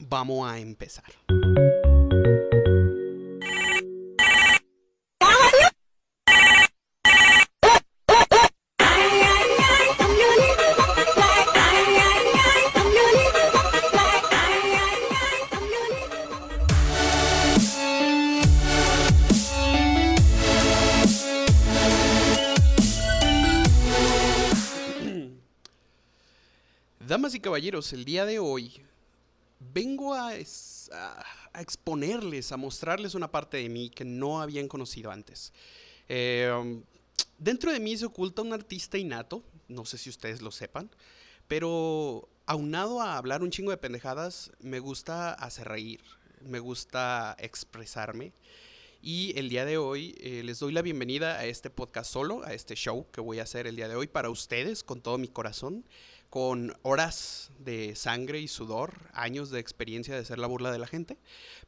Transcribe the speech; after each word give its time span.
Vamos 0.00 0.48
a 0.48 0.58
empezar. 0.58 1.04
Damas 27.00 27.34
y 27.34 27.40
caballeros, 27.40 27.94
el 27.94 28.04
día 28.04 28.26
de 28.26 28.38
hoy 28.38 28.82
vengo 29.72 30.14
a, 30.14 30.34
es- 30.36 30.90
a- 30.92 31.24
a 31.52 31.60
exponerles, 31.62 32.52
a 32.52 32.56
mostrarles 32.56 33.14
una 33.14 33.30
parte 33.30 33.56
de 33.56 33.68
mí 33.68 33.90
que 33.90 34.04
no 34.04 34.40
habían 34.40 34.68
conocido 34.68 35.10
antes. 35.10 35.52
Eh, 36.08 36.80
dentro 37.38 37.72
de 37.72 37.80
mí 37.80 37.96
se 37.96 38.06
oculta 38.06 38.42
un 38.42 38.52
artista 38.52 38.98
innato, 38.98 39.42
no 39.68 39.84
sé 39.84 39.98
si 39.98 40.08
ustedes 40.10 40.40
lo 40.42 40.50
sepan, 40.50 40.90
pero 41.46 42.28
aunado 42.46 43.00
a 43.00 43.16
hablar 43.16 43.42
un 43.42 43.50
chingo 43.50 43.70
de 43.70 43.76
pendejadas, 43.76 44.50
me 44.60 44.78
gusta 44.80 45.32
hacer 45.32 45.68
reír, 45.68 46.00
me 46.42 46.58
gusta 46.60 47.36
expresarme. 47.38 48.32
Y 49.00 49.32
el 49.38 49.48
día 49.48 49.64
de 49.64 49.78
hoy 49.78 50.16
eh, 50.20 50.42
les 50.44 50.58
doy 50.58 50.72
la 50.72 50.82
bienvenida 50.82 51.38
a 51.38 51.44
este 51.46 51.70
podcast 51.70 52.10
solo, 52.12 52.42
a 52.44 52.52
este 52.52 52.74
show 52.74 53.06
que 53.12 53.20
voy 53.20 53.38
a 53.38 53.44
hacer 53.44 53.66
el 53.68 53.76
día 53.76 53.86
de 53.88 53.94
hoy 53.94 54.08
para 54.08 54.28
ustedes 54.28 54.82
con 54.82 55.00
todo 55.00 55.18
mi 55.18 55.28
corazón, 55.28 55.84
con 56.30 56.76
horas 56.82 57.50
de 57.58 57.94
sangre 57.96 58.40
y 58.40 58.48
sudor, 58.48 59.08
años 59.12 59.50
de 59.50 59.60
experiencia 59.60 60.14
de 60.14 60.24
ser 60.24 60.38
la 60.38 60.46
burla 60.46 60.70
de 60.70 60.78
la 60.78 60.86
gente. 60.86 61.18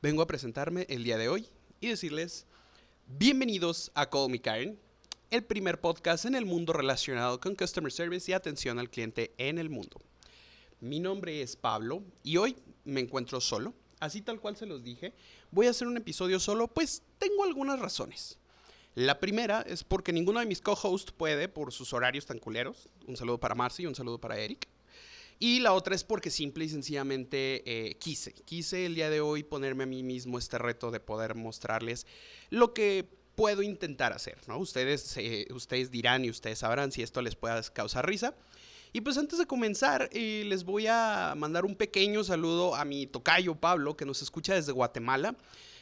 Vengo 0.02 0.22
a 0.22 0.26
presentarme 0.26 0.86
el 0.90 1.04
día 1.04 1.16
de 1.16 1.28
hoy 1.28 1.48
y 1.80 1.88
decirles 1.88 2.46
bienvenidos 3.06 3.90
a 3.94 4.10
Call 4.10 4.30
Me 4.30 4.40
Karen, 4.40 4.78
el 5.30 5.44
primer 5.44 5.80
podcast 5.80 6.26
en 6.26 6.34
el 6.34 6.44
mundo 6.44 6.72
relacionado 6.72 7.40
con 7.40 7.54
customer 7.54 7.90
service 7.90 8.30
y 8.30 8.34
atención 8.34 8.78
al 8.78 8.90
cliente 8.90 9.32
en 9.38 9.58
el 9.58 9.70
mundo. 9.70 10.00
Mi 10.80 11.00
nombre 11.00 11.40
es 11.40 11.56
Pablo 11.56 12.02
y 12.22 12.36
hoy 12.36 12.56
me 12.84 13.00
encuentro 13.00 13.40
solo. 13.40 13.74
Así 13.98 14.22
tal 14.22 14.40
cual 14.40 14.56
se 14.56 14.66
los 14.66 14.82
dije, 14.82 15.12
voy 15.50 15.66
a 15.66 15.70
hacer 15.70 15.86
un 15.86 15.96
episodio 15.96 16.40
solo, 16.40 16.68
pues 16.68 17.02
tengo 17.18 17.44
algunas 17.44 17.78
razones. 17.78 18.38
La 19.00 19.18
primera 19.18 19.62
es 19.62 19.82
porque 19.82 20.12
ninguno 20.12 20.40
de 20.40 20.46
mis 20.46 20.60
co-hosts 20.60 21.10
puede 21.10 21.48
por 21.48 21.72
sus 21.72 21.94
horarios 21.94 22.26
tan 22.26 22.38
culeros. 22.38 22.90
Un 23.06 23.16
saludo 23.16 23.40
para 23.40 23.54
Marcy 23.54 23.84
y 23.84 23.86
un 23.86 23.94
saludo 23.94 24.20
para 24.20 24.36
Eric. 24.36 24.68
Y 25.38 25.60
la 25.60 25.72
otra 25.72 25.94
es 25.94 26.04
porque 26.04 26.28
simple 26.28 26.66
y 26.66 26.68
sencillamente 26.68 27.62
eh, 27.64 27.94
quise, 27.94 28.34
quise 28.34 28.84
el 28.84 28.94
día 28.94 29.08
de 29.08 29.22
hoy 29.22 29.42
ponerme 29.42 29.84
a 29.84 29.86
mí 29.86 30.02
mismo 30.02 30.36
este 30.36 30.58
reto 30.58 30.90
de 30.90 31.00
poder 31.00 31.34
mostrarles 31.34 32.06
lo 32.50 32.74
que 32.74 33.08
puedo 33.36 33.62
intentar 33.62 34.12
hacer, 34.12 34.36
¿no? 34.46 34.58
Ustedes, 34.58 35.16
eh, 35.16 35.46
ustedes 35.50 35.90
dirán 35.90 36.26
y 36.26 36.28
ustedes 36.28 36.58
sabrán 36.58 36.92
si 36.92 37.00
esto 37.00 37.22
les 37.22 37.36
puede 37.36 37.58
causar 37.72 38.06
risa. 38.06 38.34
Y 38.92 39.00
pues 39.00 39.16
antes 39.16 39.38
de 39.38 39.46
comenzar, 39.46 40.10
eh, 40.12 40.44
les 40.44 40.64
voy 40.64 40.88
a 40.88 41.32
mandar 41.38 41.64
un 41.64 41.74
pequeño 41.74 42.22
saludo 42.22 42.74
a 42.74 42.84
mi 42.84 43.06
tocayo 43.06 43.54
Pablo, 43.54 43.96
que 43.96 44.04
nos 44.04 44.20
escucha 44.20 44.56
desde 44.56 44.72
Guatemala, 44.72 45.36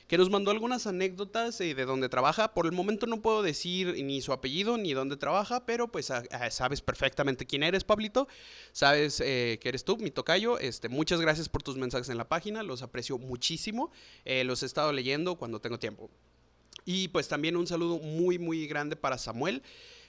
que 0.09 0.17
nos 0.17 0.31
mandó 0.31 0.51
algunas 0.51 0.87
anécdotas 0.87 1.61
eh, 1.61 1.75
de 1.75 1.85
donde 1.85 2.09
trabaja. 2.09 2.55
Por 2.55 2.65
el 2.65 2.73
momento 2.73 3.07
no 3.07 3.21
puedo 3.21 3.43
decir 3.43 4.03
ni 4.03 4.23
su 4.23 4.33
apellido 4.33 4.79
ni 4.79 4.95
dónde 4.95 5.19
trabaja, 5.19 5.67
pero 5.67 5.93
pues 5.93 6.11
sabes 6.51 6.81
perfectamente 6.81 7.47
quién 7.47 7.63
eres, 7.63 7.85
Pablito. 7.85 8.27
Sabes 8.73 9.21
eh, 9.21 9.59
que 9.61 9.69
eres 9.69 9.85
tú, 9.85 9.99
mi 9.99 10.11
tocayo. 10.11 10.59
Este, 10.59 10.89
muchas 10.89 11.21
gracias 11.21 11.51
por 11.51 11.63
tus 11.63 11.77
mensajes 11.77 12.09
en 12.09 12.17
la 12.17 12.27
página, 12.27 12.63
los 12.63 12.81
aprecio 12.81 13.19
muchísimo. 13.19 13.93
Eh, 14.25 14.45
los 14.45 14.63
he 14.63 14.67
estado 14.67 14.93
leyendo 14.93 15.37
cuando 15.37 15.61
tengo 15.61 15.79
tiempo. 15.79 16.11
Y 16.87 17.09
pues 17.09 17.29
también 17.29 17.59
un 17.59 17.67
saludo 17.67 17.99
muy, 17.99 18.39
muy 18.39 18.67
grande 18.67 18.97
para 18.97 19.19
Samuel 19.19 19.63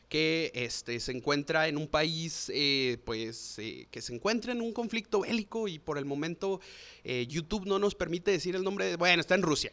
que 0.07 0.51
este, 0.55 0.99
se 1.01 1.11
encuentra 1.11 1.67
en 1.67 1.77
un 1.77 1.87
país, 1.87 2.49
eh, 2.55 2.97
pues, 3.05 3.57
que 3.91 4.01
se 4.01 4.15
encuentra 4.15 4.53
en 4.53 4.61
un 4.61 4.71
conflicto 4.71 5.21
bélico 5.21 5.67
y 5.67 5.77
por 5.77 5.99
el 5.99 6.05
momento 6.05 6.61
YouTube 7.03 7.67
no 7.67 7.77
nos 7.77 7.93
permite 7.93 8.31
decir 8.31 8.55
el 8.55 8.63
nombre, 8.63 8.85
de, 8.85 8.95
bueno, 8.95 9.19
está 9.19 9.35
en 9.35 9.43
Rusia. 9.43 9.71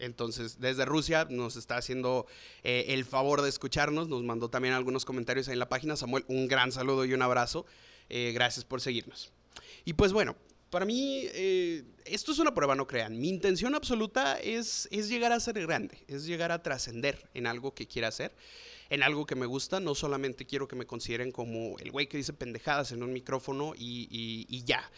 Entonces, 0.00 0.60
desde 0.60 0.84
Rusia 0.84 1.26
nos 1.30 1.56
está 1.56 1.76
haciendo 1.76 2.26
eh, 2.62 2.86
el 2.88 3.04
favor 3.04 3.42
de 3.42 3.48
escucharnos, 3.48 4.08
nos 4.08 4.22
mandó 4.24 4.48
también 4.50 4.74
algunos 4.74 5.04
comentarios 5.04 5.48
ahí 5.48 5.52
en 5.54 5.58
la 5.60 5.68
página. 5.68 5.96
Samuel, 5.96 6.24
un 6.28 6.48
gran 6.48 6.72
saludo 6.72 7.04
y 7.04 7.12
un 7.14 7.22
abrazo. 7.22 7.66
Eh, 8.08 8.32
gracias 8.34 8.64
por 8.64 8.80
seguirnos. 8.80 9.30
Y 9.84 9.92
pues 9.92 10.12
bueno, 10.12 10.36
para 10.70 10.84
mí, 10.84 11.22
eh, 11.32 11.84
esto 12.04 12.32
es 12.32 12.38
una 12.38 12.54
prueba, 12.54 12.74
no 12.74 12.86
crean. 12.86 13.18
Mi 13.18 13.28
intención 13.28 13.74
absoluta 13.74 14.38
es, 14.40 14.88
es 14.90 15.08
llegar 15.08 15.32
a 15.32 15.40
ser 15.40 15.60
grande, 15.66 15.98
es 16.08 16.26
llegar 16.26 16.52
a 16.52 16.62
trascender 16.62 17.28
en 17.34 17.46
algo 17.46 17.74
que 17.74 17.86
quiera 17.88 18.08
hacer, 18.08 18.32
en 18.88 19.02
algo 19.02 19.26
que 19.26 19.34
me 19.34 19.46
gusta. 19.46 19.80
No 19.80 19.94
solamente 19.94 20.46
quiero 20.46 20.68
que 20.68 20.76
me 20.76 20.86
consideren 20.86 21.32
como 21.32 21.78
el 21.78 21.90
güey 21.90 22.08
que 22.08 22.16
dice 22.18 22.32
pendejadas 22.32 22.92
en 22.92 23.02
un 23.02 23.12
micrófono 23.12 23.74
y, 23.76 24.08
y- 24.10 24.46
y 24.48 24.64
ya. 24.64 24.88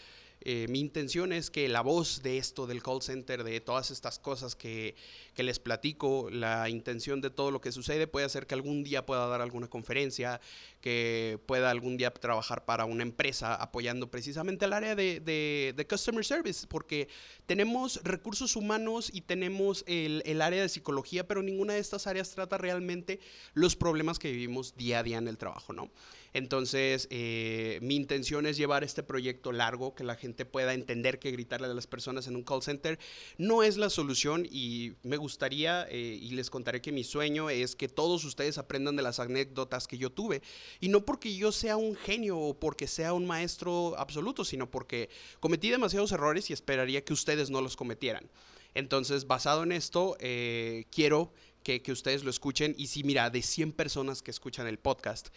Eh, 0.45 0.67
mi 0.69 0.81
intención 0.81 1.33
es 1.33 1.51
que 1.51 1.69
la 1.69 1.81
voz 1.81 2.23
de 2.23 2.39
esto, 2.39 2.67
del 2.67 2.83
call 2.83 3.03
center, 3.03 3.45
de 3.45 3.61
todas 3.61 3.91
estas 3.91 4.19
cosas 4.19 4.55
que, 4.57 4.95
que 5.35 5.43
les 5.43 5.59
platico, 5.59 6.29
la 6.31 6.69
intención 6.69 7.21
de 7.21 7.31
todo 7.31 7.51
lo 7.51 7.61
que 7.61 7.73
sucede 7.73 8.07
puede 8.07 8.27
hacer 8.27 8.47
que 8.47 8.55
algún 8.55 8.83
día 8.85 9.07
pueda 9.07 9.27
dar 9.27 9.41
alguna 9.41 9.69
conferencia, 9.69 10.41
que 10.81 11.39
pueda 11.47 11.71
algún 11.71 11.97
día 11.97 12.11
trabajar 12.13 12.65
para 12.65 12.85
una 12.85 13.03
empresa 13.03 13.55
apoyando 13.55 14.11
precisamente 14.11 14.65
al 14.65 14.73
área 14.73 14.95
de, 14.95 15.21
de- 15.21 15.75
de 15.77 15.87
customer 15.87 16.25
service, 16.25 16.67
porque 16.67 17.09
tenemos 17.47 18.01
recursos 18.03 18.57
humanos 18.57 19.11
y 19.13 19.21
tenemos 19.23 19.85
el, 19.87 20.23
el 20.27 20.43
área 20.43 20.63
de 20.63 20.69
psicología, 20.69 21.27
pero 21.27 21.43
ninguna 21.43 21.75
de 21.75 21.81
estas 21.81 22.07
áreas 22.07 22.31
trata 22.31 22.59
realmente 22.59 23.21
los 23.55 23.77
problemas 23.77 24.19
que 24.19 24.31
vivimos 24.33 24.75
día 24.77 24.99
a 24.99 25.03
día 25.03 25.19
en 25.19 25.29
el 25.29 25.39
trabajo, 25.39 25.73
¿no? 25.73 25.91
Entonces, 26.35 27.09
eh, 27.11 27.79
mi 27.83 27.95
intención 27.95 28.47
es 28.47 28.57
llevar 28.57 28.85
este 28.85 29.03
proyecto 29.03 29.53
largo, 29.53 29.95
que 29.95 30.03
la 30.03 30.15
gente 30.15 30.47
pueda 30.47 30.73
entender 30.73 31.19
que 31.19 31.31
gritarle 31.31 31.67
a 31.67 31.75
las 31.75 31.87
personas 31.87 32.27
en 32.27 32.37
un 32.37 32.43
call 32.43 32.63
center 32.63 32.99
no 33.37 33.63
es 33.63 33.77
la 33.77 33.91
solución 33.91 34.47
y 34.51 34.95
me 35.03 35.19
gustaría, 35.19 35.87
eh, 35.91 36.19
y 36.21 36.31
les 36.31 36.49
contaré 36.49 36.81
que 36.81 36.93
mi 36.93 37.05
sueño 37.05 37.51
es 37.51 37.77
que 37.77 37.89
todos 37.89 38.25
ustedes 38.25 38.57
aprendan 38.57 38.97
de 38.97 39.03
las 39.03 39.21
anécdotas 39.21 39.87
que 39.87 39.99
yo 39.99 40.11
tuve. 40.11 40.43
Y 40.81 40.89
no 40.89 41.05
porque 41.05 41.35
yo 41.35 41.53
sea 41.53 41.77
un 41.77 41.95
genio 41.97 42.39
o 42.39 42.59
porque 42.59 42.87
sea 42.87 43.13
un 43.13 43.27
maestro 43.27 43.95
absoluto, 43.99 44.45
sino 44.45 44.71
porque 44.71 45.11
cometí 45.41 45.71
demasiados 45.71 46.13
errores 46.13 46.49
y 46.49 46.55
esperaría 46.55 47.05
que 47.05 47.13
ustedes 47.13 47.51
no 47.51 47.61
los 47.61 47.77
cometieran. 47.77 48.29
Entonces, 48.75 49.27
basado 49.27 49.65
en 49.65 49.73
esto, 49.73 50.17
eh, 50.19 50.87
quiero 50.91 51.33
que, 51.63 51.83
que 51.83 51.93
ustedes 51.93 52.25
lo 52.25 52.31
escuchen. 52.31 52.75
Y 52.79 52.87
si, 52.87 53.05
mira, 53.05 53.31
de 53.31 53.43
100 53.43 53.73
personas 53.73 54.23
que 54.23 54.31
escuchan 54.31 54.67
el 54.67 54.79
podcast, 54.79 55.29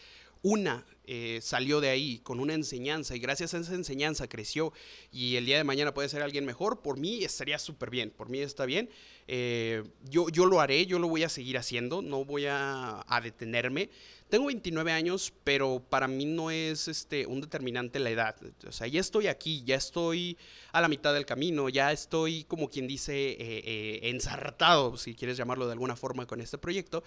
una 0.46 0.86
eh, 1.06 1.40
salió 1.42 1.82
de 1.82 1.90
ahí 1.90 2.20
con 2.20 2.40
una 2.40 2.54
enseñanza 2.54 3.16
y 3.16 3.20
gracias 3.20 3.56
a 3.56 3.58
esa 3.58 3.74
enseñanza 3.74 4.28
creció 4.28 4.74
y 5.12 5.38
el 5.38 5.46
día 5.48 5.58
de 5.58 5.64
mañana 5.64 5.92
puede 5.92 6.08
ser 6.08 6.22
alguien 6.22 6.46
mejor, 6.46 6.84
por 6.84 7.00
mí 7.00 7.24
estaría 7.24 7.58
súper 7.58 7.90
bien, 7.90 8.12
por 8.12 8.30
mí 8.30 8.38
está 8.40 8.66
bien. 8.68 8.92
Eh, 9.28 9.84
yo, 10.04 10.30
yo 10.30 10.46
lo 10.46 10.62
haré, 10.62 10.86
yo 10.86 11.00
lo 11.00 11.08
voy 11.08 11.24
a 11.24 11.30
seguir 11.30 11.58
haciendo, 11.58 12.04
no 12.04 12.26
voy 12.26 12.46
a, 12.46 13.04
a 13.08 13.22
detenerme. 13.22 13.90
Tengo 14.30 14.46
29 14.46 14.92
años, 14.92 15.34
pero 15.44 15.84
para 15.90 16.08
mí 16.08 16.26
no 16.26 16.52
es 16.52 16.88
este, 16.88 17.26
un 17.26 17.42
determinante 17.42 17.98
la 17.98 18.12
edad. 18.12 18.36
O 18.68 18.72
sea, 18.72 18.86
ya 18.86 19.00
estoy 19.00 19.26
aquí, 19.26 19.64
ya 19.66 19.78
estoy 19.78 20.38
a 20.72 20.80
la 20.80 20.88
mitad 20.88 21.12
del 21.16 21.26
camino, 21.26 21.70
ya 21.70 21.92
estoy, 21.92 22.44
como 22.44 22.70
quien 22.70 22.88
dice, 22.88 23.36
eh, 23.40 24.00
ensartado, 24.10 24.96
si 24.98 25.16
quieres 25.16 25.38
llamarlo 25.38 25.66
de 25.66 25.74
alguna 25.74 25.96
forma, 25.96 26.28
con 26.28 26.40
este 26.40 26.60
proyecto. 26.60 27.04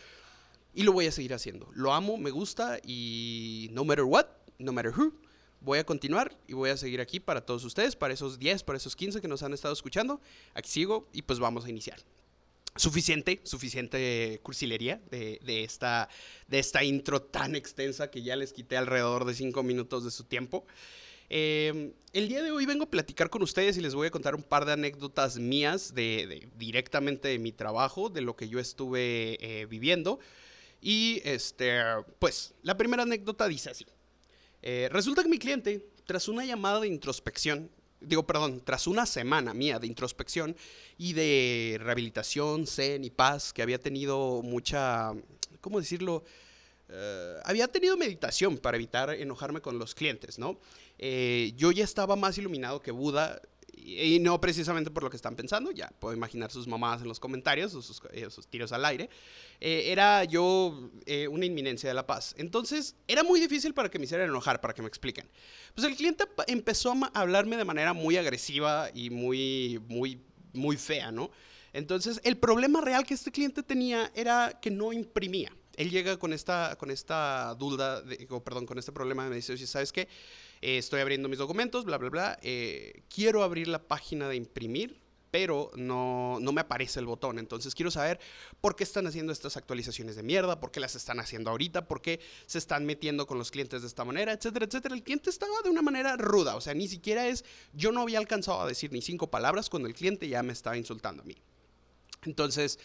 Y 0.78 0.84
lo 0.84 0.92
voy 0.92 1.06
a 1.06 1.12
seguir 1.12 1.34
haciendo. 1.34 1.68
Lo 1.74 1.92
amo, 1.92 2.16
me 2.18 2.30
gusta 2.30 2.78
y 2.84 3.68
no 3.72 3.84
matter 3.84 4.04
what, 4.04 4.26
no 4.60 4.72
matter 4.72 4.92
who, 4.96 5.12
voy 5.60 5.80
a 5.80 5.84
continuar 5.84 6.36
y 6.46 6.52
voy 6.52 6.70
a 6.70 6.76
seguir 6.76 7.00
aquí 7.00 7.18
para 7.18 7.40
todos 7.44 7.64
ustedes, 7.64 7.96
para 7.96 8.14
esos 8.14 8.38
10, 8.38 8.62
para 8.62 8.76
esos 8.76 8.94
15 8.94 9.20
que 9.20 9.26
nos 9.26 9.42
han 9.42 9.52
estado 9.52 9.74
escuchando. 9.74 10.20
Aquí 10.54 10.70
sigo 10.70 11.08
y 11.12 11.22
pues 11.22 11.40
vamos 11.40 11.64
a 11.64 11.70
iniciar. 11.70 11.98
Suficiente, 12.76 13.40
suficiente 13.42 14.38
cursilería 14.44 15.00
de, 15.10 15.40
de 15.44 15.64
esta, 15.64 16.08
de 16.46 16.60
esta 16.60 16.84
intro 16.84 17.20
tan 17.22 17.56
extensa 17.56 18.08
que 18.08 18.22
ya 18.22 18.36
les 18.36 18.52
quité 18.52 18.76
alrededor 18.76 19.24
de 19.24 19.34
5 19.34 19.64
minutos 19.64 20.04
de 20.04 20.12
su 20.12 20.22
tiempo. 20.22 20.64
Eh, 21.28 21.92
el 22.12 22.28
día 22.28 22.40
de 22.40 22.52
hoy 22.52 22.66
vengo 22.66 22.84
a 22.84 22.90
platicar 22.90 23.30
con 23.30 23.42
ustedes 23.42 23.76
y 23.76 23.80
les 23.80 23.96
voy 23.96 24.06
a 24.06 24.10
contar 24.12 24.36
un 24.36 24.44
par 24.44 24.64
de 24.64 24.72
anécdotas 24.74 25.38
mías 25.38 25.92
de, 25.92 26.26
de- 26.28 26.48
directamente 26.56 27.26
de 27.26 27.40
mi 27.40 27.50
trabajo, 27.50 28.10
de 28.10 28.20
lo 28.20 28.36
que 28.36 28.48
yo 28.48 28.60
estuve 28.60 29.38
eh, 29.40 29.66
viviendo. 29.66 30.20
Y 30.80 31.20
este, 31.24 31.80
pues, 32.18 32.54
la 32.62 32.76
primera 32.76 33.02
anécdota 33.02 33.48
dice 33.48 33.70
así. 33.70 33.86
Eh, 34.62 34.88
resulta 34.92 35.22
que 35.22 35.28
mi 35.28 35.38
cliente, 35.38 35.86
tras 36.04 36.28
una 36.28 36.44
llamada 36.44 36.80
de 36.80 36.88
introspección, 36.88 37.70
digo, 38.00 38.26
perdón, 38.26 38.62
tras 38.64 38.86
una 38.86 39.06
semana 39.06 39.54
mía 39.54 39.78
de 39.78 39.86
introspección 39.86 40.56
y 40.96 41.12
de 41.12 41.78
rehabilitación, 41.80 42.66
zen 42.66 43.04
y 43.04 43.10
paz, 43.10 43.52
que 43.52 43.62
había 43.62 43.78
tenido 43.78 44.42
mucha, 44.42 45.12
¿cómo 45.60 45.80
decirlo? 45.80 46.24
Eh, 46.88 47.34
había 47.44 47.68
tenido 47.68 47.96
meditación 47.96 48.56
para 48.58 48.76
evitar 48.76 49.10
enojarme 49.10 49.60
con 49.60 49.78
los 49.78 49.94
clientes, 49.94 50.38
¿no? 50.38 50.58
Eh, 50.98 51.52
yo 51.56 51.70
ya 51.70 51.84
estaba 51.84 52.16
más 52.16 52.38
iluminado 52.38 52.80
que 52.80 52.90
Buda 52.90 53.40
y, 53.84 54.18
no 54.18 54.40
precisamente 54.40 54.90
por 54.90 55.02
lo 55.02 55.10
que 55.10 55.16
están 55.16 55.36
pensando, 55.36 55.70
ya 55.70 55.90
puedo 55.98 56.14
imaginar 56.14 56.50
sus 56.50 56.66
mamadas 56.66 57.02
en 57.02 57.08
los 57.08 57.20
comentarios, 57.20 57.72
sus, 57.72 58.02
sus 58.30 58.46
tiros 58.48 58.72
al 58.72 58.84
aire, 58.84 59.08
era 59.60 60.24
yo 60.24 60.90
una 61.30 61.46
inminencia 61.46 61.88
de 61.88 61.94
la 61.94 62.06
paz. 62.06 62.34
Entonces, 62.38 62.96
era 63.06 63.22
muy 63.22 63.40
difícil 63.40 63.74
para 63.74 63.90
que 63.90 63.98
me 63.98 64.04
hicieran 64.04 64.28
enojar, 64.28 64.60
para 64.60 64.74
que 64.74 64.82
me 64.82 64.88
expliquen. 64.88 65.28
Pues 65.74 65.86
el 65.86 65.96
cliente 65.96 66.24
empezó 66.46 66.92
a 66.92 67.20
hablarme 67.20 67.56
de 67.56 67.64
manera 67.64 67.92
muy 67.92 68.16
agresiva 68.16 68.90
y 68.94 69.10
muy, 69.10 69.80
muy, 69.88 70.20
muy 70.52 70.76
fea, 70.76 71.10
¿no? 71.10 71.30
Entonces, 71.72 72.20
el 72.24 72.36
problema 72.36 72.80
real 72.80 73.04
que 73.04 73.14
este 73.14 73.30
cliente 73.30 73.62
tenía 73.62 74.10
era 74.14 74.58
que 74.60 74.70
no 74.70 74.92
imprimía. 74.92 75.52
Él 75.76 75.90
llega 75.90 76.16
con 76.16 76.32
esta, 76.32 76.76
con 76.76 76.90
esta 76.90 77.54
duda, 77.54 78.02
perdón, 78.44 78.66
con 78.66 78.78
este 78.78 78.90
problema, 78.90 79.26
y 79.26 79.30
me 79.30 79.36
dice, 79.36 79.56
¿sabes 79.66 79.92
qué? 79.92 80.08
Eh, 80.60 80.78
estoy 80.78 81.00
abriendo 81.00 81.28
mis 81.28 81.38
documentos, 81.38 81.84
bla, 81.84 81.98
bla, 81.98 82.10
bla. 82.10 82.38
Eh, 82.42 83.02
quiero 83.12 83.42
abrir 83.42 83.68
la 83.68 83.82
página 83.82 84.28
de 84.28 84.36
imprimir, 84.36 85.00
pero 85.30 85.70
no, 85.76 86.38
no 86.40 86.52
me 86.52 86.60
aparece 86.60 87.00
el 87.00 87.06
botón. 87.06 87.38
Entonces 87.38 87.74
quiero 87.74 87.90
saber 87.90 88.18
por 88.60 88.76
qué 88.76 88.84
están 88.84 89.06
haciendo 89.06 89.32
estas 89.32 89.56
actualizaciones 89.56 90.16
de 90.16 90.22
mierda, 90.22 90.60
por 90.60 90.70
qué 90.70 90.80
las 90.80 90.94
están 90.94 91.20
haciendo 91.20 91.50
ahorita, 91.50 91.86
por 91.86 92.00
qué 92.00 92.20
se 92.46 92.58
están 92.58 92.86
metiendo 92.86 93.26
con 93.26 93.38
los 93.38 93.50
clientes 93.50 93.82
de 93.82 93.88
esta 93.88 94.04
manera, 94.04 94.32
etcétera, 94.32 94.66
etcétera. 94.66 94.94
El 94.94 95.02
cliente 95.02 95.30
estaba 95.30 95.60
de 95.62 95.70
una 95.70 95.82
manera 95.82 96.16
ruda, 96.16 96.56
o 96.56 96.60
sea, 96.60 96.74
ni 96.74 96.88
siquiera 96.88 97.28
es, 97.28 97.44
yo 97.72 97.92
no 97.92 98.02
había 98.02 98.18
alcanzado 98.18 98.60
a 98.60 98.66
decir 98.66 98.92
ni 98.92 99.02
cinco 99.02 99.30
palabras 99.30 99.68
cuando 99.70 99.88
el 99.88 99.94
cliente 99.94 100.28
ya 100.28 100.42
me 100.42 100.52
estaba 100.52 100.76
insultando 100.76 101.22
a 101.22 101.26
mí. 101.26 101.36
Entonces, 102.24 102.78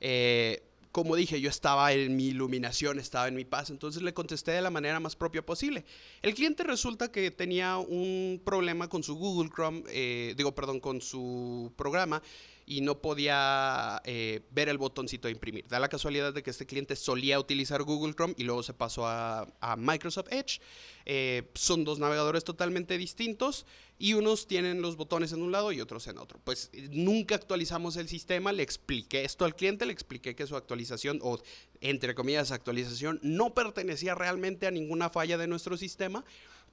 eh, 0.00 0.62
como 0.94 1.16
dije, 1.16 1.40
yo 1.40 1.50
estaba 1.50 1.92
en 1.92 2.14
mi 2.14 2.26
iluminación, 2.26 3.00
estaba 3.00 3.26
en 3.26 3.34
mi 3.34 3.44
paz, 3.44 3.70
entonces 3.70 4.00
le 4.00 4.14
contesté 4.14 4.52
de 4.52 4.62
la 4.62 4.70
manera 4.70 5.00
más 5.00 5.16
propia 5.16 5.44
posible. 5.44 5.84
El 6.22 6.34
cliente 6.34 6.62
resulta 6.62 7.10
que 7.10 7.32
tenía 7.32 7.78
un 7.78 8.40
problema 8.44 8.88
con 8.88 9.02
su 9.02 9.16
Google 9.16 9.50
Chrome, 9.52 9.82
eh, 9.88 10.34
digo, 10.36 10.54
perdón, 10.54 10.78
con 10.78 11.00
su 11.00 11.72
programa 11.74 12.22
y 12.66 12.80
no 12.80 13.00
podía 13.00 14.00
eh, 14.04 14.40
ver 14.50 14.68
el 14.68 14.78
botoncito 14.78 15.28
de 15.28 15.32
imprimir. 15.32 15.66
Da 15.68 15.78
la 15.78 15.88
casualidad 15.88 16.32
de 16.32 16.42
que 16.42 16.50
este 16.50 16.66
cliente 16.66 16.96
solía 16.96 17.38
utilizar 17.38 17.82
Google 17.82 18.14
Chrome 18.14 18.34
y 18.36 18.44
luego 18.44 18.62
se 18.62 18.72
pasó 18.72 19.06
a, 19.06 19.46
Microsoft 19.76 20.28
Edge. 20.30 20.60
Eh, 21.04 21.50
son 21.54 21.84
dos 21.84 21.98
navegadores 21.98 22.44
totalmente 22.44 22.96
distintos 22.96 23.66
y 23.98 24.14
unos 24.14 24.46
tienen 24.46 24.80
los 24.80 24.96
botones 24.96 25.32
en 25.32 25.42
un 25.42 25.52
lado 25.52 25.72
y 25.72 25.80
otros 25.80 26.06
en 26.06 26.18
otro. 26.18 26.40
Pues 26.42 26.70
nunca 26.90 27.34
actualizamos 27.34 27.96
el 27.96 28.08
sistema, 28.08 28.52
le 28.52 28.62
expliqué 28.62 29.24
esto 29.24 29.44
al 29.44 29.54
cliente, 29.54 29.86
le 29.86 29.92
expliqué 29.92 30.34
que 30.34 30.46
su 30.46 30.56
actualización 30.56 31.18
o 31.22 31.40
entre 31.80 32.14
comillas 32.14 32.50
actualización 32.50 33.20
no 33.22 33.52
pertenecía 33.54 34.14
realmente 34.14 34.66
a 34.66 34.70
ninguna 34.70 35.10
falla 35.10 35.36
de 35.36 35.46
nuestro 35.46 35.76
sistema 35.76 36.24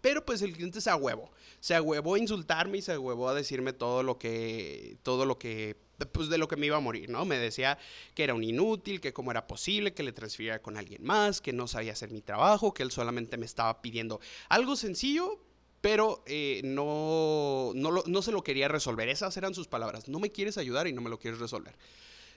pero 0.01 0.25
pues 0.25 0.41
el 0.41 0.53
cliente 0.53 0.81
se 0.81 0.89
ahuevó. 0.89 1.31
Se 1.59 1.75
ahuevó 1.75 2.15
a 2.15 2.19
insultarme 2.19 2.79
y 2.79 2.81
se 2.81 2.93
ahuevó 2.93 3.29
a 3.29 3.33
decirme 3.33 3.71
todo 3.71 4.03
lo 4.03 4.17
que, 4.17 4.97
todo 5.03 5.25
lo 5.25 5.37
que, 5.37 5.77
pues 6.11 6.29
de 6.29 6.37
lo 6.37 6.47
que 6.47 6.55
me 6.55 6.65
iba 6.65 6.77
a 6.77 6.81
morir, 6.81 7.09
¿no? 7.09 7.23
Me 7.25 7.37
decía 7.37 7.77
que 8.15 8.23
era 8.23 8.33
un 8.33 8.43
inútil, 8.43 8.99
que 8.99 9.13
cómo 9.13 9.31
era 9.31 9.47
posible 9.47 9.93
que 9.93 10.03
le 10.03 10.11
transfiriera 10.11 10.61
con 10.61 10.77
alguien 10.77 11.03
más, 11.03 11.39
que 11.39 11.53
no 11.53 11.67
sabía 11.67 11.93
hacer 11.93 12.11
mi 12.11 12.21
trabajo, 12.21 12.73
que 12.73 12.83
él 12.83 12.91
solamente 12.91 13.37
me 13.37 13.45
estaba 13.45 13.81
pidiendo 13.81 14.19
algo 14.49 14.75
sencillo, 14.75 15.39
pero 15.81 16.23
eh, 16.25 16.61
no, 16.63 17.71
no, 17.75 18.03
no 18.05 18.21
se 18.21 18.31
lo 18.31 18.43
quería 18.43 18.67
resolver. 18.67 19.09
Esas 19.09 19.35
eran 19.37 19.53
sus 19.53 19.67
palabras. 19.67 20.07
No 20.07 20.19
me 20.19 20.31
quieres 20.31 20.57
ayudar 20.57 20.87
y 20.87 20.93
no 20.93 21.01
me 21.01 21.09
lo 21.09 21.19
quieres 21.19 21.39
resolver. 21.39 21.75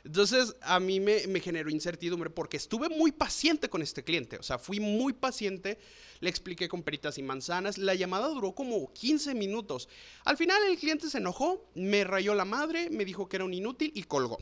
Entonces, 0.05 0.55
a 0.61 0.81
mí 0.81 1.01
me, 1.01 1.41
generó 1.41 1.71
incertidumbre 1.71 2.29
porque 2.29 2.59
estuve 2.59 2.91
muy 2.91 3.11
paciente 3.11 3.71
con 3.71 3.81
este 3.81 4.05
cliente. 4.05 4.37
O 4.37 4.43
sea, 4.43 4.59
fui 4.59 4.79
muy 4.79 5.15
paciente, 5.15 5.79
le 6.21 6.29
expliqué 6.29 6.69
con 6.69 6.83
peritas 6.83 7.17
y 7.17 7.23
manzanas. 7.23 7.79
La 7.79 7.95
llamada 7.95 8.29
duró 8.29 8.53
como 8.53 8.93
15 8.93 9.35
minutos. 9.35 9.89
Al 10.25 10.37
final, 10.37 10.63
el 10.69 10.79
cliente 10.79 11.09
se 11.09 11.19
enojó, 11.19 11.65
me 11.75 12.05
rayó 12.05 12.35
la 12.35 12.45
madre, 12.45 12.91
me 12.91 13.07
dijo 13.07 13.29
que 13.29 13.37
era 13.37 13.47
un 13.47 13.55
inútil 13.55 13.93
y 13.95 14.03
colgó. 14.03 14.39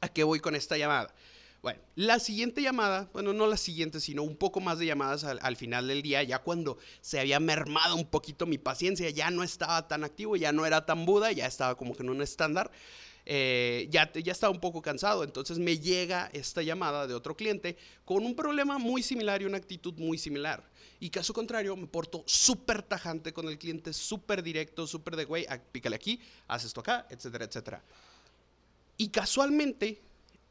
¿A 0.00 0.08
qué 0.08 0.24
voy 0.24 0.40
con 0.40 0.56
esta 0.56 0.78
llamada? 0.78 1.14
Bueno, 1.60 1.78
la 1.94 2.18
siguiente 2.18 2.60
llamada, 2.60 3.08
bueno, 3.12 3.32
no 3.34 3.46
la 3.46 3.56
siguiente, 3.56 4.00
sino 4.00 4.24
un 4.24 4.36
poco 4.36 4.60
más 4.60 4.78
de 4.78 4.86
llamadas 4.86 5.22
al, 5.22 5.38
al, 5.42 5.54
final 5.54 5.86
del 5.86 6.02
día, 6.02 6.20
ya 6.24 6.40
cuando 6.40 6.76
se 7.00 7.20
había 7.20 7.38
mermado 7.38 7.94
un 7.94 8.06
poquito 8.06 8.46
mi 8.46 8.58
paciencia, 8.58 9.08
ya 9.10 9.30
no 9.30 9.44
estaba 9.44 9.86
tan 9.86 10.02
activo, 10.02 10.34
ya 10.34 10.50
no 10.50 10.66
era 10.66 10.86
tan 10.86 11.06
Buda, 11.06 11.30
ya 11.30 11.46
estaba 11.46 11.76
como 11.76 11.94
que 11.94 12.02
en 12.02 12.10
un 12.10 12.20
estándar. 12.20 12.72
Eh, 13.24 13.86
ya, 13.90 14.12
ya 14.12 14.32
estaba 14.32 14.52
un 14.52 14.60
poco 14.60 14.82
cansado. 14.82 15.24
Entonces 15.24 15.58
me 15.58 15.78
llega 15.78 16.30
esta 16.32 16.62
llamada 16.62 17.06
de 17.06 17.14
otro 17.14 17.36
cliente 17.36 17.76
con 18.04 18.24
un 18.24 18.34
problema 18.34 18.78
muy 18.78 19.02
similar 19.02 19.42
y 19.42 19.44
una 19.44 19.58
actitud 19.58 19.94
muy 19.94 20.18
similar. 20.18 20.64
Y 21.00 21.10
caso 21.10 21.32
contrario, 21.32 21.76
me 21.76 21.86
porto 21.86 22.22
súper 22.26 22.82
tajante 22.82 23.32
con 23.32 23.48
el 23.48 23.58
cliente, 23.58 23.92
súper 23.92 24.42
directo, 24.42 24.86
súper 24.86 25.16
de 25.16 25.24
güey, 25.24 25.46
pícale 25.72 25.96
aquí, 25.96 26.20
haz 26.46 26.64
esto 26.64 26.80
acá, 26.80 27.06
etcétera, 27.10 27.44
etcétera. 27.44 27.82
Y 28.96 29.08
casualmente, 29.08 30.00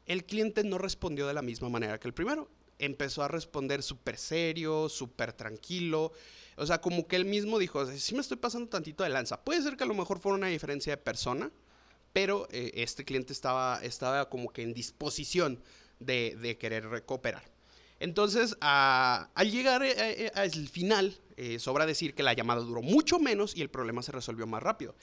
el 0.06 0.24
cliente 0.24 0.62
no 0.64 0.78
respondió 0.78 1.26
de 1.26 1.34
la 1.34 1.42
misma 1.42 1.68
manera 1.68 1.98
que 1.98 2.08
el 2.08 2.14
primero. 2.14 2.48
Empezó 2.78 3.22
a 3.22 3.28
responder 3.28 3.82
súper 3.82 4.18
serio, 4.18 4.88
súper 4.88 5.32
tranquilo. 5.32 6.12
O 6.56 6.66
sea, 6.66 6.80
como 6.80 7.06
que 7.06 7.16
él 7.16 7.24
mismo 7.24 7.58
dijo, 7.58 7.86
sí 7.86 8.14
me 8.14 8.20
estoy 8.20 8.36
pasando 8.36 8.68
tantito 8.68 9.04
de 9.04 9.10
lanza. 9.10 9.40
Puede 9.40 9.62
ser 9.62 9.76
que 9.76 9.84
a 9.84 9.86
lo 9.86 9.94
mejor 9.94 10.18
fuera 10.18 10.36
una 10.36 10.48
diferencia 10.48 10.92
de 10.92 10.96
persona, 10.96 11.50
pero 12.12 12.46
eh, 12.50 12.70
este 12.74 13.04
cliente 13.04 13.32
estaba, 13.32 13.80
estaba 13.82 14.28
como 14.28 14.52
que 14.52 14.62
en 14.62 14.74
disposición 14.74 15.60
de, 15.98 16.56
querer 16.60 16.86
recuperar. 16.88 17.42
Entonces, 18.00 18.56
al 18.60 19.50
llegar 19.50 19.82
eh, 19.82 19.94
eh, 19.96 20.32
al 20.34 20.50
final, 20.68 21.16
sobra 21.58 21.86
decir 21.86 22.14
que 22.14 22.22
la 22.22 22.34
llamada 22.34 22.60
duró 22.60 22.82
mucho 22.82 23.18
menos 23.18 23.56
y 23.56 23.62
el 23.62 23.70
problema 23.70 24.02
se 24.02 24.12
resolvió 24.12 24.46
más 24.46 24.62
rápido. 24.62 24.94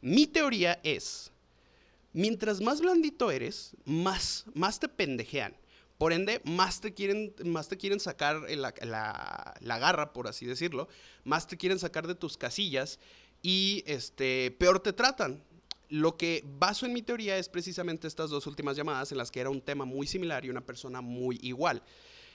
Mi 0.00 0.26
teoría 0.26 0.80
es, 0.82 1.32
mientras 2.12 2.60
más 2.60 2.80
blandito 2.80 3.30
eres, 3.30 3.72
más, 3.84 4.44
más 4.54 4.80
te 4.80 4.88
pendejean. 4.88 5.54
Por 5.98 6.12
ende, 6.12 6.40
más 6.44 6.80
te 6.80 6.92
quieren, 6.92 7.34
más 7.44 7.68
te 7.68 7.76
quieren 7.76 8.00
sacar 8.00 8.42
la, 8.50 8.74
la, 9.60 9.78
garra, 9.78 10.12
por 10.12 10.26
así 10.26 10.44
decirlo, 10.44 10.88
más 11.22 11.46
te 11.46 11.56
quieren 11.56 11.78
sacar 11.78 12.06
de 12.08 12.16
tus 12.16 12.36
casillas 12.36 12.98
y 13.42 13.84
este, 13.86 14.50
peor 14.58 14.80
te 14.80 14.92
tratan 14.92 15.42
lo 15.94 16.16
que 16.16 16.42
baso 16.58 16.86
en 16.86 16.92
mi 16.92 17.02
teoría 17.02 17.38
es 17.38 17.48
precisamente 17.48 18.08
estas 18.08 18.28
dos 18.28 18.48
últimas 18.48 18.76
llamadas 18.76 19.12
en 19.12 19.18
las 19.18 19.30
que 19.30 19.38
era 19.38 19.50
un 19.50 19.60
tema 19.60 19.84
muy 19.84 20.08
similar 20.08 20.44
y 20.44 20.50
una 20.50 20.60
persona 20.60 21.00
muy 21.00 21.38
igual. 21.40 21.84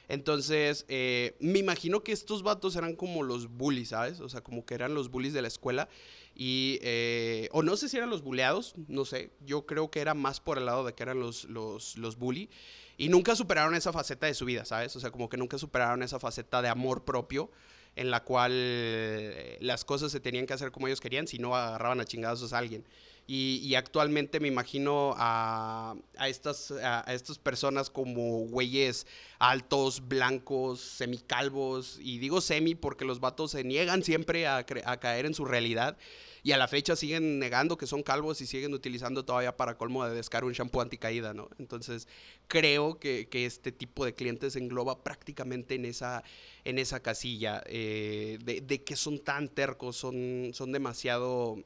Entonces, 0.08 0.86
eh, 0.88 1.36
me 1.42 1.60
imagino 1.60 2.02
que 2.02 2.14
estos 2.14 2.42
vatos 2.42 2.78
eran 2.78 2.96
como 2.96 3.22
los 3.22 3.50
bullies, 3.50 3.90
¿sabes? 3.90 4.22
O 4.22 4.30
sea, 4.30 4.40
como 4.40 4.66
que 4.66 4.76
eran 4.76 4.94
los 4.94 5.12
bullies 5.12 5.34
de 5.34 5.42
la 5.42 5.50
escuela. 5.50 5.90
Y, 6.34 6.80
eh, 6.84 7.50
o 7.52 7.62
no 7.62 7.76
sé 7.76 7.90
si 7.90 7.98
eran 7.98 8.10
los 8.10 8.24
bulleados, 8.24 8.76
no 8.88 9.04
sé. 9.04 9.34
Yo 9.46 9.66
creo 9.66 9.92
que 9.92 10.00
era 10.00 10.13
más 10.13 10.39
por 10.39 10.58
el 10.58 10.66
lado 10.66 10.86
de 10.86 10.94
que 10.94 11.04
eran 11.04 11.20
los, 11.20 11.44
los, 11.44 11.98
los 11.98 12.18
bully. 12.18 12.50
Y 12.98 13.10
nunca 13.10 13.36
superaron 13.36 13.75
esa 13.75 13.92
faceta 13.92 14.25
de 14.25 14.36
su 14.36 14.46
vida, 14.46 14.63
¿sabes? 14.63 14.96
O 14.96 15.01
sea, 15.01 15.12
como 15.12 15.28
que 15.28 15.36
nunca 15.36 15.58
superaron 15.58 16.01
esa 16.01 16.18
faceta 16.18 16.62
de 16.62 16.70
amor 16.70 17.04
propio 17.04 17.51
en 17.96 18.12
la 18.12 18.24
cual 18.24 18.51
eh, 18.54 19.58
las 19.62 19.84
cosas 19.84 20.12
se 20.12 20.20
tenían 20.20 20.46
que 20.46 20.54
hacer 20.54 20.72
como 20.72 20.88
ellos 20.88 21.01
querían, 21.01 21.28
si 21.28 21.38
no 21.38 21.56
agarraban 21.56 22.00
a 22.00 22.06
chingados 22.06 22.54
a 22.54 22.58
alguien. 22.58 22.86
Y, 23.31 23.75
actualmente 23.75 24.39
me 24.39 24.48
imagino 24.48 25.13
a, 25.15 25.95
estas, 26.25 26.71
a, 26.71 27.01
estas 27.13 27.38
personas 27.38 27.91
como 27.91 28.48
güeyes 28.48 29.05
altos, 29.38 30.07
blancos, 30.07 30.79
semicalvos. 30.79 32.00
Y 32.01 32.17
digo 32.17 32.41
semi 32.41 32.74
porque 32.74 33.05
los 33.05 33.19
vatos 33.19 33.51
se 33.51 33.63
niegan 33.63 34.01
siempre 34.01 34.48
a, 34.48 34.65
caer 34.65 35.27
en 35.27 35.36
su 35.36 35.45
realidad. 35.45 35.95
Y 36.41 36.53
a 36.53 36.57
la 36.57 36.67
fecha 36.67 36.95
siguen 36.95 37.38
negando 37.38 37.77
que 37.77 37.86
son 37.86 38.01
calvos 38.01 38.41
y 38.41 38.48
siguen 38.48 38.74
utilizando 38.74 39.24
todavía 39.24 39.55
para 39.55 39.77
colmo 39.77 40.03
de 40.07 40.15
descargo 40.15 40.48
un 40.48 40.53
shampoo 40.53 40.81
anticaída, 40.81 41.36
¿no? 41.36 41.50
Entonces, 41.59 42.07
creo 42.48 42.98
que, 42.98 43.27
este 43.31 43.71
tipo 43.71 44.05
de 44.05 44.15
clientes 44.15 44.55
engloba 44.55 45.03
prácticamente 45.03 45.75
en 45.75 45.86
esa, 45.86 46.24
en 46.65 46.79
esa 46.79 47.00
casilla 47.00 47.62
eh, 47.67 48.39
de, 48.43 48.62
de, 48.62 48.83
que 48.83 48.95
son 48.95 49.19
tan 49.19 49.50
tercos, 49.50 49.98
son, 49.98 50.50
son 50.53 50.71
demasiado 50.71 51.63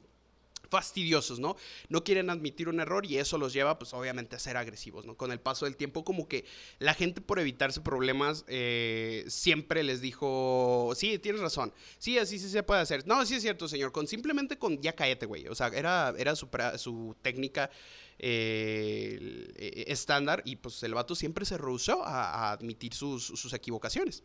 fastidiosos, 0.73 1.37
¿no? 1.37 1.55
No 1.87 2.03
quieren 2.03 2.31
admitir 2.31 2.67
un 2.67 2.79
error 2.79 3.05
y 3.05 3.19
eso 3.19 3.37
los 3.37 3.53
lleva, 3.53 3.77
pues 3.77 3.93
obviamente, 3.93 4.35
a 4.35 4.39
ser 4.39 4.57
agresivos, 4.57 5.05
¿no? 5.05 5.15
Con 5.15 5.31
el 5.31 5.39
paso 5.39 5.65
del 5.65 5.77
tiempo, 5.77 6.03
como 6.03 6.27
que 6.27 6.45
la 6.79 6.95
gente 6.95 7.21
por 7.21 7.37
evitarse 7.37 7.79
problemas 7.81 8.43
eh, 8.47 9.23
siempre 9.27 9.83
les 9.83 10.01
dijo, 10.01 10.91
sí, 10.95 11.19
tienes 11.19 11.41
razón, 11.41 11.71
sí, 11.99 12.17
así 12.17 12.39
sí 12.39 12.49
se 12.49 12.63
puede 12.63 12.81
hacer. 12.81 13.05
No, 13.05 13.23
sí 13.23 13.35
es 13.35 13.43
cierto, 13.43 13.67
señor, 13.67 13.91
con 13.91 14.07
simplemente 14.07 14.57
con 14.57 14.81
ya 14.81 14.93
cállate, 14.93 15.27
güey. 15.27 15.47
O 15.47 15.53
sea, 15.53 15.67
era, 15.67 16.11
era 16.17 16.35
su, 16.35 16.49
su 16.77 17.15
técnica 17.21 17.69
eh, 18.17 19.53
eh, 19.55 19.83
estándar 19.89 20.41
y 20.43 20.55
pues 20.55 20.81
el 20.81 20.95
vato 20.95 21.13
siempre 21.13 21.45
se 21.45 21.59
rehusó 21.59 22.03
a, 22.03 22.51
admitir 22.51 22.95
sus, 22.95 23.25
sus 23.27 23.53
equivocaciones. 23.53 24.23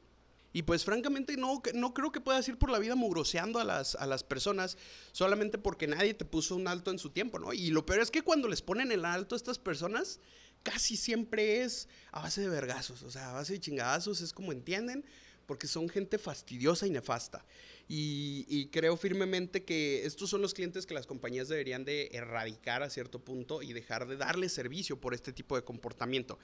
Y 0.53 0.63
pues 0.63 0.85
francamente 0.85 1.37
no, 1.37 1.63
no 1.75 1.93
creo 1.95 2.11
que 2.11 2.21
puedas 2.21 2.49
ir 2.49 2.59
por 2.59 2.71
la 2.71 2.79
vida 2.79 2.95
mugroseando 2.95 3.59
a 3.59 3.65
las, 3.65 3.95
a 3.97 4.07
las 4.07 4.25
personas 4.25 4.79
solamente 5.13 5.59
porque 5.59 5.87
nadie 5.87 6.15
te 6.15 6.25
puso 6.25 6.57
un 6.57 6.69
alto 6.69 6.91
en 6.91 6.99
su 6.99 7.11
tiempo, 7.11 7.39
¿no? 7.39 7.53
Y 7.53 7.71
lo 7.71 7.85
peor 7.85 8.01
es 8.01 8.11
que 8.11 8.23
cuando 8.23 8.49
les 8.49 8.63
ponen 8.63 8.91
el 8.91 9.05
alto 9.05 9.35
a 9.35 9.37
estas 9.39 9.59
personas, 9.59 10.21
casi 10.63 10.97
siempre 10.97 11.63
es 11.63 11.89
a 12.13 12.23
base 12.23 12.41
de 12.41 12.49
vergazos, 12.49 13.03
o 13.03 13.11
sea, 13.11 13.31
a 13.31 13.33
base 13.35 13.55
de 13.55 13.61
chingadazos, 13.61 14.21
es 14.21 14.33
como 14.33 14.53
entienden, 14.53 15.05
porque 15.47 15.67
son 15.67 15.89
gente 15.89 16.19
fastidiosa 16.19 16.87
y 16.87 16.91
nefasta. 16.91 17.45
Y, 17.91 18.67
creo 18.71 18.99
firmemente 18.99 19.65
que 19.65 20.05
estos 20.05 20.29
son 20.29 20.43
los 20.43 20.53
clientes 20.53 20.85
que 20.85 20.93
las 20.93 21.07
compañías 21.07 21.49
deberían 21.49 21.87
de 21.87 22.11
erradicar 22.13 22.83
a 22.83 22.91
cierto 22.91 23.19
punto 23.19 23.63
y 23.63 23.73
dejar 23.73 24.07
de 24.07 24.19
darle 24.19 24.51
servicio 24.51 25.01
por 25.01 25.15
este 25.15 25.33
tipo 25.33 25.57
de 25.57 25.65
comportamiento. 25.65 26.39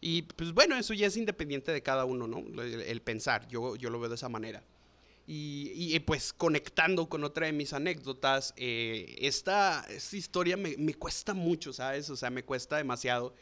Y 0.00 0.22
pues 0.22 0.52
bueno, 0.52 0.76
eso 0.76 0.94
ya 0.94 1.06
es 1.06 1.16
independiente 1.16 1.70
de 1.70 1.82
cada 1.82 2.04
uno, 2.04 2.26
¿no? 2.26 2.62
El, 2.62 3.00
pensar, 3.00 3.46
yo, 3.46 3.76
yo 3.76 3.90
lo 3.90 4.00
veo 4.00 4.08
de 4.08 4.16
esa 4.16 4.28
manera. 4.28 4.64
Y, 5.30 5.96
pues 6.00 6.32
conectando 6.32 7.08
con 7.08 7.22
otra 7.22 7.46
de 7.46 7.52
mis 7.52 7.72
anécdotas, 7.74 8.54
eh, 8.56 9.14
esta, 9.20 9.84
esta, 9.90 10.16
historia 10.16 10.56
me, 10.56 10.74
me, 10.78 10.94
cuesta 10.94 11.34
mucho, 11.34 11.72
¿sabes? 11.72 12.10
O 12.10 12.16
sea, 12.16 12.30
me 12.30 12.42
cuesta 12.42 12.78
demasiado 12.78 13.34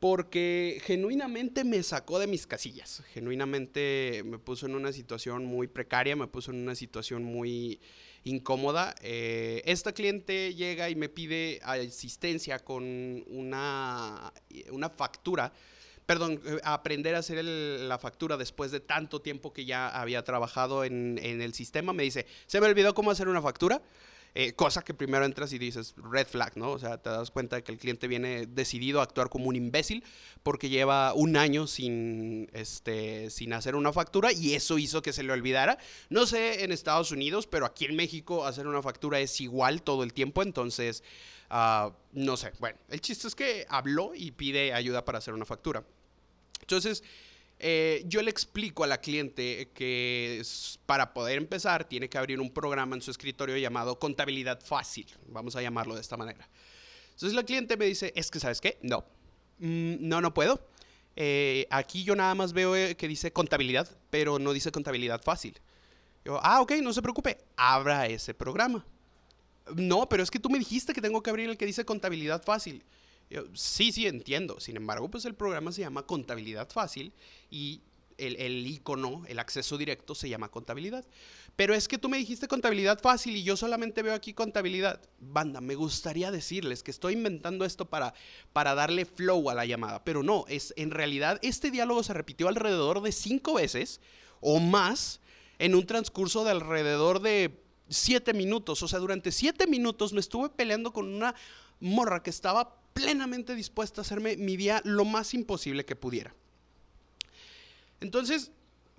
porque 0.00 0.80
genuinamente 0.82 1.62
me 1.62 1.82
sacó 1.82 2.18
de 2.18 2.26
mis 2.26 2.46
casillas, 2.46 3.02
genuinamente 3.12 4.22
me 4.24 4.38
puso 4.38 4.64
en 4.64 4.74
una 4.74 4.92
situación 4.92 5.44
muy 5.44 5.68
precaria, 5.68 6.16
me 6.16 6.26
puso 6.26 6.52
en 6.52 6.62
una 6.62 6.74
situación 6.74 7.22
muy 7.22 7.80
incómoda. 8.24 8.94
Eh, 9.02 9.62
esta 9.66 9.92
cliente 9.92 10.54
llega 10.54 10.88
y 10.88 10.96
me 10.96 11.10
pide 11.10 11.60
asistencia 11.62 12.58
con 12.60 12.82
una, 13.28 14.32
una 14.70 14.88
factura, 14.88 15.52
perdón, 16.06 16.40
eh, 16.46 16.58
aprender 16.64 17.14
a 17.14 17.18
hacer 17.18 17.44
la 17.44 17.98
factura 17.98 18.38
después 18.38 18.70
de 18.70 18.80
tanto 18.80 19.20
tiempo 19.20 19.52
que 19.52 19.66
ya 19.66 19.88
había 19.88 20.24
trabajado 20.24 20.82
en, 20.84 21.20
en 21.22 21.42
el 21.42 21.52
sistema. 21.52 21.92
Me 21.92 22.04
dice, 22.04 22.26
se 22.46 22.58
me 22.58 22.66
olvidó 22.66 22.94
cómo 22.94 23.10
hacer 23.10 23.28
una 23.28 23.42
factura. 23.42 23.82
Eh, 24.34 24.52
cosa 24.52 24.82
que 24.82 24.94
primero 24.94 25.24
entras 25.24 25.52
y 25.52 25.58
dices 25.58 25.94
red 25.96 26.26
flag, 26.26 26.56
¿no? 26.56 26.70
O 26.70 26.78
sea, 26.78 26.98
te 26.98 27.10
das 27.10 27.30
cuenta 27.30 27.56
de 27.56 27.64
que 27.64 27.72
el 27.72 27.78
cliente 27.78 28.06
viene 28.06 28.46
decidido 28.46 29.00
a 29.00 29.02
actuar 29.02 29.28
como 29.28 29.46
un 29.46 29.56
imbécil 29.56 30.04
porque 30.42 30.68
lleva 30.68 31.14
un 31.14 31.36
año 31.36 31.66
sin, 31.66 32.48
este, 32.52 33.30
sin 33.30 33.52
hacer 33.52 33.74
una 33.74 33.92
factura 33.92 34.32
y 34.32 34.54
eso 34.54 34.78
hizo 34.78 35.02
que 35.02 35.12
se 35.12 35.22
le 35.22 35.32
olvidara. 35.32 35.78
No 36.10 36.26
sé 36.26 36.62
en 36.64 36.70
Estados 36.70 37.10
Unidos, 37.10 37.46
pero 37.46 37.66
aquí 37.66 37.86
en 37.86 37.96
México 37.96 38.46
hacer 38.46 38.66
una 38.66 38.82
factura 38.82 39.18
es 39.18 39.40
igual 39.40 39.82
todo 39.82 40.04
el 40.04 40.12
tiempo, 40.12 40.42
entonces, 40.42 41.02
uh, 41.50 41.90
no 42.12 42.36
sé. 42.36 42.52
Bueno, 42.60 42.78
el 42.88 43.00
chiste 43.00 43.26
es 43.26 43.34
que 43.34 43.66
habló 43.68 44.12
y 44.14 44.30
pide 44.30 44.72
ayuda 44.74 45.04
para 45.04 45.18
hacer 45.18 45.34
una 45.34 45.44
factura. 45.44 45.84
Entonces, 46.60 47.02
eh, 47.60 48.02
yo 48.06 48.22
le 48.22 48.30
explico 48.30 48.84
a 48.84 48.86
la 48.86 49.00
cliente 49.00 49.70
que 49.74 50.42
para 50.86 51.12
poder 51.12 51.36
empezar 51.36 51.84
tiene 51.84 52.08
que 52.08 52.16
abrir 52.16 52.40
un 52.40 52.50
programa 52.50 52.96
en 52.96 53.02
su 53.02 53.10
escritorio 53.10 53.56
llamado 53.56 53.98
contabilidad 53.98 54.60
fácil, 54.60 55.06
vamos 55.28 55.56
a 55.56 55.62
llamarlo 55.62 55.94
de 55.94 56.00
esta 56.00 56.16
manera. 56.16 56.48
Entonces 57.10 57.34
la 57.34 57.44
cliente 57.44 57.76
me 57.76 57.84
dice, 57.84 58.12
es 58.16 58.30
que 58.30 58.40
sabes 58.40 58.60
qué, 58.60 58.78
no, 58.82 59.04
mm, 59.58 59.96
no, 60.00 60.20
no 60.20 60.32
puedo. 60.32 60.66
Eh, 61.16 61.66
aquí 61.70 62.02
yo 62.02 62.16
nada 62.16 62.34
más 62.34 62.52
veo 62.52 62.74
eh, 62.74 62.96
que 62.96 63.06
dice 63.06 63.32
contabilidad, 63.32 63.88
pero 64.08 64.38
no 64.38 64.52
dice 64.52 64.72
contabilidad 64.72 65.22
fácil. 65.22 65.60
Yo, 66.24 66.40
ah, 66.42 66.62
ok, 66.62 66.72
no 66.82 66.92
se 66.92 67.02
preocupe, 67.02 67.38
abra 67.56 68.06
ese 68.06 68.32
programa. 68.32 68.86
No, 69.74 70.08
pero 70.08 70.22
es 70.22 70.30
que 70.30 70.38
tú 70.38 70.48
me 70.48 70.58
dijiste 70.58 70.94
que 70.94 71.00
tengo 71.00 71.22
que 71.22 71.30
abrir 71.30 71.50
el 71.50 71.56
que 71.56 71.66
dice 71.66 71.84
contabilidad 71.84 72.42
fácil 72.42 72.82
sí, 73.54 73.92
sí, 73.92 74.06
entiendo. 74.06 74.60
Sin 74.60 74.76
embargo, 74.76 75.10
pues 75.10 75.24
el 75.24 75.34
programa 75.34 75.72
se 75.72 75.82
llama 75.82 76.06
Contabilidad 76.06 76.68
Fácil 76.68 77.12
y 77.50 77.82
el, 78.20 78.36
el, 78.36 78.66
icono, 78.66 79.22
el 79.26 79.38
acceso 79.38 79.78
directo 79.78 80.14
se 80.14 80.28
llama 80.28 80.50
contabilidad. 80.50 81.04
Pero 81.56 81.74
es 81.74 81.88
que 81.88 81.98
tú 81.98 82.08
me 82.08 82.18
dijiste 82.18 82.48
contabilidad 82.48 83.00
fácil 83.00 83.36
y 83.36 83.42
yo 83.42 83.56
solamente 83.56 84.02
veo 84.02 84.14
aquí 84.14 84.34
contabilidad. 84.34 85.00
Banda, 85.18 85.60
me 85.60 85.74
gustaría 85.74 86.30
decirles 86.30 86.82
que 86.82 86.90
estoy 86.90 87.14
inventando 87.14 87.64
esto 87.64 87.86
para, 87.86 88.14
para 88.52 88.74
darle 88.74 89.04
flow 89.04 89.50
a 89.50 89.54
la 89.54 89.66
llamada, 89.66 90.04
pero 90.04 90.22
no, 90.22 90.44
es 90.48 90.72
en 90.76 90.90
realidad 90.90 91.38
este 91.42 91.70
diálogo 91.70 92.02
se 92.02 92.14
repitió 92.14 92.48
alrededor 92.48 93.02
de 93.02 93.12
cinco 93.12 93.54
veces 93.54 94.00
o 94.40 94.60
más 94.60 95.20
en 95.58 95.74
un 95.74 95.86
transcurso 95.86 96.44
de 96.44 96.52
alrededor 96.52 97.20
de 97.20 97.62
siete 97.88 98.32
minutos. 98.32 98.82
O 98.82 98.88
sea, 98.88 98.98
durante 98.98 99.32
siete 99.32 99.66
minutos 99.66 100.12
me 100.12 100.20
estuve 100.20 100.48
peleando 100.50 100.92
con 100.92 101.12
una 101.12 101.34
morra 101.80 102.22
que 102.22 102.30
estaba 102.30 102.79
plenamente 102.92 103.54
dispuesta 103.54 104.00
a 104.00 104.02
hacerme 104.02 104.36
mi 104.36 104.56
día 104.56 104.80
lo 104.84 105.04
más 105.04 105.34
imposible 105.34 105.84
que 105.84 105.96
pudiera. 105.96 106.34
Entonces, 108.00 108.50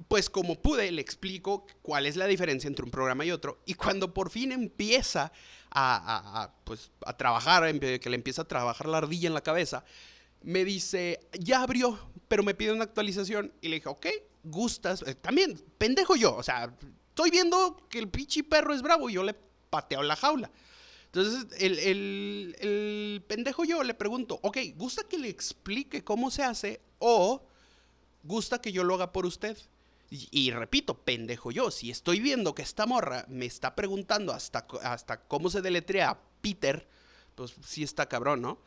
pues 0.07 0.29
como 0.29 0.55
pude, 0.55 0.91
le 0.91 1.01
explico 1.01 1.65
cuál 1.81 2.05
es 2.05 2.15
la 2.15 2.27
diferencia 2.27 2.67
entre 2.67 2.85
un 2.85 2.91
programa 2.91 3.25
y 3.25 3.31
otro. 3.31 3.61
Y 3.65 3.73
cuando 3.73 4.13
por 4.13 4.29
fin 4.29 4.51
empieza 4.51 5.31
a, 5.71 6.51
pues, 6.63 6.91
a 7.05 7.15
trabajar, 7.15 7.79
que 7.79 8.09
le 8.09 8.15
empieza 8.15 8.43
a 8.43 8.47
trabajar 8.47 8.87
la 8.87 8.99
ardilla 8.99 9.27
en 9.27 9.33
la 9.33 9.41
cabeza, 9.41 9.83
me 10.41 10.65
dice, 10.65 11.19
ya 11.39 11.61
abrió, 11.61 11.99
pero 12.27 12.43
me 12.43 12.53
pide 12.53 12.73
una 12.73 12.83
actualización. 12.83 13.53
Y 13.61 13.69
le 13.69 13.75
dije, 13.75 13.89
ok, 13.89 14.07
gustas. 14.43 15.03
Eh, 15.03 15.15
también, 15.15 15.61
pendejo 15.77 16.15
yo. 16.15 16.35
O 16.35 16.43
sea, 16.43 16.73
estoy 17.09 17.29
viendo 17.29 17.87
que 17.89 17.99
el 17.99 18.09
pichi 18.09 18.43
perro 18.43 18.73
es 18.73 18.81
bravo 18.81 19.09
y 19.09 19.13
yo 19.13 19.23
le 19.23 19.35
pateo 19.69 20.01
la 20.03 20.15
jaula. 20.15 20.51
Entonces, 21.13 21.47
el, 21.59 23.23
pendejo 23.27 23.65
yo 23.65 23.83
le 23.83 23.93
pregunto, 23.93 24.39
ok, 24.43 24.57
¿gusta 24.77 25.03
que 25.03 25.17
le 25.17 25.27
explique 25.27 26.05
cómo 26.05 26.31
se 26.31 26.43
hace 26.43 26.79
o 26.99 27.43
gusta 28.23 28.61
que 28.61 28.71
yo 28.71 28.85
lo 28.85 28.95
haga 28.95 29.11
por 29.11 29.25
usted? 29.25 29.57
Y, 30.09 30.51
repito, 30.51 30.93
pendejo 30.93 31.51
yo, 31.51 31.69
si 31.69 31.89
estoy 31.89 32.19
viendo 32.19 32.55
que 32.55 32.61
esta 32.61 32.85
morra 32.85 33.25
me 33.27 33.45
está 33.45 33.75
preguntando 33.75 34.33
hasta, 34.33 34.65
hasta 34.83 35.21
cómo 35.21 35.49
se 35.49 35.61
deletrea 35.61 36.17
Peter, 36.41 36.87
pues 37.35 37.55
sí 37.65 37.83
está 37.83 38.07
cabrón, 38.07 38.41
¿no? 38.41 38.59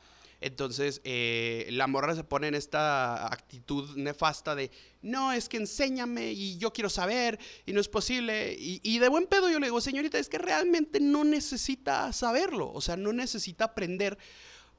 Entonces, 0.45 1.01
eh, 1.05 1.67
la 1.71 1.87
morra 1.87 2.15
se 2.15 2.23
pone 2.23 2.49
en 2.49 2.55
esta 2.55 3.33
actitud 3.33 3.97
nefasta 3.97 4.55
de, 4.55 4.71
no, 5.01 5.33
es 5.33 5.49
que 5.49 5.57
enséñame 5.57 6.33
y 6.33 6.59
yo 6.59 6.71
quiero 6.71 6.91
saber 6.91 7.39
y 7.65 7.73
no 7.73 7.81
es 7.81 7.89
posible. 7.89 8.55
Y, 8.59 8.99
de 8.99 9.09
buen 9.09 9.27
pedo 9.27 9.49
yo 9.49 9.59
le 9.59 9.69
digo, 9.69 9.81
señorita, 9.81 10.19
es 10.19 10.29
que 10.29 10.37
realmente 10.37 11.01
no 11.01 11.25
necesita 11.25 12.13
saberlo, 12.13 12.71
o 12.71 12.83
sea, 12.83 12.95
no 12.99 13.15
necesita 13.15 13.65
aprender 13.65 14.19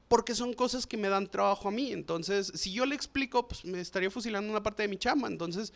porque 0.06 0.36
son 0.36 0.54
cosas 0.54 0.86
que 0.86 0.96
me 0.96 1.08
dan 1.08 1.26
trabajo 1.26 1.66
a 1.66 1.72
mí. 1.72 1.90
Entonces, 1.90 2.52
si 2.54 2.72
yo 2.72 2.86
le 2.86 2.94
explico, 2.94 3.48
pues 3.48 3.64
me 3.64 3.80
estaría 3.80 4.08
fusilando 4.08 4.48
una 4.48 4.62
parte 4.62 4.84
de 4.84 4.88
mi 4.88 4.98
chamba. 4.98 5.26
Entonces, 5.26 5.72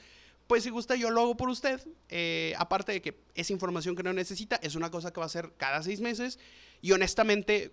pues 0.47 0.63
si 0.63 0.71
gusta, 0.71 0.95
yo 0.95 1.11
lo 1.11 1.23
hago 1.23 1.37
por 1.37 1.49
usted. 1.49 1.81
Eh, 2.09 2.55
aparte 2.59 2.93
de 2.93 3.03
que 3.03 3.25
es 3.35 3.51
información 3.51 3.97
que 3.97 4.05
no 4.05 4.13
necesita, 4.13 4.55
es 4.63 4.77
una 4.77 4.89
cosa 4.89 5.13
que 5.13 5.19
va 5.19 5.25
a 5.25 5.27
hacer 5.27 5.53
cada 5.57 5.83
seis 5.83 6.01
meses. 6.01 6.39
Y 6.81 6.93
honestamente, 6.93 7.73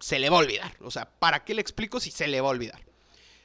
se 0.00 0.18
le 0.18 0.30
va 0.30 0.38
a 0.38 0.40
olvidar. 0.40 0.76
O 0.80 0.90
sea, 0.90 1.08
¿para 1.08 1.44
qué 1.44 1.54
le 1.54 1.60
explico 1.60 2.00
si 2.00 2.10
se 2.10 2.26
le 2.26 2.40
va 2.40 2.48
a 2.48 2.52
olvidar? 2.52 2.80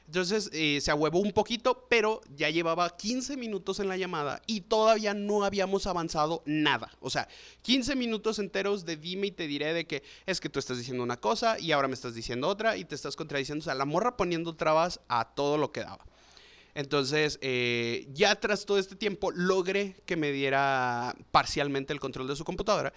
Entonces 0.07 0.51
eh, 0.53 0.79
se 0.81 0.91
ahuevó 0.91 1.19
un 1.19 1.31
poquito, 1.31 1.87
pero 1.89 2.21
ya 2.35 2.49
llevaba 2.49 2.95
15 2.95 3.37
minutos 3.37 3.79
en 3.79 3.87
la 3.87 3.97
llamada 3.97 4.41
y 4.45 4.61
todavía 4.61 5.15
no 5.15 5.43
habíamos 5.43 5.87
avanzado 5.87 6.43
nada. 6.45 6.91
O 6.99 7.09
sea, 7.09 7.27
15 7.63 7.95
minutos 7.95 8.37
enteros 8.37 8.85
de 8.85 8.97
dime 8.97 9.27
y 9.27 9.31
te 9.31 9.47
diré 9.47 9.73
de 9.73 9.87
que 9.87 10.03
es 10.27 10.39
que 10.39 10.49
tú 10.49 10.59
estás 10.59 10.77
diciendo 10.77 11.03
una 11.03 11.19
cosa 11.19 11.59
y 11.59 11.71
ahora 11.71 11.87
me 11.87 11.95
estás 11.95 12.13
diciendo 12.13 12.47
otra 12.47 12.77
y 12.77 12.85
te 12.85 12.93
estás 12.93 13.15
contradiciendo. 13.15 13.63
O 13.63 13.65
sea, 13.65 13.73
la 13.73 13.85
morra 13.85 14.15
poniendo 14.15 14.55
trabas 14.55 14.99
a 15.07 15.33
todo 15.33 15.57
lo 15.57 15.71
que 15.71 15.81
daba. 15.81 16.05
Entonces, 16.75 17.39
eh, 17.41 18.05
ya 18.13 18.35
tras 18.35 18.65
todo 18.65 18.77
este 18.77 18.95
tiempo, 18.95 19.31
logré 19.31 19.95
que 20.05 20.17
me 20.17 20.31
diera 20.31 21.15
parcialmente 21.31 21.93
el 21.93 22.01
control 22.01 22.27
de 22.27 22.35
su 22.35 22.43
computadora. 22.43 22.93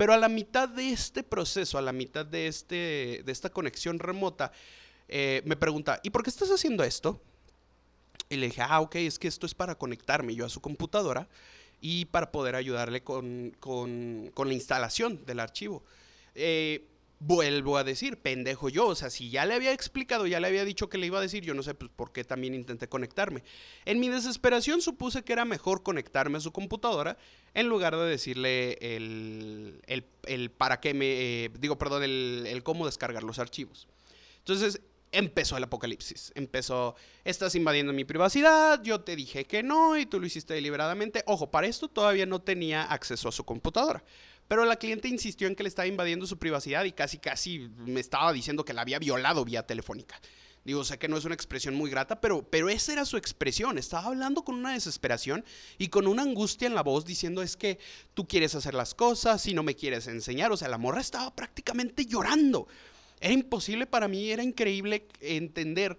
Pero 0.00 0.14
a 0.14 0.16
la 0.16 0.30
mitad 0.30 0.66
de 0.66 0.92
este 0.92 1.22
proceso, 1.22 1.76
a 1.76 1.82
la 1.82 1.92
mitad 1.92 2.24
de, 2.24 2.46
este, 2.46 3.22
de 3.22 3.32
esta 3.32 3.50
conexión 3.50 3.98
remota, 3.98 4.50
eh, 5.08 5.42
me 5.44 5.56
pregunta, 5.56 6.00
¿y 6.02 6.08
por 6.08 6.22
qué 6.22 6.30
estás 6.30 6.48
haciendo 6.48 6.84
esto? 6.84 7.20
Y 8.30 8.36
le 8.36 8.46
dije, 8.46 8.62
ah, 8.62 8.80
ok, 8.80 8.94
es 8.94 9.18
que 9.18 9.28
esto 9.28 9.44
es 9.44 9.54
para 9.54 9.74
conectarme 9.74 10.34
yo 10.34 10.46
a 10.46 10.48
su 10.48 10.62
computadora 10.62 11.28
y 11.82 12.06
para 12.06 12.32
poder 12.32 12.54
ayudarle 12.54 13.02
con, 13.02 13.54
con, 13.60 14.32
la 14.34 14.54
instalación 14.54 15.22
del 15.26 15.38
archivo. 15.38 15.84
Eh, 16.34 16.88
vuelvo 17.20 17.76
a 17.76 17.84
decir, 17.84 18.16
pendejo 18.16 18.70
yo, 18.70 18.88
o 18.88 18.94
sea, 18.94 19.10
si 19.10 19.30
ya 19.30 19.44
le 19.44 19.54
había 19.54 19.72
explicado, 19.72 20.26
ya 20.26 20.40
le 20.40 20.48
había 20.48 20.64
dicho 20.64 20.88
que 20.88 20.96
le 20.96 21.06
iba 21.06 21.18
a 21.18 21.22
decir, 21.22 21.44
yo 21.44 21.52
no 21.52 21.62
sé 21.62 21.74
pues, 21.74 21.90
por 21.94 22.12
qué 22.12 22.24
también 22.24 22.54
intenté 22.54 22.88
conectarme. 22.88 23.44
En 23.84 24.00
mi 24.00 24.08
desesperación 24.08 24.80
supuse 24.80 25.22
que 25.22 25.34
era 25.34 25.44
mejor 25.44 25.82
conectarme 25.82 26.38
a 26.38 26.40
su 26.40 26.50
computadora 26.50 27.18
en 27.52 27.68
lugar 27.68 27.94
de 27.94 28.06
decirle 28.06 28.78
el, 28.80 29.82
el, 30.26 30.50
para 30.50 30.80
qué 30.80 30.94
me, 30.94 31.44
eh, 31.44 31.50
digo, 31.58 31.76
perdón, 31.76 32.02
el, 32.02 32.44
el 32.48 32.62
cómo 32.62 32.86
descargar 32.86 33.22
los 33.22 33.38
archivos. 33.38 33.86
Entonces, 34.38 34.80
empezó 35.12 35.56
el 35.56 35.64
apocalipsis. 35.64 36.32
Empezó, 36.34 36.94
estás 37.24 37.54
invadiendo 37.54 37.92
mi 37.92 38.04
privacidad, 38.04 38.82
yo 38.82 39.00
te 39.02 39.16
dije 39.16 39.44
que 39.44 39.62
no 39.62 39.96
y 39.98 40.06
tú 40.06 40.20
lo 40.20 40.26
hiciste 40.26 40.54
deliberadamente. 40.54 41.22
Ojo, 41.26 41.50
para 41.50 41.66
esto 41.66 41.88
todavía 41.88 42.26
no 42.26 42.40
tenía 42.40 42.82
acceso 42.84 43.28
a 43.28 43.32
su 43.32 43.44
computadora. 43.44 44.04
Pero 44.50 44.64
la 44.64 44.74
cliente 44.74 45.06
insistió 45.06 45.46
en 45.46 45.54
que 45.54 45.62
le 45.62 45.68
estaba 45.68 45.86
invadiendo 45.86 46.26
su 46.26 46.36
privacidad 46.36 46.82
y 46.82 46.90
casi, 46.90 47.18
casi 47.18 47.70
me 47.86 48.00
estaba 48.00 48.32
diciendo 48.32 48.64
que 48.64 48.72
la 48.72 48.82
había 48.82 48.98
violado 48.98 49.44
vía 49.44 49.64
telefónica. 49.64 50.20
Digo, 50.64 50.82
sé 50.82 50.98
que 50.98 51.06
no 51.06 51.16
es 51.16 51.24
una 51.24 51.36
expresión 51.36 51.76
muy 51.76 51.88
grata, 51.88 52.20
pero, 52.20 52.42
pero 52.42 52.68
esa 52.68 52.92
era 52.92 53.04
su 53.04 53.16
expresión. 53.16 53.78
Estaba 53.78 54.08
hablando 54.08 54.42
con 54.42 54.56
una 54.56 54.72
desesperación 54.72 55.44
y 55.78 55.86
con 55.86 56.08
una 56.08 56.22
angustia 56.22 56.66
en 56.66 56.74
la 56.74 56.82
voz 56.82 57.04
diciendo 57.04 57.42
es 57.42 57.56
que 57.56 57.78
tú 58.12 58.26
quieres 58.26 58.56
hacer 58.56 58.74
las 58.74 58.92
cosas 58.92 59.46
y 59.46 59.54
no 59.54 59.62
me 59.62 59.76
quieres 59.76 60.08
enseñar. 60.08 60.50
O 60.50 60.56
sea, 60.56 60.66
la 60.66 60.78
morra 60.78 61.00
estaba 61.00 61.32
prácticamente 61.32 62.04
llorando. 62.04 62.66
Era 63.20 63.32
imposible 63.32 63.86
para 63.86 64.08
mí, 64.08 64.32
era 64.32 64.42
increíble 64.42 65.06
entender 65.20 65.96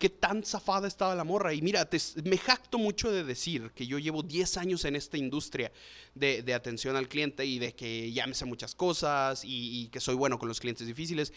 qué 0.00 0.08
tan 0.08 0.42
zafada 0.42 0.88
estaba 0.88 1.14
la 1.14 1.24
morra. 1.24 1.52
Y 1.52 1.60
mira, 1.60 1.86
me 2.24 2.38
jacto 2.38 2.78
mucho 2.78 3.12
de 3.12 3.22
decir 3.22 3.70
que 3.74 3.86
yo 3.86 3.98
llevo 3.98 4.22
10 4.22 4.56
años 4.56 4.86
en 4.86 4.96
esta 4.96 5.18
industria 5.18 5.70
de, 6.14 6.54
atención 6.54 6.96
al 6.96 7.06
cliente 7.06 7.44
y 7.44 7.58
de 7.58 7.74
que 7.74 8.10
ya 8.10 8.26
me 8.26 8.34
sé 8.34 8.46
muchas 8.46 8.74
cosas 8.74 9.42
y, 9.44 9.88
que 9.92 10.00
soy 10.00 10.14
bueno 10.14 10.38
con 10.38 10.48
los 10.48 10.58
clientes 10.58 10.86
difíciles. 10.86 11.34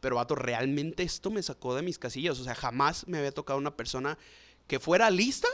Pero, 0.00 0.16
vato, 0.16 0.34
realmente 0.34 1.02
esto 1.02 1.30
me 1.30 1.42
sacó 1.42 1.74
de 1.74 1.82
mis 1.82 1.98
casillas. 1.98 2.40
O 2.40 2.44
sea, 2.44 2.54
jamás 2.54 3.06
me 3.06 3.18
había 3.18 3.32
tocado 3.32 3.58
una 3.58 3.76
persona 3.76 4.16
que 4.66 4.80
fuera 4.80 5.10
lista, 5.10 5.48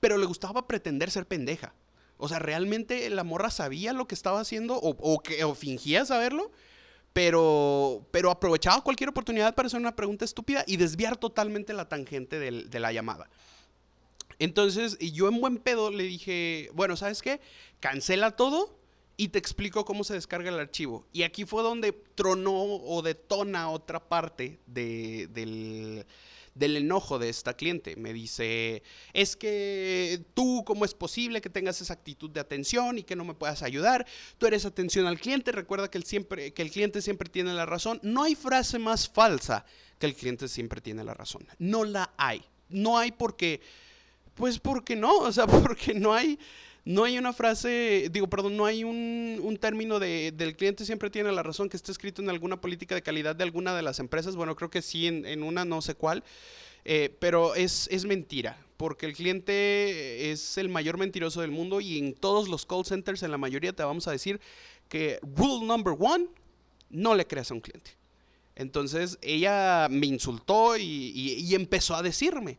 pero 0.00 0.18
le 0.18 0.26
gustaba 0.26 0.66
pretender 0.66 1.12
ser 1.12 1.26
pendeja. 1.26 1.74
O 2.18 2.28
sea, 2.28 2.40
realmente 2.40 3.08
la 3.08 3.22
morra 3.22 3.50
sabía 3.50 3.92
lo 3.92 4.08
que 4.08 4.16
estaba 4.16 4.40
haciendo 4.40 4.80
o, 4.80 5.22
que, 5.22 5.44
o 5.44 5.54
fingía 5.54 6.04
saberlo 6.04 6.50
pero, 7.16 8.06
pero 8.10 8.30
aprovechaba 8.30 8.82
cualquier 8.82 9.08
oportunidad 9.08 9.54
para 9.54 9.68
hacer 9.68 9.80
una 9.80 9.96
pregunta 9.96 10.26
estúpida 10.26 10.64
y 10.66 10.76
desviar 10.76 11.16
totalmente 11.16 11.72
la 11.72 11.88
tangente 11.88 12.38
de 12.38 12.78
la 12.78 12.92
llamada. 12.92 13.30
Entonces, 14.38 14.98
yo 14.98 15.26
en 15.28 15.40
buen 15.40 15.56
pedo 15.56 15.90
le 15.90 16.04
dije, 16.04 16.68
bueno, 16.74 16.94
¿sabes 16.94 17.22
qué? 17.22 17.40
Cancela 17.80 18.32
todo 18.32 18.78
y 19.16 19.28
te 19.28 19.38
explico 19.38 19.86
cómo 19.86 20.04
se 20.04 20.12
descarga 20.12 20.50
el 20.50 20.60
archivo. 20.60 21.06
Y 21.10 21.22
aquí 21.22 21.46
fue 21.46 21.62
donde 21.62 21.92
tronó 21.92 22.52
o 22.52 23.00
detona 23.00 23.70
otra 23.70 23.98
parte 23.98 24.58
del, 24.66 26.04
del 26.56 26.76
enojo 26.76 27.18
de 27.18 27.28
esta 27.28 27.54
cliente. 27.54 27.96
Me 27.96 28.12
dice, 28.12 28.82
es 29.12 29.36
que 29.36 30.24
tú, 30.34 30.64
¿cómo 30.66 30.84
es 30.84 30.94
posible 30.94 31.40
que 31.40 31.50
tengas 31.50 31.80
esa 31.80 31.92
actitud 31.92 32.30
de 32.30 32.40
atención 32.40 32.98
y 32.98 33.02
que 33.02 33.14
no 33.14 33.24
me 33.24 33.34
puedas 33.34 33.62
ayudar? 33.62 34.06
Tú 34.38 34.46
eres 34.46 34.64
atención 34.64 35.06
al 35.06 35.20
cliente, 35.20 35.52
recuerda 35.52 35.90
que 35.90 35.98
el, 35.98 36.04
siempre, 36.04 36.52
que 36.52 36.62
el 36.62 36.70
cliente 36.70 37.02
siempre 37.02 37.28
tiene 37.28 37.52
la 37.52 37.66
razón. 37.66 38.00
No 38.02 38.22
hay 38.22 38.34
frase 38.34 38.78
más 38.78 39.08
falsa 39.08 39.64
que 39.98 40.06
el 40.06 40.14
cliente 40.14 40.48
siempre 40.48 40.80
tiene 40.80 41.04
la 41.04 41.14
razón. 41.14 41.46
No 41.58 41.84
la 41.84 42.12
hay. 42.16 42.42
No 42.68 42.98
hay 42.98 43.12
porque, 43.12 43.60
pues 44.34 44.58
porque 44.58 44.96
no, 44.96 45.18
o 45.18 45.32
sea, 45.32 45.46
porque 45.46 45.94
no 45.94 46.14
hay 46.14 46.38
no 46.86 47.02
hay 47.02 47.18
una 47.18 47.32
frase, 47.32 48.08
digo, 48.12 48.28
perdón, 48.28 48.56
no 48.56 48.64
hay 48.64 48.84
un, 48.84 49.58
término 49.60 49.98
de, 49.98 50.30
del 50.30 50.54
cliente 50.56 50.84
siempre 50.84 51.10
tiene 51.10 51.32
la 51.32 51.42
razón 51.42 51.68
que 51.68 51.76
esté 51.76 51.90
escrito 51.90 52.22
en 52.22 52.30
alguna 52.30 52.60
política 52.60 52.94
de 52.94 53.02
calidad 53.02 53.34
de 53.34 53.42
alguna 53.42 53.74
de 53.74 53.82
las 53.82 53.98
empresas. 53.98 54.36
Bueno, 54.36 54.54
creo 54.54 54.70
que 54.70 54.82
sí, 54.82 55.08
en, 55.08 55.42
una 55.42 55.64
no 55.64 55.82
sé 55.82 55.96
cuál. 55.96 56.22
Eh, 56.84 57.12
pero 57.18 57.56
es, 57.56 57.88
es 57.90 58.04
mentira, 58.04 58.56
porque 58.76 59.06
el 59.06 59.14
cliente 59.14 60.30
es 60.30 60.58
el 60.58 60.68
mayor 60.68 60.96
mentiroso 60.96 61.40
del 61.40 61.50
mundo 61.50 61.80
y 61.80 61.98
en 61.98 62.14
todos 62.14 62.48
los 62.48 62.64
call 62.64 62.84
centers, 62.84 63.24
en 63.24 63.32
la 63.32 63.38
mayoría, 63.38 63.72
te 63.72 63.82
vamos 63.82 64.06
a 64.06 64.12
decir 64.12 64.40
que 64.88 65.18
rule 65.22 65.66
number 65.66 65.96
one, 65.98 66.28
no 66.88 67.16
le 67.16 67.26
creas 67.26 67.50
a 67.50 67.54
un 67.54 67.60
cliente. 67.62 67.90
Entonces 68.54 69.18
ella 69.22 69.88
me 69.90 70.06
insultó 70.06 70.76
y, 70.76 70.84
y 70.84 71.54
empezó 71.56 71.96
a 71.96 72.02
decirme, 72.04 72.58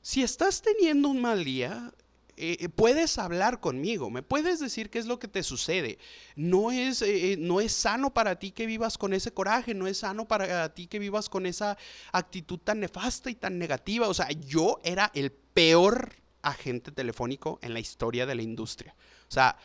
si 0.00 0.22
estás 0.22 0.62
teniendo 0.62 1.10
un 1.10 1.20
mal 1.20 1.44
día, 1.44 1.92
eh, 2.36 2.56
eh, 2.60 2.68
puedes 2.68 3.18
hablar 3.18 3.60
conmigo, 3.60 4.10
me 4.10 4.22
puedes 4.22 4.60
decir 4.60 4.90
qué 4.90 4.98
es 4.98 5.06
lo 5.06 5.18
que 5.18 5.28
te 5.28 5.42
sucede. 5.42 5.98
No 6.36 6.70
es, 6.70 7.02
eh, 7.02 7.36
no 7.38 7.60
es 7.60 7.72
sano 7.72 8.12
para 8.12 8.38
ti 8.38 8.50
que 8.50 8.66
vivas 8.66 8.98
con 8.98 9.12
ese 9.12 9.32
coraje, 9.32 9.74
no 9.74 9.86
es 9.86 9.98
sano 9.98 10.26
para 10.26 10.74
ti 10.74 10.86
que 10.86 10.98
vivas 10.98 11.28
con 11.28 11.46
esa 11.46 11.76
actitud 12.12 12.58
tan 12.58 12.80
nefasta 12.80 13.30
y 13.30 13.34
tan 13.34 13.58
negativa. 13.58 14.08
O 14.08 14.14
sea, 14.14 14.30
yo 14.30 14.80
era 14.84 15.10
el 15.14 15.30
peor 15.30 16.14
agente 16.42 16.92
telefónico 16.92 17.58
en 17.62 17.74
la 17.74 17.80
historia 17.80 18.26
de 18.26 18.34
la 18.34 18.42
industria. 18.42 18.94
O 19.28 19.32
sea, 19.32 19.56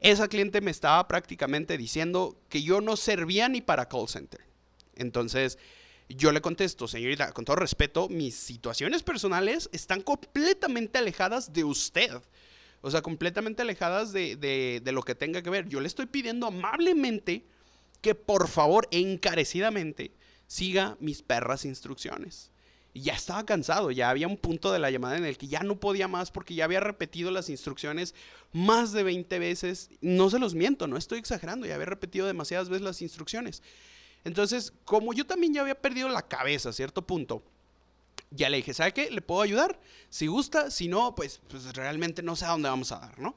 esa 0.00 0.28
cliente 0.28 0.60
me 0.60 0.70
estaba 0.70 1.06
prácticamente 1.06 1.78
diciendo 1.78 2.36
que 2.48 2.62
yo 2.62 2.80
no 2.80 2.96
servía 2.96 3.48
ni 3.48 3.60
para 3.60 3.88
call 3.88 4.08
center. 4.08 4.40
Entonces, 4.94 5.58
yo 6.14 6.32
le 6.32 6.40
contesto, 6.40 6.88
señorita, 6.88 7.32
con 7.32 7.44
todo 7.44 7.56
respeto, 7.56 8.08
mis 8.08 8.34
situaciones 8.34 9.02
personales 9.02 9.68
están 9.72 10.02
completamente 10.02 10.98
alejadas 10.98 11.52
de 11.52 11.64
usted. 11.64 12.10
O 12.80 12.90
sea, 12.90 13.02
completamente 13.02 13.62
alejadas 13.62 14.12
de, 14.12 14.82
lo 14.84 15.02
que 15.02 15.14
tenga 15.14 15.42
que 15.42 15.50
ver. 15.50 15.68
Yo 15.68 15.80
le 15.80 15.86
estoy 15.86 16.06
pidiendo 16.06 16.48
amablemente 16.48 17.44
que 18.00 18.16
por 18.16 18.48
favor, 18.48 18.88
encarecidamente, 18.90 20.12
siga 20.48 20.96
mis 20.98 21.22
perras 21.22 21.64
instrucciones. 21.64 22.50
Y 22.92 23.02
ya 23.02 23.14
estaba 23.14 23.46
cansado, 23.46 23.90
ya 23.90 24.10
había 24.10 24.26
un 24.26 24.36
punto 24.36 24.72
de 24.72 24.80
la 24.80 24.90
llamada 24.90 25.16
en 25.16 25.24
el 25.24 25.38
que 25.38 25.46
ya 25.46 25.60
no 25.60 25.80
podía 25.80 26.08
más 26.08 26.30
porque 26.30 26.54
ya 26.54 26.64
había 26.64 26.80
repetido 26.80 27.30
las 27.30 27.48
instrucciones 27.48 28.14
más 28.52 28.92
de 28.92 29.04
20 29.04 29.38
veces. 29.38 29.88
No 30.00 30.28
se 30.28 30.40
los 30.40 30.54
miento, 30.54 30.88
no 30.88 30.96
estoy 30.96 31.20
exagerando, 31.20 31.66
ya 31.66 31.76
había 31.76 31.86
repetido 31.86 32.26
demasiadas 32.26 32.68
veces 32.68 32.82
las 32.82 33.00
instrucciones. 33.00 33.62
Entonces, 34.24 34.72
como 34.84 35.12
yo 35.12 35.26
también 35.26 35.54
ya 35.54 35.62
había 35.62 35.80
perdido 35.80 36.08
la 36.08 36.22
cabeza 36.22 36.68
a 36.68 36.72
cierto 36.72 37.02
punto, 37.02 37.42
ya 38.30 38.48
le 38.48 38.58
dije, 38.58 38.72
¿sabe 38.72 38.92
qué? 38.92 39.10
¿Le 39.10 39.20
puedo 39.20 39.42
ayudar? 39.42 39.78
Si 40.08 40.26
gusta, 40.26 40.70
si 40.70 40.88
no, 40.88 41.14
pues, 41.14 41.40
pues 41.48 41.74
realmente 41.74 42.22
no 42.22 42.36
sé 42.36 42.44
a 42.44 42.50
dónde 42.50 42.68
vamos 42.68 42.92
a 42.92 42.98
dar, 42.98 43.18
¿no? 43.18 43.34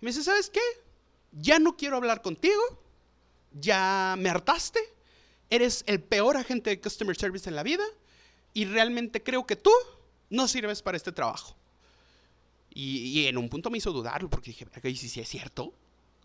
Y 0.00 0.04
me 0.04 0.10
dice, 0.10 0.22
¿sabes 0.22 0.50
qué? 0.50 0.60
Ya 1.32 1.58
no 1.58 1.76
quiero 1.76 1.96
hablar 1.96 2.22
contigo, 2.22 2.62
ya 3.52 4.14
me 4.18 4.30
hartaste, 4.30 4.80
eres 5.50 5.84
el 5.86 6.00
peor 6.00 6.36
agente 6.36 6.70
de 6.70 6.80
customer 6.80 7.16
service 7.16 7.48
en 7.48 7.56
la 7.56 7.62
vida 7.62 7.84
y 8.54 8.64
realmente 8.64 9.22
creo 9.22 9.46
que 9.46 9.56
tú 9.56 9.72
no 10.30 10.48
sirves 10.48 10.82
para 10.82 10.96
este 10.96 11.12
trabajo. 11.12 11.56
Y, 12.70 13.26
en 13.26 13.36
un 13.38 13.48
punto 13.48 13.70
me 13.70 13.78
hizo 13.78 13.92
dudarlo 13.92 14.30
porque 14.30 14.52
dije, 14.52 14.66
¿y 14.84 14.96
si 14.96 15.20
es 15.20 15.28
cierto? 15.28 15.72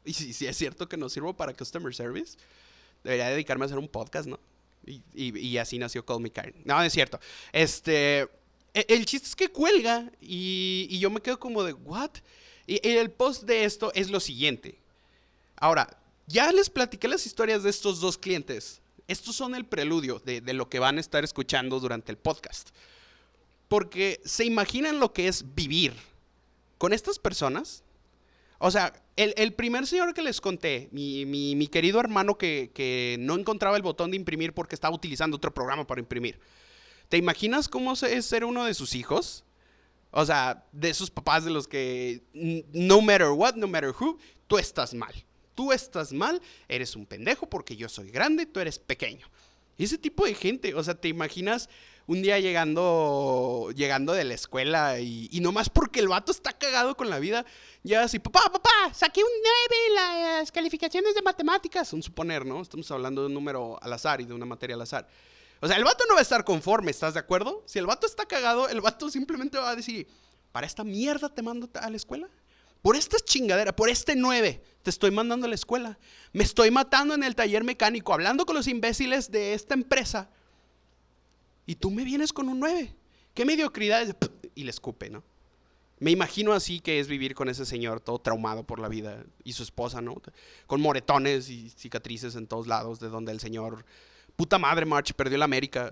¿Y 0.05 0.13
si 0.13 0.45
es 0.45 0.55
cierto 0.55 0.87
que 0.87 0.97
no 0.97 1.09
sirvo 1.09 1.33
para 1.33 1.53
customer 1.53 1.95
service? 1.95 2.37
Debería 3.03 3.29
dedicarme 3.29 3.65
a 3.65 3.67
hacer 3.67 3.77
un 3.77 3.87
podcast, 3.87 4.27
¿no? 4.27 4.39
Y, 4.85 5.57
así 5.57 5.79
nació 5.79 6.05
Call 6.05 6.19
Me 6.19 6.29
Karen. 6.29 6.55
No, 6.65 6.81
es 6.81 6.91
cierto. 6.91 7.19
Este, 7.51 8.21
e, 8.73 8.85
el 8.89 9.05
chiste 9.05 9.29
es 9.29 9.35
que 9.35 9.49
cuelga 9.49 10.11
y, 10.19 10.97
yo 10.99 11.09
me 11.09 11.21
quedo 11.21 11.39
como 11.39 11.63
de, 11.63 11.73
¿what? 11.73 12.11
Y, 12.67 12.85
el 12.87 13.11
post 13.11 13.43
de 13.43 13.63
esto 13.63 13.91
es 13.93 14.09
lo 14.09 14.19
siguiente. 14.19 14.77
Ahora, 15.55 15.97
ya 16.27 16.51
les 16.51 16.69
platiqué 16.69 17.07
las 17.07 17.25
historias 17.25 17.63
de 17.63 17.69
estos 17.69 17.99
dos 18.01 18.17
clientes. 18.17 18.81
Estos 19.07 19.35
son 19.35 19.55
el 19.55 19.65
preludio 19.65 20.21
de, 20.25 20.41
de 20.41 20.53
lo 20.53 20.69
que 20.69 20.79
van 20.79 20.97
a 20.97 21.01
estar 21.01 21.23
escuchando 21.23 21.79
durante 21.79 22.11
el 22.11 22.17
podcast. 22.17 22.69
Porque 23.67 24.21
se 24.25 24.45
imaginan 24.45 24.99
lo 24.99 25.13
que 25.13 25.27
es 25.27 25.55
vivir 25.55 25.93
con 26.77 26.93
estas 26.93 27.19
personas 27.19 27.83
o 28.59 28.71
sea, 28.71 28.93
el, 29.15 29.53
primer 29.53 29.85
señor 29.85 30.13
que 30.13 30.21
les 30.21 30.41
conté, 30.41 30.89
mi, 30.91 31.67
querido 31.71 31.99
hermano 31.99 32.37
que, 32.37 33.17
no 33.19 33.35
encontraba 33.35 33.77
el 33.77 33.83
botón 33.83 34.11
de 34.11 34.17
imprimir 34.17 34.53
porque 34.53 34.75
estaba 34.75 34.95
utilizando 34.95 35.37
otro 35.37 35.53
programa 35.53 35.85
para 35.85 36.01
imprimir. 36.01 36.39
¿Te 37.09 37.17
imaginas 37.17 37.67
cómo 37.67 37.93
es 37.93 38.25
ser 38.25 38.45
uno 38.45 38.65
de 38.65 38.73
sus 38.73 38.95
hijos? 38.95 39.43
O 40.11 40.25
sea, 40.25 40.65
de 40.71 40.89
esos 40.89 41.11
papás 41.11 41.43
de 41.43 41.51
los 41.51 41.67
que, 41.67 42.21
no 42.33 43.01
matter 43.01 43.29
what, 43.29 43.55
no 43.55 43.67
matter 43.67 43.93
who, 43.99 44.17
tú 44.47 44.57
estás 44.57 44.93
mal. 44.93 45.13
Tú 45.55 45.71
estás 45.71 46.11
mal, 46.13 46.41
eres 46.67 46.95
un 46.95 47.05
pendejo 47.05 47.47
porque 47.47 47.75
yo 47.75 47.89
soy 47.89 48.09
grande, 48.09 48.45
tú 48.45 48.59
eres 48.59 48.79
pequeño. 48.79 49.27
Ese 49.77 49.97
tipo 49.97 50.25
de 50.25 50.35
gente, 50.35 50.73
o 50.75 50.83
sea, 50.83 50.95
¿te 50.95 51.07
imaginas 51.07 51.69
un 52.07 52.21
día 52.21 52.39
llegando, 52.39 53.69
llegando 53.75 54.13
de 54.13 54.23
la 54.23 54.33
escuela 54.33 54.99
y, 54.99 55.29
y 55.31 55.39
nomás 55.39 55.69
porque 55.69 55.99
el 55.99 56.07
vato 56.07 56.31
está 56.31 56.53
cagado 56.53 56.95
con 56.97 57.09
la 57.09 57.19
vida, 57.19 57.45
ya 57.83 58.03
así, 58.03 58.19
papá, 58.19 58.49
papá, 58.51 58.93
saqué 58.93 59.21
un 59.23 59.29
9 59.41 59.75
en 59.87 59.95
las 59.95 60.51
calificaciones 60.51 61.15
de 61.15 61.21
matemáticas. 61.21 61.93
Un 61.93 62.03
suponer, 62.03 62.45
¿no? 62.45 62.61
Estamos 62.61 62.89
hablando 62.91 63.21
de 63.21 63.27
un 63.27 63.33
número 63.33 63.77
al 63.81 63.93
azar 63.93 64.21
y 64.21 64.25
de 64.25 64.33
una 64.33 64.45
materia 64.45 64.75
al 64.75 64.81
azar. 64.81 65.07
O 65.61 65.67
sea, 65.67 65.77
el 65.77 65.83
vato 65.85 66.03
no 66.07 66.15
va 66.15 66.19
a 66.19 66.23
estar 66.23 66.43
conforme, 66.43 66.91
¿estás 66.91 67.13
de 67.13 67.21
acuerdo? 67.21 67.63
Si 67.65 67.79
el 67.79 67.85
vato 67.85 68.05
está 68.05 68.25
cagado, 68.25 68.67
el 68.67 68.81
vato 68.81 69.09
simplemente 69.09 69.57
va 69.57 69.69
a 69.69 69.75
decir, 69.75 70.07
¿para 70.51 70.67
esta 70.67 70.83
mierda 70.83 71.29
te 71.29 71.41
mando 71.41 71.69
a 71.75 71.89
la 71.89 71.95
escuela? 71.95 72.27
Por 72.81 72.97
esta 72.97 73.17
chingadera, 73.17 73.73
por 73.73 73.89
este 73.89 74.13
9, 74.13 74.61
te 74.81 74.89
estoy 74.89 75.11
mandando 75.11 75.45
a 75.45 75.49
la 75.49 75.55
escuela. 75.55 75.97
Me 76.33 76.43
estoy 76.43 76.69
matando 76.69 77.13
en 77.13 77.23
el 77.23 77.33
taller 77.33 77.63
mecánico, 77.63 78.13
hablando 78.13 78.45
con 78.45 78.57
los 78.57 78.67
imbéciles 78.67 79.31
de 79.31 79.53
esta 79.53 79.73
empresa. 79.73 80.29
Y 81.65 81.75
tú 81.75 81.91
me 81.91 82.03
vienes 82.03 82.33
con 82.33 82.49
un 82.49 82.59
9. 82.59 82.93
¿Qué 83.33 83.45
mediocridad? 83.45 84.15
Y 84.55 84.63
le 84.63 84.69
escupe, 84.69 85.09
¿no? 85.09 85.23
Me 85.99 86.11
imagino 86.11 86.51
así 86.53 86.81
que 86.81 86.99
es 86.99 87.07
vivir 87.07 87.33
con 87.33 87.47
ese 87.47 87.65
señor 87.65 88.01
todo 88.01 88.19
traumado 88.19 88.65
por 88.65 88.79
la 88.79 88.89
vida 88.89 89.23
y 89.45 89.53
su 89.53 89.63
esposa, 89.63 90.01
¿no? 90.01 90.21
Con 90.67 90.81
moretones 90.81 91.49
y 91.49 91.69
cicatrices 91.69 92.35
en 92.35 92.45
todos 92.45 92.67
lados, 92.67 92.99
de 92.99 93.07
donde 93.07 93.31
el 93.31 93.39
señor, 93.39 93.85
puta 94.35 94.59
madre, 94.59 94.85
March, 94.85 95.13
perdió 95.13 95.37
la 95.37 95.45
América. 95.45 95.89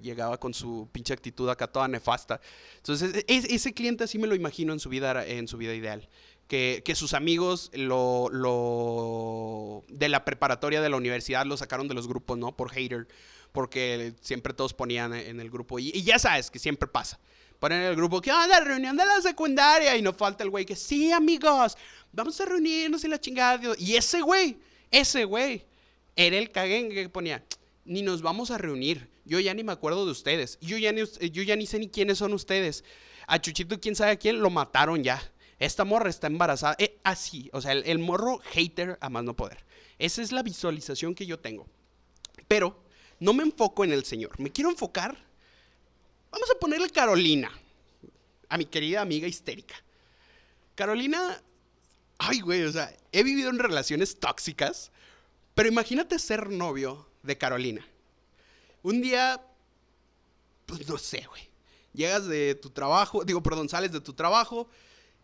Llegaba 0.00 0.38
con 0.38 0.54
su 0.54 0.88
pinche 0.90 1.12
actitud 1.12 1.50
acá 1.50 1.66
toda 1.66 1.86
nefasta. 1.86 2.40
Entonces, 2.78 3.14
e, 3.14 3.24
e, 3.28 3.54
ese 3.54 3.74
cliente 3.74 4.04
así 4.04 4.18
me 4.18 4.26
lo 4.26 4.34
imagino 4.34 4.72
en 4.72 4.80
su 4.80 4.88
vida, 4.88 5.26
en 5.26 5.46
su 5.46 5.58
vida 5.58 5.74
ideal. 5.74 6.08
Que, 6.48 6.82
sus 6.94 7.12
amigos 7.12 7.70
lo, 7.74 8.28
lo, 8.30 9.84
de 9.88 10.08
la 10.08 10.24
preparatoria 10.24 10.80
de 10.80 10.88
la 10.88 10.96
universidad 10.96 11.46
lo 11.46 11.56
sacaron 11.56 11.88
de 11.88 11.94
los 11.94 12.08
grupos, 12.08 12.38
¿no? 12.38 12.56
Por 12.56 12.70
hater, 12.70 13.06
porque 13.52 14.14
siempre 14.20 14.52
todos 14.54 14.74
ponían 14.74 15.14
en 15.14 15.40
el 15.40 15.50
grupo. 15.50 15.78
y 15.78 16.02
ya 16.02 16.18
sabes 16.18 16.50
que 16.50 16.58
siempre 16.58 16.88
pasa 16.88 17.18
ponen 17.62 17.82
en 17.82 17.86
el 17.90 17.94
grupo, 17.94 18.20
¿qué 18.20 18.32
onda? 18.32 18.58
Reunión 18.58 18.96
de 18.96 19.06
la 19.06 19.20
secundaria. 19.20 19.96
Y 19.96 20.02
no 20.02 20.12
falta 20.12 20.42
el 20.42 20.50
güey 20.50 20.66
que, 20.66 20.74
sí, 20.74 21.12
amigos, 21.12 21.78
vamos 22.10 22.40
a 22.40 22.44
reunirnos 22.44 23.04
y 23.04 23.08
la 23.08 23.20
chingada. 23.20 23.76
Y 23.78 23.94
ese 23.94 24.20
güey, 24.20 24.58
ese 24.90 25.24
güey, 25.24 25.64
era 26.16 26.38
el 26.38 26.50
caguengue 26.50 27.04
que 27.04 27.08
ponía, 27.08 27.44
ni 27.84 28.02
nos 28.02 28.20
vamos 28.20 28.50
a 28.50 28.58
reunir. 28.58 29.08
Yo 29.24 29.38
ya 29.38 29.54
ni 29.54 29.62
me 29.62 29.70
acuerdo 29.70 30.04
de 30.04 30.10
ustedes. 30.10 30.58
Yo 30.60 30.76
ya 30.76 30.90
ni, 30.90 31.02
yo 31.04 31.42
ya 31.44 31.54
ni 31.54 31.66
sé 31.66 31.78
ni 31.78 31.88
quiénes 31.88 32.18
son 32.18 32.32
ustedes. 32.32 32.82
A 33.28 33.40
Chuchito, 33.40 33.78
quién 33.78 33.94
sabe 33.94 34.10
a 34.10 34.16
quién, 34.16 34.40
lo 34.40 34.50
mataron 34.50 35.04
ya. 35.04 35.22
Esta 35.60 35.84
morra 35.84 36.10
está 36.10 36.26
embarazada. 36.26 36.74
Eh, 36.80 36.98
así, 37.04 37.48
o 37.52 37.60
sea, 37.60 37.70
el, 37.70 37.84
el 37.86 38.00
morro 38.00 38.38
hater 38.38 38.98
a 39.00 39.08
más 39.08 39.22
no 39.22 39.36
poder. 39.36 39.64
Esa 40.00 40.20
es 40.20 40.32
la 40.32 40.42
visualización 40.42 41.14
que 41.14 41.26
yo 41.26 41.38
tengo. 41.38 41.68
Pero 42.48 42.82
no 43.22 43.32
me 43.32 43.44
enfoco 43.44 43.84
en 43.84 43.92
el 43.92 44.04
Señor. 44.04 44.38
Me 44.40 44.50
quiero 44.50 44.68
enfocar. 44.68 45.16
Vamos 46.32 46.50
a 46.50 46.58
ponerle 46.58 46.90
Carolina. 46.90 47.52
A 48.48 48.58
mi 48.58 48.64
querida 48.64 49.00
amiga 49.00 49.28
histérica. 49.28 49.76
Carolina. 50.74 51.40
Ay, 52.18 52.40
güey, 52.40 52.64
o 52.64 52.72
sea, 52.72 52.92
he 53.12 53.22
vivido 53.22 53.48
en 53.50 53.60
relaciones 53.60 54.18
tóxicas. 54.18 54.90
Pero 55.54 55.68
imagínate 55.68 56.18
ser 56.18 56.50
novio 56.50 57.08
de 57.22 57.38
Carolina. 57.38 57.86
Un 58.82 59.00
día, 59.00 59.40
pues 60.66 60.88
no 60.88 60.98
sé, 60.98 61.24
güey. 61.28 61.48
Llegas 61.94 62.26
de 62.26 62.56
tu 62.56 62.70
trabajo, 62.70 63.22
digo, 63.24 63.40
perdón, 63.40 63.68
sales 63.68 63.92
de 63.92 64.00
tu 64.00 64.14
trabajo 64.14 64.68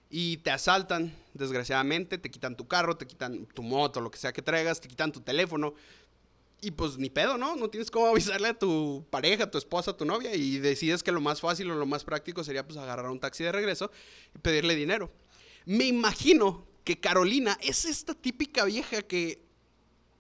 y 0.09 0.37
te 0.39 0.53
asaltan, 0.53 1.13
desgraciadamente, 1.35 2.17
te 2.17 2.31
quitan 2.31 2.57
tu 2.57 2.69
carro, 2.69 2.97
te 2.97 3.09
quitan 3.09 3.47
tu 3.47 3.65
moto, 3.65 4.01
lo 4.01 4.11
que 4.11 4.19
sea 4.19 4.33
que 4.33 4.43
traigas, 4.43 4.81
te 4.81 4.87
quitan 4.87 5.11
tu 5.11 5.21
teléfono. 5.21 5.75
Y 6.61 6.73
pues 6.73 6.99
ni 6.99 7.09
pedo, 7.09 7.39
¿no? 7.39 7.55
No 7.55 7.71
tienes 7.71 7.91
cómo 7.91 8.07
avisarle 8.07 8.49
a 8.49 8.59
tu 8.59 9.05
pareja, 9.11 9.45
a 9.45 9.51
tu 9.51 9.59
esposa, 9.59 9.93
a 9.93 9.97
tu 9.97 10.05
novia 10.05 10.35
y 10.35 10.59
decides 10.59 11.03
que 11.03 11.13
lo 11.13 11.21
más 11.21 11.41
fácil 11.41 11.71
o 11.71 11.75
lo 11.77 11.87
más 11.87 12.05
práctico 12.05 12.43
sería 12.43 12.67
pues 12.67 12.77
agarrar 12.79 13.11
un 13.11 13.21
taxi 13.21 13.45
de 13.45 13.53
regreso 13.53 13.93
y 14.35 14.39
pedirle 14.39 14.75
dinero. 14.75 15.11
Me 15.67 15.85
imagino 15.85 16.67
que 16.83 16.99
Carolina 16.99 17.59
es 17.61 17.85
esta 17.85 18.15
típica 18.15 18.65
vieja 18.65 19.03
que 19.03 19.41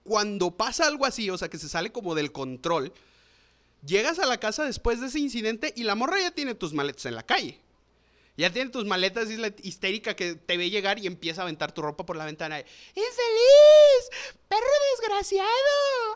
cuando 0.05 0.57
pasa 0.57 0.87
algo 0.87 1.07
así, 1.07 1.29
o 1.31 1.38
sea, 1.38 1.48
que 1.48 1.59
se 1.59 1.68
sale 1.68 1.90
como 1.90 2.14
del 2.14 2.33
control, 2.33 2.92
llegas 3.85 4.18
a 4.18 4.27
la 4.27 4.38
casa 4.38 4.64
después 4.64 5.01
de 5.01 5.07
ese 5.07 5.18
incidente 5.18 5.72
y 5.77 5.85
la 5.85 5.94
morra 5.94 6.20
ya 6.20 6.31
tiene 6.31 6.55
tus 6.55 6.72
maletas 6.72 7.07
en 7.07 7.14
la 7.14 7.24
calle. 7.24 7.61
Ya 8.38 8.53
tiene 8.53 8.70
tus 8.70 8.85
maletas 8.85 9.29
y 9.29 9.33
es 9.33 9.40
la 9.40 9.53
histérica 9.64 10.14
que 10.14 10.37
te 10.37 10.57
ve 10.57 10.70
llegar 10.70 11.01
y 11.01 11.09
empieza 11.09 11.40
a 11.40 11.44
aventar 11.44 11.72
tu 11.72 11.83
ropa 11.83 12.07
por 12.07 12.16
la 12.16 12.24
ventana. 12.24 12.61
¡Infeliz! 12.61 14.31
¡Perro 14.48 14.64
desgraciado! 14.92 15.48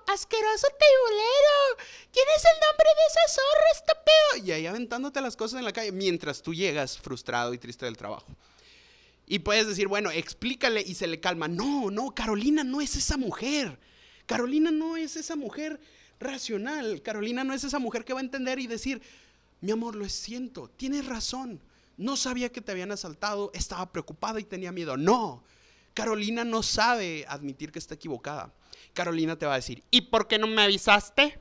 ¡Asqueroso 0.07 0.69
tibulero! 0.69 1.89
¿Quién 2.13 2.25
es 2.37 2.45
el 2.45 2.61
nombre 2.61 2.87
de 2.95 3.03
esa 3.11 3.35
zorra, 3.35 3.65
estúpido? 3.75 4.47
Y 4.47 4.53
ahí 4.53 4.67
aventándote 4.69 5.21
las 5.21 5.35
cosas 5.35 5.59
en 5.59 5.65
la 5.65 5.73
calle 5.73 5.91
mientras 5.91 6.43
tú 6.43 6.55
llegas 6.55 6.97
frustrado 6.97 7.55
y 7.55 7.59
triste 7.59 7.87
del 7.87 7.97
trabajo. 7.97 8.29
Y 9.27 9.41
puedes 9.41 9.67
decir, 9.67 9.89
bueno, 9.89 10.13
explícale 10.13 10.81
y 10.81 10.95
se 10.95 11.09
le 11.09 11.19
calma. 11.19 11.49
No, 11.49 11.91
no, 11.91 12.15
Carolina 12.15 12.63
no 12.63 12.81
es 12.81 12.95
esa 12.95 13.17
mujer. 13.17 13.81
Carolina 14.27 14.71
no 14.71 14.97
es 14.97 15.17
esa 15.17 15.35
mujer 15.35 15.81
racional. 16.21 17.03
Carolina 17.03 17.43
no 17.43 17.53
es 17.53 17.65
esa 17.65 17.81
mujer 17.81 18.05
que 18.05 18.13
va 18.13 18.21
a 18.21 18.23
entender 18.23 18.61
y 18.61 18.69
decir, 18.69 19.03
mi 19.61 19.73
amor, 19.73 19.97
lo 19.97 20.09
siento, 20.09 20.71
tienes 20.77 21.05
razón. 21.05 21.61
No 21.97 22.17
sabía 22.17 22.51
que 22.51 22.61
te 22.61 22.73
habían 22.73 22.93
asaltado, 22.93 23.51
estaba 23.55 23.91
preocupada 23.93 24.41
y 24.41 24.45
tenía 24.45 24.73
miedo. 24.73 24.97
No, 24.97 25.43
Carolina 25.95 26.45
no 26.45 26.63
sabe 26.63 27.25
admitir 27.29 27.73
que 27.73 27.79
está 27.79 27.95
equivocada. 27.95 28.53
Carolina 28.93 29.37
te 29.37 29.47
va 29.47 29.55
a 29.55 29.57
decir, 29.57 29.83
¿y 29.91 30.03
por 30.03 30.27
qué 30.27 30.39
no 30.39 30.47
me 30.47 30.63
avisaste? 30.63 31.39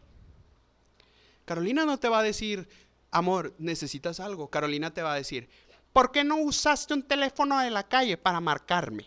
Carolina 1.46 1.86
no 1.86 2.00
te 2.00 2.10
va 2.10 2.20
a 2.20 2.24
decir, 2.24 2.70
amor, 3.10 3.54
necesitas 3.58 4.20
algo. 4.20 4.50
Carolina 4.50 4.94
te 4.94 5.02
va 5.02 5.14
a 5.14 5.18
decir, 5.18 5.50
¿Por 5.94 6.12
qué 6.12 6.24
no 6.24 6.38
usaste 6.38 6.94
un 6.94 7.04
teléfono 7.04 7.60
de 7.60 7.70
la 7.70 7.88
calle 7.88 8.18
para 8.18 8.40
marcarme? 8.40 9.06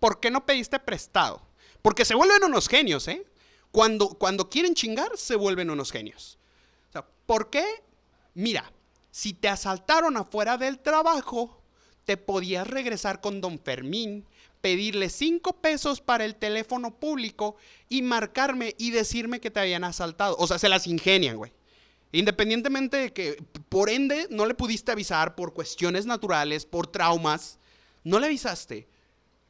¿Por 0.00 0.18
qué 0.18 0.30
no 0.30 0.44
pediste 0.44 0.78
prestado? 0.80 1.42
Porque 1.80 2.04
se 2.04 2.14
vuelven 2.14 2.44
unos 2.44 2.68
genios, 2.68 3.06
¿eh? 3.08 3.24
Cuando, 3.70 4.08
cuando 4.10 4.50
quieren 4.50 4.74
chingar, 4.74 5.16
se 5.16 5.36
vuelven 5.36 5.70
unos 5.70 5.90
genios. 5.90 6.38
¿por 7.26 7.50
qué? 7.50 7.64
Mira, 8.34 8.70
si 9.12 9.34
te 9.34 9.48
asaltaron 9.48 10.16
afuera 10.16 10.56
del 10.56 10.78
trabajo, 10.78 11.62
te 12.04 12.16
podías 12.16 12.66
regresar 12.66 13.20
con 13.20 13.40
don 13.40 13.60
Fermín, 13.60 14.24
pedirle 14.62 15.10
cinco 15.10 15.60
pesos 15.60 16.00
para 16.00 16.24
el 16.24 16.34
teléfono 16.34 16.98
público 16.98 17.56
y 17.90 18.00
marcarme 18.00 18.74
y 18.78 18.90
decirme 18.90 19.38
que 19.38 19.50
te 19.50 19.60
habían 19.60 19.84
asaltado. 19.84 20.34
O 20.38 20.46
sea, 20.46 20.58
se 20.58 20.70
las 20.70 20.86
ingenian, 20.86 21.36
güey. 21.36 21.52
Independientemente 22.10 22.96
de 22.96 23.12
que, 23.12 23.42
por 23.68 23.90
ende, 23.90 24.26
no 24.30 24.46
le 24.46 24.54
pudiste 24.54 24.92
avisar 24.92 25.34
por 25.34 25.52
cuestiones 25.52 26.06
naturales, 26.06 26.64
por 26.64 26.86
traumas, 26.86 27.58
no 28.04 28.18
le 28.18 28.26
avisaste. 28.26 28.88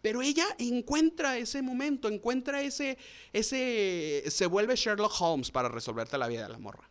Pero 0.01 0.23
ella 0.23 0.47
encuentra 0.59 1.39
ese 1.39 1.63
momento, 1.63 2.09
encuentra 2.09 2.63
ese, 2.63 2.99
ese, 3.33 4.25
se 4.27 4.47
vuelve 4.47 4.75
Sherlock 4.75 5.15
Holmes 5.21 5.53
para 5.53 5.69
resolverte 5.69 6.19
la 6.19 6.27
vida 6.27 6.43
de 6.43 6.49
la 6.49 6.59
morra. 6.59 6.89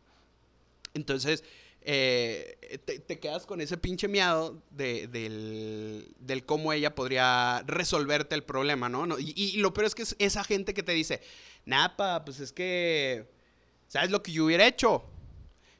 Entonces, 0.93 1.43
eh, 1.81 2.79
te, 2.85 3.19
quedas 3.19 3.45
con 3.45 3.59
ese 3.61 3.77
pinche 3.77 4.07
miado 4.07 4.61
del, 4.69 6.13
del, 6.19 6.45
cómo 6.45 6.73
ella 6.73 6.93
podría 6.95 7.63
resolverte 7.65 8.35
el 8.35 8.43
problema, 8.43 8.87
¿no? 8.87 9.19
y, 9.19 9.33
y, 9.35 9.57
lo 9.57 9.73
peor 9.73 9.85
es 9.85 9.95
que 9.95 10.03
es 10.03 10.15
esa 10.19 10.43
gente 10.43 10.73
que 10.73 10.83
te 10.83 10.91
dice, 10.91 11.21
Napa, 11.65 12.23
pues 12.23 12.39
es 12.39 12.53
que, 12.53 13.29
¿sabes 13.87 14.11
lo 14.11 14.21
que 14.21 14.31
yo 14.31 14.45
hubiera 14.45 14.67
hecho? 14.67 15.03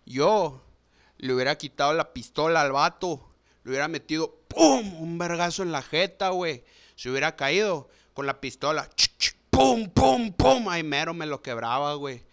Yo 0.06 0.64
le 1.18 1.34
hubiera 1.34 1.58
quitado 1.58 1.94
la 1.94 2.14
pistola 2.14 2.62
al 2.62 2.72
vato, 2.72 3.32
le 3.64 3.72
hubiera 3.72 3.88
metido 3.88 4.42
¡pum! 4.48 5.02
un 5.02 5.18
vergazo 5.18 5.64
en 5.64 5.72
la 5.72 5.82
jeta, 5.82 6.30
güey. 6.30 6.64
Se 6.96 7.10
hubiera 7.10 7.36
caído 7.36 7.90
con 8.14 8.26
la 8.26 8.42
pistola, 8.42 8.90
¡pum! 9.50 9.90
¡pum! 9.90 10.34
¡pum! 10.34 10.68
Ay, 10.70 10.84
mero 10.84 11.14
me 11.14 11.26
lo 11.26 11.42
quebraba, 11.42 11.94
güey. 11.96 12.24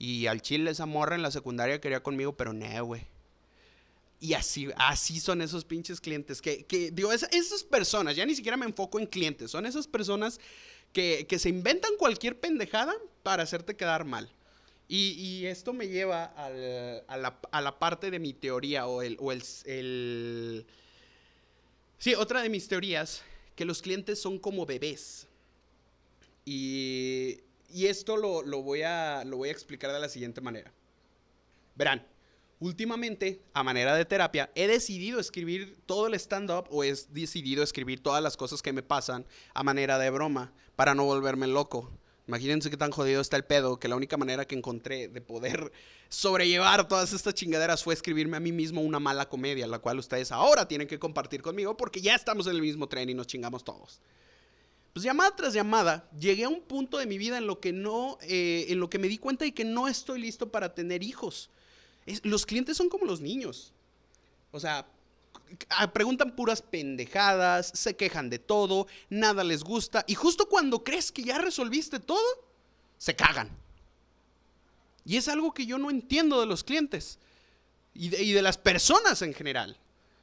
Y 0.00 0.26
al 0.26 0.40
chile 0.40 0.70
esa 0.70 0.86
morra 0.86 1.14
en 1.14 1.22
la 1.22 1.30
secundaria 1.30 1.80
quería 1.80 2.02
conmigo, 2.02 2.34
pero 2.34 2.54
no, 2.54 2.84
güey. 2.86 3.02
Y 4.18 4.32
así, 4.32 4.68
así 4.76 5.20
son 5.20 5.42
esos 5.42 5.64
pinches 5.64 6.00
clientes. 6.00 6.40
Que, 6.40 6.64
que 6.64 6.90
digo, 6.90 7.12
esas 7.12 7.62
personas, 7.62 8.16
ya 8.16 8.24
ni 8.24 8.34
siquiera 8.34 8.56
me 8.56 8.64
enfoco 8.64 8.98
en 8.98 9.06
clientes, 9.06 9.50
son 9.50 9.66
esas 9.66 9.86
personas 9.86 10.40
que, 10.94 11.26
que 11.28 11.38
se 11.38 11.50
inventan 11.50 11.92
cualquier 11.98 12.40
pendejada 12.40 12.94
para 13.22 13.42
hacerte 13.42 13.76
quedar 13.76 14.06
mal. 14.06 14.30
Y, 14.92 15.44
esto 15.46 15.72
me 15.72 15.86
lleva 15.86 16.24
a, 16.24 17.60
la, 17.60 17.78
parte 17.78 18.10
de 18.10 18.18
mi 18.18 18.32
teoría 18.32 18.88
o, 18.88 19.02
el, 19.02 19.16
o 19.20 19.30
el, 19.30 20.66
Sí, 21.98 22.14
otra 22.14 22.42
de 22.42 22.48
mis 22.48 22.66
teorías, 22.66 23.22
que 23.54 23.64
los 23.64 23.82
clientes 23.82 24.20
son 24.20 24.38
como 24.38 24.66
bebés. 24.66 25.28
Y, 26.44 27.38
esto 27.72 28.16
lo, 28.16 28.62
voy 28.62 28.82
a, 28.82 29.24
lo 29.24 29.38
voy 29.38 29.48
a 29.48 29.52
explicar 29.52 29.92
de 29.92 30.00
la 30.00 30.08
siguiente 30.08 30.40
manera. 30.40 30.72
Verán, 31.74 32.06
últimamente, 32.58 33.40
a 33.52 33.62
manera 33.62 33.94
de 33.94 34.04
terapia, 34.04 34.50
he 34.54 34.66
decidido 34.66 35.20
escribir 35.20 35.76
todo 35.86 36.06
el 36.06 36.14
stand-up 36.14 36.66
o 36.70 36.84
he 36.84 36.94
decidido 37.10 37.62
escribir 37.62 38.02
todas 38.02 38.22
las 38.22 38.36
cosas 38.36 38.62
que 38.62 38.72
me 38.72 38.82
pasan 38.82 39.24
a 39.54 39.62
manera 39.62 39.98
de 39.98 40.10
broma 40.10 40.52
para 40.76 40.94
no 40.94 41.04
volverme 41.04 41.46
loco. 41.46 41.90
Imagínense 42.26 42.70
qué 42.70 42.76
tan 42.76 42.92
jodido 42.92 43.20
está 43.20 43.36
el 43.36 43.44
pedo 43.44 43.80
que 43.80 43.88
la 43.88 43.96
única 43.96 44.16
manera 44.16 44.44
que 44.44 44.54
encontré 44.54 45.08
de 45.08 45.20
poder 45.20 45.72
sobrellevar 46.08 46.86
todas 46.86 47.12
estas 47.12 47.34
chingaderas 47.34 47.82
fue 47.82 47.94
escribirme 47.94 48.36
a 48.36 48.40
mí 48.40 48.52
mismo 48.52 48.80
una 48.80 49.00
mala 49.00 49.28
comedia, 49.28 49.66
la 49.66 49.80
cual 49.80 49.98
ustedes 49.98 50.30
ahora 50.30 50.68
tienen 50.68 50.86
que 50.86 50.98
compartir 50.98 51.42
conmigo 51.42 51.76
porque 51.76 52.00
ya 52.00 52.14
estamos 52.14 52.46
en 52.46 52.56
el 52.56 52.62
mismo 52.62 52.88
tren 52.88 53.08
y 53.10 53.14
nos 53.14 53.26
chingamos 53.26 53.64
todos. 53.64 54.00
Pues 54.92 55.04
llamada 55.04 55.34
tras 55.36 55.54
llamada, 55.54 56.08
llegué 56.18 56.44
a 56.44 56.48
un 56.48 56.60
punto 56.60 56.98
de 56.98 57.06
mi 57.06 57.16
vida 57.16 57.38
en 57.38 57.46
lo 57.46 57.60
que 57.60 57.72
no, 57.72 58.18
eh, 58.22 58.66
en 58.68 58.80
lo 58.80 58.90
que 58.90 58.98
me 58.98 59.08
di 59.08 59.18
cuenta 59.18 59.46
y 59.46 59.52
que 59.52 59.64
no 59.64 59.86
estoy 59.86 60.20
listo 60.20 60.50
para 60.50 60.74
tener 60.74 61.02
hijos. 61.02 61.50
los 62.22 62.44
clientes 62.44 62.76
son 62.76 62.88
como 62.88 63.04
los 63.04 63.20
niños. 63.20 63.72
O 64.50 64.58
sea, 64.58 64.86
preguntan 65.92 66.34
puras 66.34 66.62
pendejadas, 66.62 67.70
se 67.74 67.94
quejan 67.94 68.30
de 68.30 68.38
todo, 68.38 68.86
nada 69.08 69.44
les 69.44 69.62
gusta 69.62 70.04
y 70.06 70.14
justo 70.14 70.48
cuando 70.48 70.82
crees 70.82 71.12
que 71.12 71.22
ya 71.22 71.38
resolviste 71.38 72.00
todo, 72.00 72.20
se 72.98 73.14
cagan. 73.14 73.48
Y 75.04 75.16
es 75.16 75.28
algo 75.28 75.52
que 75.52 75.66
yo 75.66 75.78
no 75.78 75.90
entiendo 75.90 76.40
de 76.40 76.46
los 76.46 76.62
clientes 76.62 77.18
y 77.94 78.08
de, 78.08 78.42
las 78.42 78.58
personas 78.58 79.22
en 79.22 79.34
general. 79.34 79.76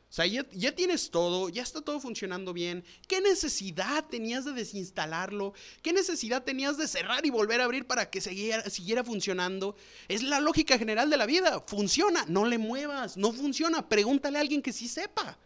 O 0.10 0.14
sea, 0.18 0.26
ya, 0.26 0.72
tienes 0.74 1.12
todo, 1.12 1.50
ya 1.50 1.62
está 1.62 1.82
todo 1.82 2.00
funcionando 2.00 2.54
bien. 2.54 2.86
¿Qué 3.08 3.20
necesidad 3.20 4.06
tenías 4.06 4.46
de 4.46 4.54
desinstalarlo? 4.54 5.54
¿Qué 5.82 5.92
necesidad 5.92 6.44
tenías 6.44 6.78
de 6.78 6.88
cerrar 6.88 7.26
y 7.26 7.30
volver 7.30 7.60
a 7.60 7.66
abrir 7.66 7.86
para 7.86 8.10
que 8.10 8.22
siguiera, 8.22 9.04
funcionando? 9.04 9.76
Es 10.08 10.24
la 10.24 10.40
lógica 10.40 10.78
general 10.78 11.10
de 11.10 11.18
la 11.18 11.26
vida. 11.26 11.62
Funciona, 11.68 12.24
no 12.30 12.46
le 12.46 12.58
muevas, 12.58 13.18
no 13.18 13.34
funciona. 13.34 13.90
Pregúntale 13.90 14.38
a 14.38 14.42
alguien 14.42 14.62
que 14.62 14.72
sí 14.72 14.88
sepa. 14.88 15.38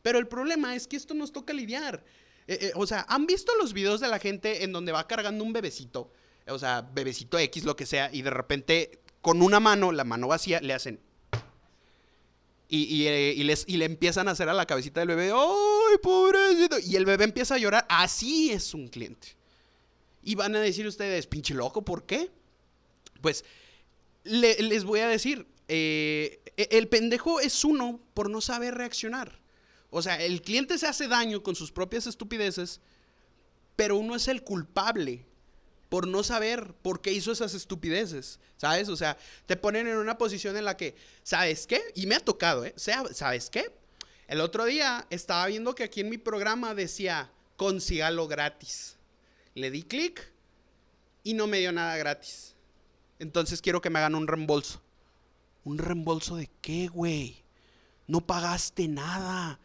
Pero 0.00 0.18
el 0.18 0.26
problema 0.26 0.74
es 0.74 0.86
que 0.86 0.96
esto 0.96 1.12
nos 1.12 1.30
toca 1.30 1.52
lidiar. 1.52 2.02
Eh, 2.46 2.58
eh, 2.60 2.72
o 2.74 2.86
sea, 2.86 3.04
¿han 3.10 3.26
visto 3.26 3.52
los 3.60 3.74
videos 3.74 4.00
de 4.00 4.08
la 4.08 4.18
gente 4.18 4.64
en 4.64 4.72
donde 4.72 4.92
va 4.92 5.06
cargando 5.06 5.44
un 5.44 5.52
bebecito? 5.52 6.10
O 6.48 6.58
sea, 6.58 6.80
bebecito 6.80 7.38
X, 7.38 7.64
lo 7.64 7.76
que 7.76 7.86
sea, 7.86 8.08
y 8.12 8.22
de 8.22 8.30
repente 8.30 9.02
con 9.20 9.42
una 9.42 9.60
mano, 9.60 9.92
la 9.92 10.02
mano 10.02 10.28
vacía, 10.28 10.60
le 10.60 10.72
hacen 10.72 10.98
eh, 12.74 13.34
y, 13.36 13.42
les, 13.42 13.64
y 13.68 13.76
le 13.76 13.84
empiezan 13.84 14.28
a 14.28 14.30
hacer 14.30 14.48
a 14.48 14.54
la 14.54 14.64
cabecita 14.64 15.00
del 15.00 15.08
bebé, 15.08 15.30
¡ay, 15.30 15.98
pobrecito! 16.02 16.78
Y 16.78 16.96
el 16.96 17.04
bebé 17.04 17.24
empieza 17.24 17.56
a 17.56 17.58
llorar. 17.58 17.84
Así 17.88 18.50
es 18.50 18.72
un 18.72 18.88
cliente. 18.88 19.36
Y 20.22 20.36
van 20.36 20.56
a 20.56 20.60
decir 20.60 20.86
ustedes, 20.86 21.26
pinche 21.26 21.52
loco, 21.52 21.82
¿por 21.82 22.06
qué? 22.06 22.30
Pues 23.20 23.44
les 24.24 24.84
voy 24.84 25.00
a 25.00 25.08
decir, 25.08 25.46
eh, 25.68 26.40
e, 26.56 26.68
el 26.70 26.88
pendejo 26.88 27.40
es 27.40 27.62
uno 27.64 28.00
por 28.14 28.30
no 28.30 28.40
saber 28.40 28.74
reaccionar. 28.74 29.38
O 29.90 30.00
sea, 30.00 30.22
el 30.22 30.40
cliente 30.40 30.78
se 30.78 30.86
hace 30.86 31.08
daño 31.08 31.42
con 31.42 31.54
sus 31.54 31.72
propias 31.72 32.06
estupideces, 32.06 32.80
pero 33.76 33.96
uno 33.98 34.14
es 34.14 34.28
el 34.28 34.42
culpable 34.42 35.26
por 35.92 36.08
no 36.08 36.24
saber 36.24 36.72
por 36.80 37.02
qué 37.02 37.12
hizo 37.12 37.32
esas 37.32 37.52
estupideces, 37.52 38.40
¿sabes? 38.56 38.88
O 38.88 38.96
sea, 38.96 39.18
te 39.44 39.58
ponen 39.58 39.86
en 39.86 39.98
una 39.98 40.16
posición 40.16 40.56
en 40.56 40.64
la 40.64 40.74
que, 40.74 40.96
¿sabes 41.22 41.66
qué? 41.66 41.82
Y 41.94 42.06
me 42.06 42.14
ha 42.14 42.20
tocado, 42.20 42.64
¿eh? 42.64 42.72
¿Sabes 42.78 43.50
qué? 43.50 43.70
El 44.26 44.40
otro 44.40 44.64
día 44.64 45.06
estaba 45.10 45.46
viendo 45.48 45.74
que 45.74 45.84
aquí 45.84 46.00
en 46.00 46.08
mi 46.08 46.16
programa 46.16 46.74
decía, 46.74 47.30
consígalo 47.58 48.26
gratis. 48.26 48.96
Le 49.54 49.70
di 49.70 49.82
clic 49.82 50.32
y 51.24 51.34
no 51.34 51.46
me 51.46 51.58
dio 51.58 51.72
nada 51.72 51.94
gratis. 51.98 52.54
Entonces 53.18 53.60
quiero 53.60 53.82
que 53.82 53.90
me 53.90 53.98
hagan 53.98 54.14
un 54.14 54.26
reembolso. 54.26 54.80
¿Un 55.62 55.76
reembolso 55.76 56.36
de 56.36 56.48
qué, 56.62 56.88
güey? 56.88 57.44
No 58.06 58.22
pagaste 58.22 58.88
nada. 58.88 59.60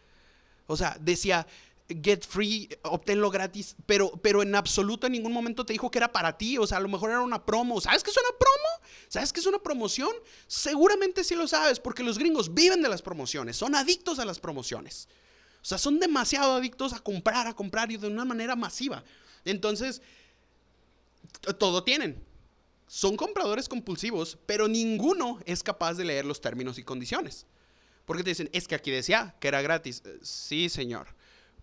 O 0.65 0.75
sea, 0.75 0.97
decía, 0.99 1.47
get 1.89 2.23
free, 2.25 2.69
obténlo 2.83 3.29
gratis, 3.29 3.75
pero, 3.85 4.11
pero 4.21 4.41
en 4.41 4.55
absoluto 4.55 5.07
en 5.07 5.13
ningún 5.13 5.31
momento 5.31 5.65
te 5.65 5.73
dijo 5.73 5.89
que 5.89 5.99
era 5.99 6.11
para 6.11 6.37
ti, 6.37 6.57
o 6.57 6.67
sea, 6.67 6.77
a 6.77 6.81
lo 6.81 6.89
mejor 6.89 7.09
era 7.11 7.21
una 7.21 7.45
promo. 7.45 7.79
¿Sabes 7.79 8.03
qué 8.03 8.11
es 8.11 8.17
una 8.17 8.37
promo? 8.37 8.87
¿Sabes 9.07 9.31
qué 9.31 9.39
es 9.39 9.45
una 9.45 9.59
promoción? 9.59 10.11
Seguramente 10.47 11.23
sí 11.23 11.35
lo 11.35 11.47
sabes, 11.47 11.79
porque 11.79 12.03
los 12.03 12.17
gringos 12.17 12.53
viven 12.53 12.81
de 12.81 12.89
las 12.89 13.01
promociones, 13.01 13.55
son 13.55 13.75
adictos 13.75 14.19
a 14.19 14.25
las 14.25 14.39
promociones. 14.39 15.07
O 15.61 15.65
sea, 15.65 15.77
son 15.77 15.99
demasiado 15.99 16.53
adictos 16.53 16.93
a 16.93 16.99
comprar, 16.99 17.47
a 17.47 17.53
comprar 17.53 17.91
y 17.91 17.97
de 17.97 18.07
una 18.07 18.25
manera 18.25 18.55
masiva. 18.55 19.03
Entonces, 19.43 20.01
todo 21.57 21.83
tienen. 21.83 22.23
Son 22.87 23.17
compradores 23.17 23.67
compulsivos, 23.67 24.37
pero 24.45 24.67
ninguno 24.67 25.39
es 25.45 25.63
capaz 25.63 25.95
de 25.95 26.05
leer 26.05 26.25
los 26.25 26.39
términos 26.39 26.77
y 26.77 26.83
condiciones. 26.83 27.45
Porque 28.05 28.23
te 28.23 28.29
dicen, 28.29 28.49
es 28.53 28.67
que 28.67 28.75
aquí 28.75 28.91
decía 28.91 29.35
que 29.41 29.49
era 29.49 29.61
gratis. 29.61 30.01
Eh, 30.05 30.19
sí, 30.21 30.69
señor. 30.69 31.07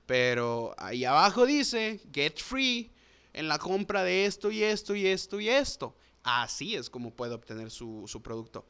Pero 0.06 0.74
ahí 0.78 1.04
abajo 1.04 1.46
dice, 1.46 2.00
get 2.12 2.38
free 2.38 2.90
en 3.32 3.48
la 3.48 3.58
compra 3.58 4.04
de 4.04 4.26
esto 4.26 4.50
y 4.50 4.62
esto 4.62 4.94
y 4.94 5.06
esto 5.06 5.40
y 5.40 5.48
esto. 5.48 5.94
Así 6.22 6.74
es 6.74 6.88
como 6.90 7.10
puede 7.10 7.34
obtener 7.34 7.70
su, 7.70 8.20
producto. 8.22 8.64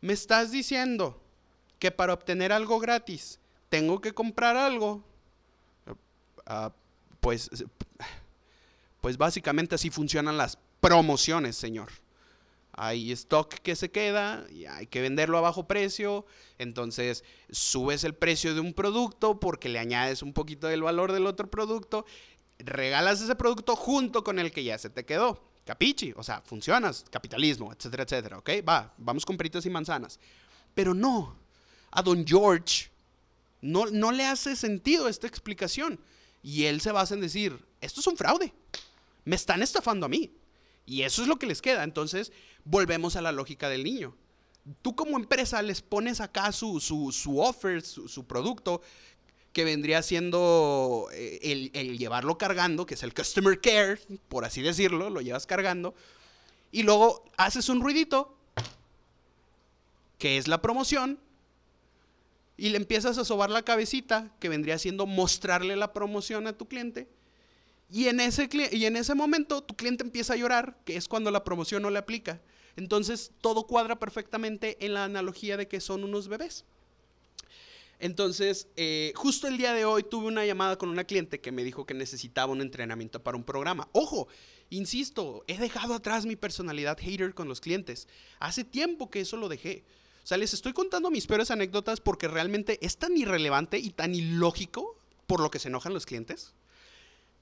Me 0.00 0.12
estás 0.12 0.50
diciendo 0.50 1.20
que 1.78 1.90
para 1.90 2.12
obtener 2.12 2.52
algo 2.52 2.78
gratis 2.78 3.38
tengo 3.68 4.00
que 4.00 4.12
comprar 4.12 4.56
algo. 4.56 5.02
Ah, 6.46 6.72
pues, 7.20 7.48
pues 9.00 9.16
básicamente 9.16 9.74
así 9.74 9.90
funcionan 9.90 10.36
las 10.36 10.58
promociones, 10.80 11.56
señor 11.56 12.01
hay 12.72 13.12
stock 13.12 13.52
que 13.54 13.76
se 13.76 13.90
queda 13.90 14.46
y 14.50 14.66
hay 14.66 14.86
que 14.86 15.00
venderlo 15.00 15.38
a 15.38 15.42
bajo 15.42 15.66
precio, 15.66 16.24
entonces 16.58 17.24
subes 17.50 18.04
el 18.04 18.14
precio 18.14 18.54
de 18.54 18.60
un 18.60 18.72
producto 18.72 19.38
porque 19.40 19.68
le 19.68 19.78
añades 19.78 20.22
un 20.22 20.32
poquito 20.32 20.66
del 20.66 20.82
valor 20.82 21.12
del 21.12 21.26
otro 21.26 21.50
producto, 21.50 22.06
regalas 22.58 23.20
ese 23.20 23.34
producto 23.34 23.76
junto 23.76 24.24
con 24.24 24.38
el 24.38 24.52
que 24.52 24.64
ya 24.64 24.78
se 24.78 24.90
te 24.90 25.04
quedó. 25.04 25.42
Capichi, 25.64 26.12
o 26.16 26.22
sea, 26.22 26.40
funcionas, 26.40 27.04
capitalismo, 27.10 27.72
etcétera, 27.72 28.02
etcétera, 28.02 28.38
¿ok? 28.38 28.50
Va, 28.68 28.92
vamos 28.98 29.24
con 29.24 29.36
peritas 29.36 29.64
y 29.64 29.70
manzanas. 29.70 30.18
Pero 30.74 30.92
no, 30.92 31.36
a 31.90 32.02
don 32.02 32.26
George 32.26 32.90
no, 33.60 33.86
no 33.86 34.10
le 34.10 34.24
hace 34.24 34.56
sentido 34.56 35.08
esta 35.08 35.26
explicación. 35.26 36.00
Y 36.42 36.64
él 36.64 36.80
se 36.80 36.90
basa 36.90 37.14
en 37.14 37.20
decir, 37.20 37.64
esto 37.80 38.00
es 38.00 38.06
un 38.08 38.16
fraude, 38.16 38.52
me 39.24 39.36
están 39.36 39.62
estafando 39.62 40.06
a 40.06 40.08
mí. 40.08 40.32
Y 40.84 41.02
eso 41.02 41.22
es 41.22 41.28
lo 41.28 41.38
que 41.38 41.46
les 41.46 41.62
queda. 41.62 41.84
Entonces, 41.84 42.32
volvemos 42.64 43.16
a 43.16 43.22
la 43.22 43.32
lógica 43.32 43.68
del 43.68 43.84
niño. 43.84 44.14
Tú 44.82 44.94
como 44.94 45.16
empresa 45.16 45.60
les 45.62 45.82
pones 45.82 46.20
acá 46.20 46.52
su, 46.52 46.80
su, 46.80 47.40
offer, 47.40 47.82
su, 47.82 48.24
producto, 48.26 48.80
que 49.52 49.64
vendría 49.64 50.02
siendo 50.02 51.08
eh, 51.12 51.40
el, 51.42 51.70
el, 51.74 51.98
llevarlo 51.98 52.38
cargando, 52.38 52.86
que 52.86 52.94
es 52.94 53.02
el 53.02 53.12
customer 53.12 53.60
care, 53.60 53.98
por 54.28 54.44
así 54.44 54.62
decirlo, 54.62 55.10
lo 55.10 55.20
llevas 55.20 55.46
cargando, 55.46 55.94
y 56.70 56.84
luego 56.84 57.24
haces 57.36 57.68
un 57.68 57.80
ruidito, 57.80 58.34
que 60.18 60.38
es 60.38 60.46
la 60.46 60.62
promoción, 60.62 61.18
y 62.56 62.68
le 62.68 62.76
empiezas 62.76 63.18
a 63.18 63.24
sobar 63.24 63.50
la 63.50 63.62
cabecita, 63.62 64.30
que 64.38 64.48
vendría 64.48 64.78
siendo 64.78 65.06
mostrarle 65.06 65.74
la 65.74 65.92
promoción 65.92 66.46
a 66.46 66.52
tu 66.52 66.68
cliente, 66.68 67.08
y 67.92 68.08
en, 68.08 68.20
ese, 68.20 68.48
y 68.72 68.86
en 68.86 68.96
ese 68.96 69.14
momento 69.14 69.62
tu 69.62 69.76
cliente 69.76 70.02
empieza 70.02 70.32
a 70.32 70.36
llorar, 70.36 70.78
que 70.86 70.96
es 70.96 71.08
cuando 71.08 71.30
la 71.30 71.44
promoción 71.44 71.82
no 71.82 71.90
le 71.90 71.98
aplica. 71.98 72.40
Entonces 72.74 73.32
todo 73.42 73.66
cuadra 73.66 73.98
perfectamente 73.98 74.78
en 74.84 74.94
la 74.94 75.04
analogía 75.04 75.58
de 75.58 75.68
que 75.68 75.78
son 75.78 76.02
unos 76.02 76.28
bebés. 76.28 76.64
Entonces, 77.98 78.66
eh, 78.76 79.12
justo 79.14 79.46
el 79.46 79.58
día 79.58 79.74
de 79.74 79.84
hoy 79.84 80.02
tuve 80.04 80.26
una 80.26 80.46
llamada 80.46 80.76
con 80.76 80.88
una 80.88 81.04
cliente 81.04 81.40
que 81.40 81.52
me 81.52 81.62
dijo 81.62 81.84
que 81.84 81.92
necesitaba 81.92 82.50
un 82.50 82.62
entrenamiento 82.62 83.22
para 83.22 83.36
un 83.36 83.44
programa. 83.44 83.88
Ojo, 83.92 84.26
insisto, 84.70 85.44
he 85.46 85.58
dejado 85.58 85.92
atrás 85.94 86.24
mi 86.24 86.34
personalidad 86.34 86.98
hater 86.98 87.34
con 87.34 87.46
los 87.46 87.60
clientes. 87.60 88.08
Hace 88.40 88.64
tiempo 88.64 89.10
que 89.10 89.20
eso 89.20 89.36
lo 89.36 89.50
dejé. 89.50 89.84
O 90.24 90.26
sea, 90.26 90.38
les 90.38 90.54
estoy 90.54 90.72
contando 90.72 91.10
mis 91.10 91.26
peores 91.26 91.50
anécdotas 91.50 92.00
porque 92.00 92.26
realmente 92.26 92.78
es 92.84 92.96
tan 92.96 93.16
irrelevante 93.18 93.78
y 93.78 93.90
tan 93.90 94.14
ilógico 94.14 94.96
por 95.26 95.40
lo 95.40 95.50
que 95.50 95.58
se 95.58 95.68
enojan 95.68 95.92
los 95.92 96.06
clientes 96.06 96.54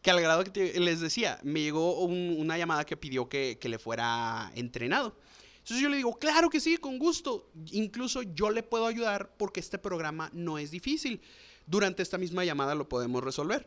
que 0.03 0.11
al 0.11 0.21
grado 0.21 0.45
que 0.45 0.81
les 0.81 1.01
decía, 1.01 1.39
me 1.43 1.61
llegó 1.61 2.01
una 2.01 2.57
llamada 2.57 2.85
que 2.85 2.97
pidió 2.97 3.29
que, 3.29 3.59
le 3.63 3.79
fuera 3.79 4.51
entrenado. 4.55 5.17
Entonces 5.59 5.83
yo 5.83 5.89
le 5.91 5.99
digo, 5.99 6.19
claro 6.19 6.49
que 6.49 6.61
sí, 6.61 6.79
con 6.79 6.99
gusto. 6.99 7.51
Incluso 7.73 8.23
yo 8.23 8.51
le 8.51 8.63
puedo 8.63 8.87
ayudar 8.87 9.35
porque 9.37 9.61
este 9.61 9.79
programa 9.79 10.31
no 10.33 10.59
es 10.59 10.71
difícil. 10.71 11.21
Durante 11.67 12.03
esta 12.03 12.17
misma 12.17 12.45
llamada 12.45 12.75
lo 12.75 12.89
podemos 12.89 13.23
resolver. 13.23 13.67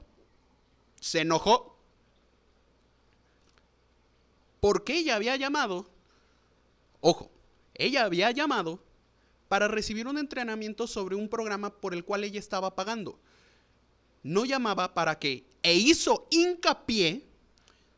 Se 1.00 1.22
enojó. 1.22 1.78
Porque 4.60 4.98
ella 4.98 5.16
había 5.16 5.36
llamado, 5.36 5.90
ojo, 7.02 7.30
ella 7.76 8.06
había 8.06 8.32
llamado 8.32 8.82
para 9.50 9.68
recibir 9.68 10.08
un 10.08 10.18
entrenamiento 10.18 10.88
sobre 10.88 11.16
un 11.16 11.30
programa 11.30 11.70
por 11.70 11.94
el 11.94 12.04
cual 12.06 12.24
ella 12.24 12.40
estaba 12.40 12.76
pagando 12.76 13.20
no 14.24 14.46
llamaba 14.46 14.94
para 14.94 15.20
que, 15.20 15.46
e 15.62 15.74
hizo 15.76 16.28
hincapié, 16.32 17.28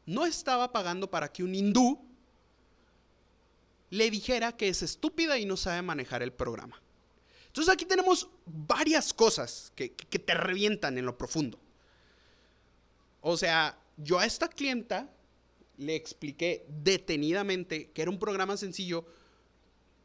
no 0.06 0.26
estaba 0.26 0.72
pagando 0.72 1.10
para 1.10 1.32
que 1.32 1.44
un 1.44 1.56
hindú 1.56 2.04
le 3.92 4.10
dijera 4.10 4.58
que 4.58 4.68
es 4.68 4.82
estúpida 4.82 5.38
y 5.38 5.46
no 5.46 5.56
sabe 5.56 5.82
manejar 5.82 6.22
el 6.24 6.34
programa. 6.34 6.82
Entonces 7.48 7.74
aquí 7.74 7.86
tenemos 7.86 8.28
varias 8.46 9.14
cosas 9.14 9.72
que, 9.76 9.94
que 9.94 10.20
te 10.20 10.34
revientan 10.34 10.98
en 10.98 11.06
lo 11.06 11.18
profundo. 11.18 11.60
O 13.22 13.38
sea, 13.38 13.80
yo 13.98 14.20
a 14.20 14.26
esta 14.26 14.50
clienta 14.50 15.10
le 15.78 15.96
expliqué 15.96 16.66
detenidamente 16.68 17.92
que 17.92 18.02
era 18.02 18.12
un 18.12 18.20
programa 18.20 18.58
sencillo 18.58 19.06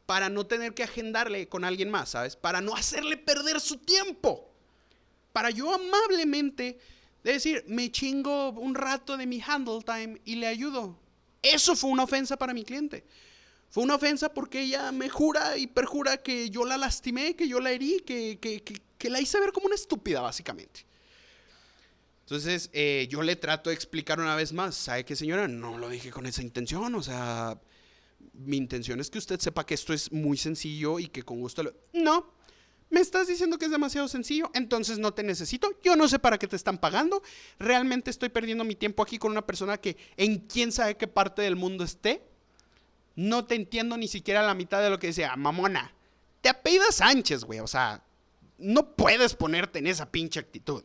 para 0.05 0.29
no 0.29 0.45
tener 0.45 0.73
que 0.73 0.83
agendarle 0.83 1.47
con 1.47 1.63
alguien 1.63 1.89
más, 1.89 2.09
¿sabes? 2.09 2.35
Para 2.35 2.61
no 2.61 2.75
hacerle 2.75 3.17
perder 3.17 3.59
su 3.59 3.77
tiempo 3.77 4.50
para 5.31 5.49
yo 5.49 5.73
amablemente 5.73 6.79
decir, 7.23 7.63
me 7.67 7.91
chingo 7.91 8.49
un 8.51 8.75
rato 8.75 9.17
de 9.17 9.25
mi 9.25 9.41
handle 9.41 9.81
time 9.83 10.19
y 10.25 10.35
le 10.35 10.47
ayudo. 10.47 10.97
Eso 11.41 11.75
fue 11.75 11.89
una 11.89 12.03
ofensa 12.03 12.37
para 12.37 12.53
mi 12.53 12.63
cliente. 12.63 13.03
Fue 13.69 13.83
una 13.83 13.95
ofensa 13.95 14.33
porque 14.33 14.61
ella 14.61 14.91
me 14.91 15.09
jura 15.09 15.57
y 15.57 15.65
perjura 15.67 16.17
que 16.17 16.49
yo 16.49 16.65
la 16.65 16.77
lastimé, 16.77 17.35
que 17.35 17.47
yo 17.47 17.59
la 17.59 17.71
herí, 17.71 18.01
que, 18.05 18.37
que, 18.39 19.09
la 19.09 19.21
hice 19.21 19.39
ver 19.39 19.53
como 19.53 19.67
una 19.67 19.75
estúpida, 19.75 20.19
básicamente. 20.19 20.85
Entonces, 22.21 22.69
eh, 22.73 23.07
yo 23.09 23.21
le 23.21 23.35
trato 23.37 23.69
de 23.69 23.73
explicar 23.73 24.19
una 24.19 24.35
vez 24.35 24.51
más, 24.51 24.75
¿sabe 24.75 25.05
qué, 25.05 25.15
señora? 25.15 25.47
No 25.47 25.77
lo 25.77 25.89
dije 25.89 26.11
con 26.11 26.25
esa 26.25 26.41
intención, 26.41 26.93
o 26.95 27.01
sea, 27.01 27.59
mi 28.33 28.57
intención 28.57 28.99
es 28.99 29.09
que 29.09 29.17
usted 29.17 29.39
sepa 29.39 29.65
que 29.65 29.73
esto 29.73 29.93
es 29.93 30.11
muy 30.11 30.37
sencillo 30.37 30.99
y 30.99 31.07
que 31.07 31.23
con 31.23 31.39
gusto 31.39 31.63
lo... 31.63 31.73
No, 31.93 32.33
me 32.91 32.99
estás 32.99 33.27
diciendo 33.27 33.57
que 33.57 33.65
es 33.65 33.71
demasiado 33.71 34.07
sencillo, 34.07 34.51
entonces 34.53 34.99
no 34.99 35.13
te 35.13 35.23
necesito. 35.23 35.71
Yo 35.81 35.95
no 35.95 36.07
sé 36.07 36.19
para 36.19 36.37
qué 36.37 36.47
te 36.47 36.55
están 36.55 36.77
pagando. 36.77 37.23
Realmente 37.57 38.11
estoy 38.11 38.29
perdiendo 38.29 38.63
mi 38.63 38.75
tiempo 38.75 39.01
aquí 39.01 39.17
con 39.17 39.31
una 39.31 39.45
persona 39.45 39.77
que 39.77 39.97
en 40.17 40.39
quién 40.39 40.71
sabe 40.71 40.97
qué 40.97 41.07
parte 41.07 41.41
del 41.41 41.55
mundo 41.55 41.83
esté. 41.83 42.21
No 43.15 43.45
te 43.45 43.55
entiendo 43.55 43.97
ni 43.97 44.07
siquiera 44.07 44.43
la 44.43 44.53
mitad 44.53 44.81
de 44.81 44.89
lo 44.89 44.99
que 44.99 45.07
decía, 45.07 45.35
mamona. 45.35 45.93
Te 46.41 46.49
apellidas 46.49 46.95
Sánchez, 46.95 47.45
güey. 47.45 47.59
O 47.61 47.67
sea, 47.67 48.03
no 48.57 48.95
puedes 48.95 49.35
ponerte 49.35 49.79
en 49.79 49.87
esa 49.87 50.11
pinche 50.11 50.39
actitud. 50.39 50.83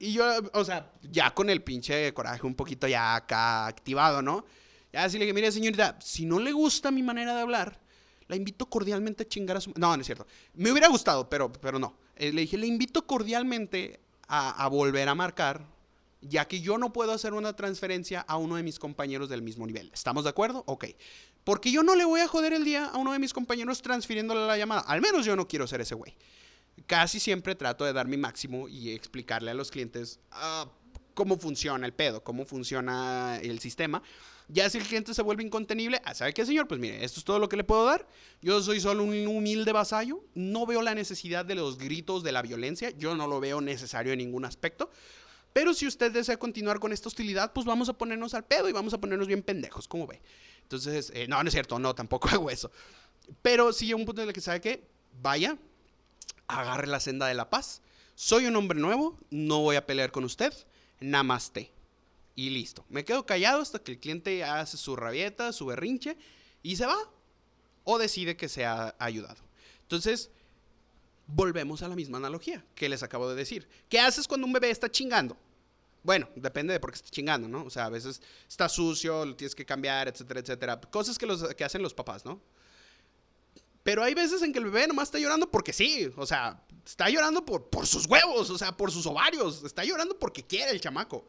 Y 0.00 0.12
yo, 0.12 0.24
o 0.52 0.64
sea, 0.64 0.92
ya 1.02 1.32
con 1.34 1.50
el 1.50 1.62
pinche 1.62 2.12
coraje 2.14 2.46
un 2.46 2.54
poquito 2.54 2.86
ya 2.86 3.16
acá 3.16 3.66
activado, 3.66 4.22
¿no? 4.22 4.44
Ya 4.92 5.04
así 5.04 5.18
le 5.18 5.24
dije, 5.24 5.34
mire 5.34 5.52
señorita, 5.52 5.98
si 6.00 6.24
no 6.24 6.38
le 6.38 6.52
gusta 6.52 6.90
mi 6.90 7.02
manera 7.02 7.34
de 7.34 7.42
hablar, 7.42 7.80
la 8.28 8.36
invito 8.36 8.66
cordialmente 8.66 9.24
a 9.24 9.28
chingar 9.28 9.56
a 9.56 9.60
su... 9.60 9.72
No, 9.76 9.96
no 9.96 10.00
es 10.00 10.06
cierto. 10.06 10.26
Me 10.54 10.70
hubiera 10.70 10.88
gustado, 10.88 11.28
pero, 11.28 11.50
pero 11.50 11.78
no. 11.78 11.96
Eh, 12.14 12.32
le 12.32 12.42
dije, 12.42 12.56
le 12.58 12.66
invito 12.66 13.06
cordialmente 13.06 14.00
a, 14.28 14.68
volver 14.68 15.08
a 15.08 15.14
marcar 15.14 15.64
ya 16.20 16.46
que 16.46 16.60
yo 16.60 16.76
no 16.76 16.92
puedo 16.92 17.12
hacer 17.12 17.32
una 17.32 17.54
transferencia 17.54 18.20
a 18.20 18.36
uno 18.36 18.56
de 18.56 18.62
mis 18.62 18.78
compañeros 18.78 19.28
del 19.28 19.40
mismo 19.40 19.66
nivel. 19.66 19.90
¿Estamos 19.94 20.24
de 20.24 20.30
acuerdo? 20.30 20.64
Ok. 20.66 20.86
Porque 21.44 21.70
yo 21.72 21.82
no 21.82 21.94
le 21.94 22.04
voy 22.04 22.20
a 22.20 22.28
joder 22.28 22.52
el 22.52 22.64
día 22.64 22.86
a 22.86 22.98
uno 22.98 23.12
de 23.12 23.18
mis 23.18 23.32
compañeros 23.32 23.80
transfiriéndole 23.80 24.46
la 24.46 24.58
llamada. 24.58 24.82
Al 24.82 25.00
menos 25.00 25.24
yo 25.24 25.36
no 25.36 25.48
quiero 25.48 25.66
ser 25.66 25.80
ese 25.80 25.94
güey. 25.94 26.14
Casi 26.86 27.20
siempre 27.20 27.54
trato 27.54 27.84
de 27.84 27.92
dar 27.92 28.06
mi 28.06 28.16
máximo 28.16 28.68
y 28.68 28.90
explicarle 28.90 29.52
a 29.52 29.54
los 29.54 29.70
clientes 29.70 30.20
ah, 30.32 30.68
cómo 31.14 31.38
funciona 31.38 31.86
el 31.86 31.94
pedo, 31.94 32.22
cómo 32.22 32.44
funciona 32.44 33.38
el 33.40 33.60
sistema. 33.60 34.02
Ya 34.48 34.68
si 34.70 34.78
el 34.78 34.84
cliente 34.84 35.12
se 35.12 35.20
vuelve 35.20 35.42
incontenible, 35.42 36.00
ah, 36.04 36.14
¿sabe 36.14 36.32
qué, 36.32 36.46
señor? 36.46 36.66
Pues 36.66 36.80
mire, 36.80 37.04
esto 37.04 37.20
es 37.20 37.24
todo 37.24 37.38
lo 37.38 37.50
que 37.50 37.56
le 37.56 37.64
puedo 37.64 37.84
dar. 37.84 38.08
Yo 38.40 38.62
soy 38.62 38.80
solo 38.80 39.04
un 39.04 39.26
humilde 39.26 39.72
vasallo. 39.72 40.24
No 40.34 40.64
veo 40.64 40.80
la 40.80 40.94
necesidad 40.94 41.44
de 41.44 41.54
los 41.54 41.76
gritos 41.76 42.22
de 42.22 42.32
la 42.32 42.40
violencia. 42.40 42.90
Yo 42.90 43.14
no 43.14 43.26
lo 43.26 43.40
veo 43.40 43.60
necesario 43.60 44.12
en 44.12 44.18
ningún 44.18 44.46
aspecto. 44.46 44.90
Pero 45.52 45.74
si 45.74 45.86
usted 45.86 46.12
desea 46.12 46.38
continuar 46.38 46.78
con 46.80 46.92
esta 46.92 47.08
hostilidad, 47.08 47.52
pues 47.52 47.66
vamos 47.66 47.88
a 47.88 47.92
ponernos 47.92 48.32
al 48.32 48.44
pedo 48.44 48.68
y 48.68 48.72
vamos 48.72 48.94
a 48.94 48.98
ponernos 48.98 49.26
bien 49.26 49.42
pendejos, 49.42 49.88
¿cómo 49.88 50.06
ve? 50.06 50.22
Entonces, 50.62 51.10
eh, 51.14 51.26
no, 51.28 51.42
no 51.42 51.48
es 51.48 51.52
cierto, 51.52 51.78
no, 51.78 51.94
tampoco 51.94 52.28
hago 52.32 52.50
eso. 52.50 52.70
Pero 53.42 53.72
sí, 53.72 53.92
un 53.92 54.04
punto 54.04 54.22
en 54.22 54.28
el 54.28 54.34
que 54.34 54.40
sabe 54.40 54.60
que 54.60 54.88
vaya, 55.20 55.58
agarre 56.46 56.86
la 56.86 57.00
senda 57.00 57.26
de 57.26 57.34
la 57.34 57.50
paz. 57.50 57.82
Soy 58.14 58.46
un 58.46 58.56
hombre 58.56 58.78
nuevo, 58.78 59.18
no 59.30 59.60
voy 59.60 59.76
a 59.76 59.86
pelear 59.86 60.10
con 60.10 60.24
usted, 60.24 60.52
namaste. 61.00 61.72
Y 62.38 62.50
listo. 62.50 62.84
Me 62.88 63.04
quedo 63.04 63.26
callado 63.26 63.60
hasta 63.60 63.80
que 63.80 63.90
el 63.90 63.98
cliente 63.98 64.44
hace 64.44 64.76
su 64.76 64.94
rabieta, 64.94 65.52
su 65.52 65.66
berrinche 65.66 66.16
y 66.62 66.76
se 66.76 66.86
va. 66.86 66.96
O 67.82 67.98
decide 67.98 68.36
que 68.36 68.48
se 68.48 68.64
ha 68.64 68.94
ayudado. 69.00 69.42
Entonces, 69.82 70.30
volvemos 71.26 71.82
a 71.82 71.88
la 71.88 71.96
misma 71.96 72.18
analogía 72.18 72.64
que 72.76 72.88
les 72.88 73.02
acabo 73.02 73.28
de 73.28 73.34
decir. 73.34 73.66
¿Qué 73.88 73.98
haces 73.98 74.28
cuando 74.28 74.46
un 74.46 74.52
bebé 74.52 74.70
está 74.70 74.88
chingando? 74.88 75.36
Bueno, 76.04 76.28
depende 76.36 76.72
de 76.72 76.78
por 76.78 76.92
qué 76.92 76.98
está 76.98 77.10
chingando, 77.10 77.48
¿no? 77.48 77.64
O 77.64 77.70
sea, 77.70 77.86
a 77.86 77.90
veces 77.90 78.22
está 78.48 78.68
sucio, 78.68 79.34
tienes 79.34 79.56
que 79.56 79.66
cambiar, 79.66 80.06
etcétera, 80.06 80.38
etcétera. 80.38 80.80
Cosas 80.80 81.18
que, 81.18 81.26
los, 81.26 81.42
que 81.56 81.64
hacen 81.64 81.82
los 81.82 81.92
papás, 81.92 82.24
¿no? 82.24 82.40
Pero 83.82 84.04
hay 84.04 84.14
veces 84.14 84.42
en 84.42 84.52
que 84.52 84.60
el 84.60 84.66
bebé 84.66 84.86
nomás 84.86 85.08
está 85.08 85.18
llorando 85.18 85.50
porque 85.50 85.72
sí, 85.72 86.08
o 86.16 86.24
sea, 86.24 86.62
está 86.86 87.10
llorando 87.10 87.44
por, 87.44 87.68
por 87.68 87.84
sus 87.84 88.06
huevos, 88.06 88.48
o 88.48 88.56
sea, 88.58 88.76
por 88.76 88.92
sus 88.92 89.06
ovarios, 89.06 89.64
está 89.64 89.84
llorando 89.84 90.16
porque 90.16 90.46
quiere 90.46 90.70
el 90.70 90.80
chamaco. 90.80 91.26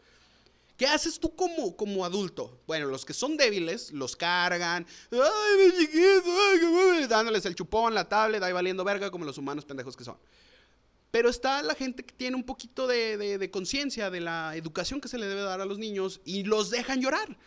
¿Qué 0.80 0.88
haces 0.88 1.20
tú 1.20 1.36
como, 1.36 1.76
como 1.76 2.06
adulto? 2.06 2.62
Bueno, 2.66 2.86
los 2.86 3.04
que 3.04 3.12
son 3.14 3.36
débiles 3.36 3.92
los 3.92 4.16
cargan, 4.16 4.88
ay, 5.12 5.20
mi 5.58 5.78
chiquito, 5.78 7.06
dándoles 7.10 7.46
el 7.46 7.54
chupón, 7.54 7.94
la 7.94 8.08
tablet, 8.08 8.42
ahí 8.42 8.54
valiendo 8.54 8.86
verga 8.86 9.12
como 9.12 9.26
los 9.26 9.38
humanos 9.38 9.66
pendejos 9.66 9.98
que 9.98 10.06
son. 10.06 10.18
Pero 11.12 11.28
está 11.28 11.62
la 11.64 11.76
gente 11.76 12.06
que 12.06 12.14
tiene 12.14 12.38
un 12.38 12.46
poquito 12.46 12.88
de, 12.88 13.50
conciencia 13.52 14.10
de 14.10 14.22
la 14.22 14.56
educación 14.56 15.02
que 15.02 15.10
se 15.10 15.18
le 15.18 15.26
debe 15.26 15.42
dar 15.42 15.60
a 15.60 15.66
los 15.66 15.80
niños 15.80 16.22
y 16.24 16.44
los 16.44 16.70
dejan 16.70 17.02
llorar. 17.02 17.38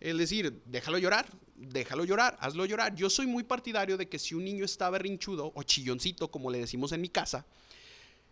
Es 0.00 0.16
decir, 0.16 0.62
déjalo 0.64 0.96
llorar, 0.96 1.26
déjalo 1.56 2.06
llorar, 2.06 2.38
hazlo 2.40 2.64
llorar. 2.64 2.94
Yo 2.94 3.10
soy 3.10 3.26
muy 3.26 3.42
partidario 3.42 3.98
de 3.98 4.08
que 4.08 4.18
si 4.18 4.34
un 4.34 4.42
niño 4.42 4.64
está 4.64 4.88
berrinchudo 4.88 5.52
o 5.54 5.62
chilloncito, 5.64 6.30
como 6.30 6.50
le 6.50 6.56
decimos 6.56 6.92
en 6.92 7.02
mi 7.02 7.10
casa, 7.10 7.44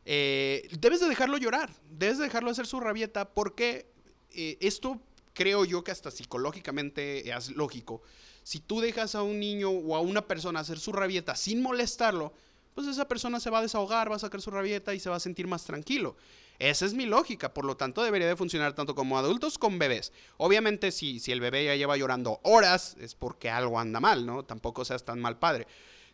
eh, 0.07 0.67
debes 0.81 1.01
de 1.01 1.09
dejarlo 1.11 1.37
llorar, 1.37 1.71
debes 1.91 2.17
de 2.17 2.25
dejarlo 2.25 2.51
hacer 2.51 2.67
su 2.67 2.81
rabieta, 2.81 3.29
porque 3.35 3.98
eh, 4.35 4.59
esto 4.61 5.01
creo 5.35 5.65
yo 5.65 5.85
que 5.85 5.91
hasta 5.91 6.11
psicológicamente 6.11 7.31
es 7.31 7.51
lógico. 7.51 8.03
Si 8.43 8.61
tú 8.61 8.81
dejas 8.81 9.15
a 9.15 9.23
un 9.23 9.39
niño 9.39 9.71
o 9.71 9.95
a 9.95 10.01
una 10.01 10.27
persona 10.27 10.61
hacer 10.61 10.79
su 10.79 10.93
rabieta 10.93 11.37
sin 11.37 11.63
molestarlo, 11.63 12.33
pues 12.75 12.87
esa 12.87 13.09
persona 13.09 13.41
se 13.41 13.51
va 13.51 13.59
a 13.59 13.63
desahogar, 13.63 14.11
va 14.11 14.17
a 14.17 14.21
sacar 14.21 14.41
su 14.41 14.51
rabieta 14.51 14.95
y 14.95 15.01
se 15.01 15.11
va 15.11 15.17
a 15.17 15.21
sentir 15.21 15.47
más 15.47 15.65
tranquilo. 15.65 16.17
Esa 16.59 16.87
es 16.87 16.95
mi 16.95 17.07
lógica, 17.07 17.55
por 17.55 17.65
lo 17.65 17.77
tanto 17.77 18.03
debería 18.03 18.27
de 18.27 18.37
funcionar 18.37 18.73
tanto 18.75 18.95
como 18.95 19.19
adultos 19.19 19.59
como 19.59 19.79
bebés. 19.79 20.13
Obviamente 20.39 20.91
si, 20.91 21.21
si 21.21 21.31
el 21.31 21.41
bebé 21.41 21.65
ya 21.67 21.77
lleva 21.77 21.97
llorando 21.97 22.41
horas 22.43 22.97
es 23.01 23.15
porque 23.15 23.49
algo 23.49 23.79
anda 23.79 24.01
mal, 24.01 24.27
¿no? 24.27 24.45
Tampoco 24.45 24.85
seas 24.85 25.05
tan 25.05 25.21
mal 25.21 25.39
padre. 25.39 25.67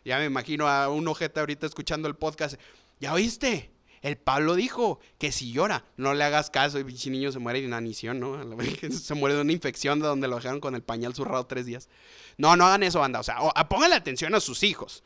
Ya 0.03 0.19
me 0.19 0.25
imagino 0.25 0.67
a 0.67 0.89
un 0.89 1.07
ojete 1.07 1.39
ahorita 1.39 1.65
escuchando 1.65 2.07
el 2.07 2.15
podcast. 2.15 2.59
¿Ya 2.99 3.11
oíste? 3.13 3.74
El 4.05 4.17
Pablo 4.17 4.53
dijo 4.53 4.99
que 5.17 5.31
si 5.31 5.51
llora, 5.51 5.83
no 5.97 6.13
le 6.13 6.23
hagas 6.23 6.51
caso 6.51 6.79
y 6.79 6.95
si 6.95 7.09
niño 7.09 7.31
se 7.31 7.39
muere 7.39 7.59
de 7.59 7.65
inanición, 7.65 8.19
¿no? 8.19 8.37
Se 8.91 9.15
muere 9.15 9.33
de 9.33 9.41
una 9.41 9.51
infección 9.51 9.99
de 9.99 10.05
donde 10.05 10.27
lo 10.27 10.35
dejaron 10.35 10.59
con 10.59 10.75
el 10.75 10.83
pañal 10.83 11.15
zurrado 11.15 11.47
tres 11.47 11.65
días. 11.65 11.89
No, 12.37 12.55
no 12.55 12.67
hagan 12.67 12.83
eso, 12.83 12.99
banda. 12.99 13.19
O 13.19 13.23
sea, 13.23 13.37
pónganle 13.67 13.95
atención 13.95 14.35
a 14.35 14.39
sus 14.41 14.61
hijos. 14.61 15.03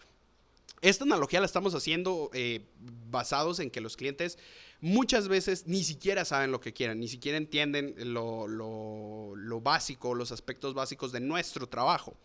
Esta 0.82 1.06
analogía 1.06 1.40
la 1.40 1.46
estamos 1.46 1.76
haciendo 1.76 2.30
eh, 2.34 2.66
basados 3.10 3.62
en 3.62 3.72
que 3.72 3.80
los 3.80 3.96
clientes 3.96 4.38
muchas 4.82 5.30
veces 5.30 5.66
ni 5.66 5.86
siquiera 5.86 6.26
saben 6.26 6.52
lo 6.52 6.60
que 6.60 6.74
quieren, 6.74 7.00
ni 7.00 7.08
siquiera 7.08 7.38
entienden 7.38 7.96
lo, 8.14 9.62
básico, 9.62 10.14
los 10.14 10.34
aspectos 10.34 10.74
básicos 10.74 11.14
de 11.14 11.22
nuestro 11.22 11.70
trabajo. 11.70 12.18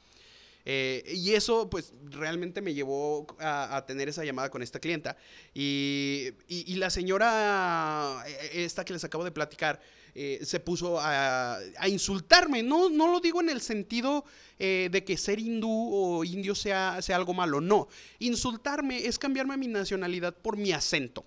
Eh, 0.66 1.02
y 1.14 1.32
eso 1.32 1.68
pues 1.68 1.92
realmente 2.04 2.62
me 2.62 2.72
llevó 2.72 3.26
a, 3.38 3.84
tener 3.86 4.08
esa 4.08 4.24
llamada 4.24 4.50
con 4.50 4.62
esta 4.62 4.80
clienta. 4.80 5.16
y, 5.54 6.32
la 6.76 6.90
señora, 6.90 8.24
eh, 8.26 8.64
esta 8.64 8.84
que 8.84 8.92
les 8.92 9.04
acabo 9.04 9.24
de 9.24 9.30
platicar, 9.30 9.80
eh, 10.16 10.40
se 10.44 10.60
puso 10.60 10.98
a, 11.00 11.58
insultarme. 11.88 12.62
No, 12.62 12.88
no 12.88 13.10
lo 13.10 13.20
digo 13.20 13.40
en 13.40 13.50
el 13.50 13.60
sentido 13.60 14.24
eh, 14.58 14.88
de 14.92 15.02
que 15.02 15.16
ser 15.16 15.40
hindú 15.40 15.90
o 15.92 16.24
indio 16.24 16.54
sea, 16.54 17.02
sea 17.02 17.16
algo 17.16 17.34
malo, 17.34 17.60
no. 17.60 17.88
Insultarme 18.20 19.06
es 19.06 19.18
cambiarme 19.18 19.56
mi 19.56 19.66
nacionalidad 19.66 20.34
por 20.34 20.56
mi 20.56 20.70
acento. 20.70 21.24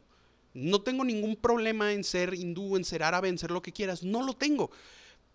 No 0.54 0.82
tengo 0.82 1.04
ningún 1.04 1.36
problema 1.36 1.92
en 1.92 2.04
ser 2.04 2.34
hindú, 2.34 2.78
en 2.78 2.86
ser 2.86 3.04
árabe, 3.04 3.28
en 3.28 3.38
ser 3.38 3.52
lo 3.52 3.62
que 3.62 3.74
quieras, 3.74 4.04
no 4.04 4.24
lo 4.24 4.34
tengo. 4.34 4.72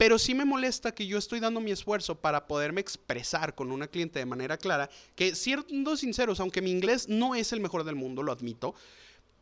Pero 0.03 0.19
sí 0.19 0.35
me 0.35 0.45
molesta 0.45 0.93
que 0.93 1.07
yo 1.07 1.17
estoy 1.17 1.39
dando 1.39 1.61
mi 1.61 1.71
esfuerzo 1.71 2.17
para 2.17 2.49
poderme 2.49 2.81
expresar 2.81 3.55
con 3.55 3.71
una 3.71 3.87
cliente 3.87 4.19
de 4.19 4.27
manera 4.27 4.59
clara, 4.59 4.91
que 5.15 5.37
siendo 5.37 5.97
sinceros, 5.97 6.41
aunque 6.41 6.61
mi 6.61 6.73
inglés 6.73 7.09
no 7.09 7.37
es 7.37 7.53
el 7.53 7.61
mejor 7.61 7.85
del 7.85 7.95
mundo, 7.95 8.25
lo 8.25 8.33
admito, 8.33 8.75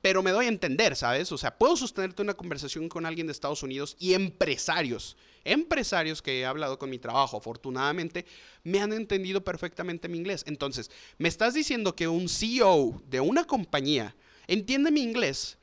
pero 0.03 0.23
me 0.23 0.33
doy 0.33 0.45
a 0.45 0.49
entender, 0.51 0.97
¿sabes? 0.97 1.33
O 1.33 1.39
sea, 1.39 1.57
puedo 1.57 1.79
sostenerte 1.79 2.21
una 2.21 2.35
conversación 2.35 2.91
con 2.91 3.07
alguien 3.07 3.27
de 3.27 3.33
Estados 3.33 3.63
Unidos 3.63 3.97
y 3.99 4.13
empresarios, 4.13 5.17
empresarios 5.45 6.21
que 6.21 6.41
he 6.41 6.45
hablado 6.45 6.79
con 6.79 6.91
mi 6.91 6.99
trabajo, 6.99 7.39
afortunadamente, 7.39 8.27
me 8.63 8.81
han 8.81 8.93
entendido 8.93 9.43
perfectamente 9.43 10.11
mi 10.11 10.19
inglés. 10.19 10.45
Entonces, 10.47 10.91
me 11.17 11.31
estás 11.31 11.55
diciendo 11.55 11.97
que 11.97 12.07
un 12.07 12.29
CEO 12.29 13.01
de 13.09 13.21
una 13.21 13.47
compañía 13.47 14.15
entiende 14.47 14.91
mi 14.91 15.01
inglés, 15.01 15.57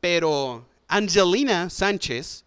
pero 0.00 0.66
Angelina 0.88 1.70
Sánchez 1.70 2.46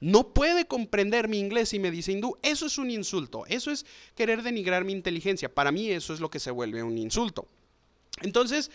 no 0.00 0.32
puede 0.32 0.66
comprender 0.66 1.28
mi 1.28 1.38
inglés 1.38 1.72
y 1.72 1.78
me 1.78 1.90
dice 1.90 2.12
hindú. 2.12 2.38
Eso 2.42 2.66
es 2.66 2.78
un 2.78 2.90
insulto, 2.90 3.44
eso 3.46 3.70
es 3.70 3.84
querer 4.14 4.42
denigrar 4.42 4.84
mi 4.84 4.92
inteligencia. 4.92 5.52
Para 5.52 5.72
mí 5.72 5.90
eso 5.90 6.14
es 6.14 6.20
lo 6.20 6.30
que 6.30 6.38
se 6.38 6.50
vuelve 6.50 6.82
un 6.82 6.98
insulto. 6.98 7.48
Entonces, 8.22 8.70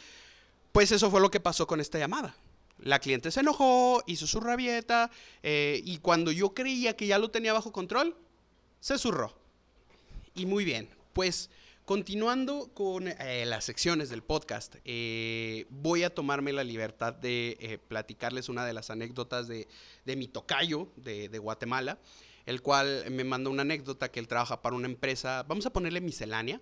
pues 0.71 0.91
eso 0.91 1.09
fue 1.09 1.21
lo 1.21 1.31
que 1.31 1.39
pasó 1.39 1.67
con 1.67 1.79
esta 1.79 1.99
llamada. 1.99 2.35
La 2.79 2.99
cliente 2.99 3.31
se 3.31 3.39
enojó, 3.39 4.03
hizo 4.07 4.27
su 4.27 4.39
rabieta 4.41 5.09
eh, 5.41 5.81
y 5.85 5.99
cuando 5.99 6.31
yo 6.31 6.53
creía 6.53 6.97
que 6.97 7.07
ya 7.07 7.19
lo 7.19 7.31
tenía 7.31 7.53
bajo 7.53 7.71
control, 7.71 8.17
se 8.79 8.97
zurró. 8.97 9.33
Y 10.35 10.45
muy 10.45 10.65
bien, 10.65 10.89
pues 11.13 11.49
continuando 11.85 12.73
con 12.73 13.07
eh, 13.07 13.45
las 13.45 13.65
secciones 13.65 14.09
del 14.09 14.23
podcast, 14.23 14.75
eh, 14.85 15.65
voy 15.69 16.03
a 16.03 16.13
tomarme 16.13 16.53
la 16.53 16.63
libertad 16.63 17.13
de 17.13 17.79
platicarles 17.87 18.49
una 18.49 18.65
de 18.65 18.73
las 18.73 18.89
anécdotas 18.89 19.47
de, 19.47 19.67
mi 20.05 20.27
tocayo 20.27 20.89
de, 20.95 21.29
de, 21.29 21.39
Guatemala, 21.39 21.99
el 22.45 22.61
cual 22.61 23.05
me 23.11 23.23
mandó 23.23 23.49
una 23.49 23.61
anécdota 23.61 24.11
que 24.11 24.19
él 24.19 24.27
trabaja 24.27 24.61
para 24.61 24.75
una 24.75 24.87
empresa, 24.87 25.43
vamos 25.43 25.65
a 25.65 25.73
ponerle 25.73 26.01
miscelánea, 26.01 26.61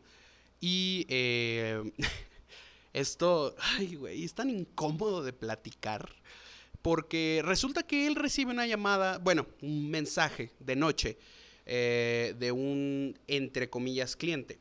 y 0.60 1.06
Esto, 2.94 3.56
ay, 3.78 3.96
güey, 3.96 4.24
es 4.24 4.34
tan 4.34 4.50
incómodo 4.50 5.24
de 5.24 5.34
platicar. 5.34 6.14
Porque 6.82 7.42
resulta 7.44 7.84
que 7.84 8.08
él 8.08 8.16
recibe 8.16 8.52
una 8.52 8.66
llamada, 8.66 9.20
bueno, 9.20 9.48
un 9.62 9.90
mensaje 9.90 10.52
de 10.60 10.76
noche 10.76 11.18
eh, 11.66 12.36
de 12.40 12.52
un, 12.52 13.18
entre 13.28 13.70
comillas, 13.70 14.16
cliente. 14.16 14.60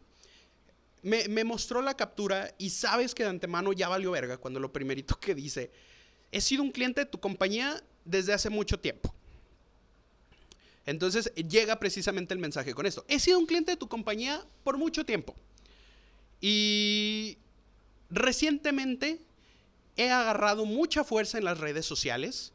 Me, 1.02 1.44
mostró 1.44 1.80
la 1.82 1.96
captura 1.96 2.54
y 2.58 2.70
sabes 2.70 3.14
que 3.14 3.22
de 3.22 3.30
antemano 3.30 3.72
ya 3.72 3.88
valió 3.88 4.10
verga 4.10 4.36
cuando 4.36 4.60
lo 4.60 4.72
primerito 4.72 5.18
que 5.18 5.34
dice, 5.34 5.70
he 6.30 6.40
sido 6.40 6.62
un 6.62 6.70
cliente 6.70 7.02
de 7.02 7.06
tu 7.06 7.20
compañía 7.20 7.82
desde 8.04 8.32
hace 8.32 8.50
mucho 8.50 8.78
tiempo. 8.78 9.14
Entonces 10.86 11.32
llega 11.34 11.78
precisamente 11.78 12.34
el 12.34 12.40
mensaje 12.40 12.74
con 12.74 12.86
esto. 12.86 13.04
He 13.08 13.18
sido 13.20 13.38
un 13.38 13.46
cliente 13.46 13.72
de 13.72 13.76
tu 13.76 13.88
compañía 13.88 14.44
por 14.64 14.76
mucho 14.76 15.04
tiempo. 15.04 15.34
Y 16.40 17.38
Recientemente 18.10 19.20
he 19.96 20.10
agarrado 20.10 20.66
mucha 20.66 21.04
fuerza 21.04 21.38
en 21.38 21.44
las 21.44 21.58
redes 21.58 21.86
sociales, 21.86 22.52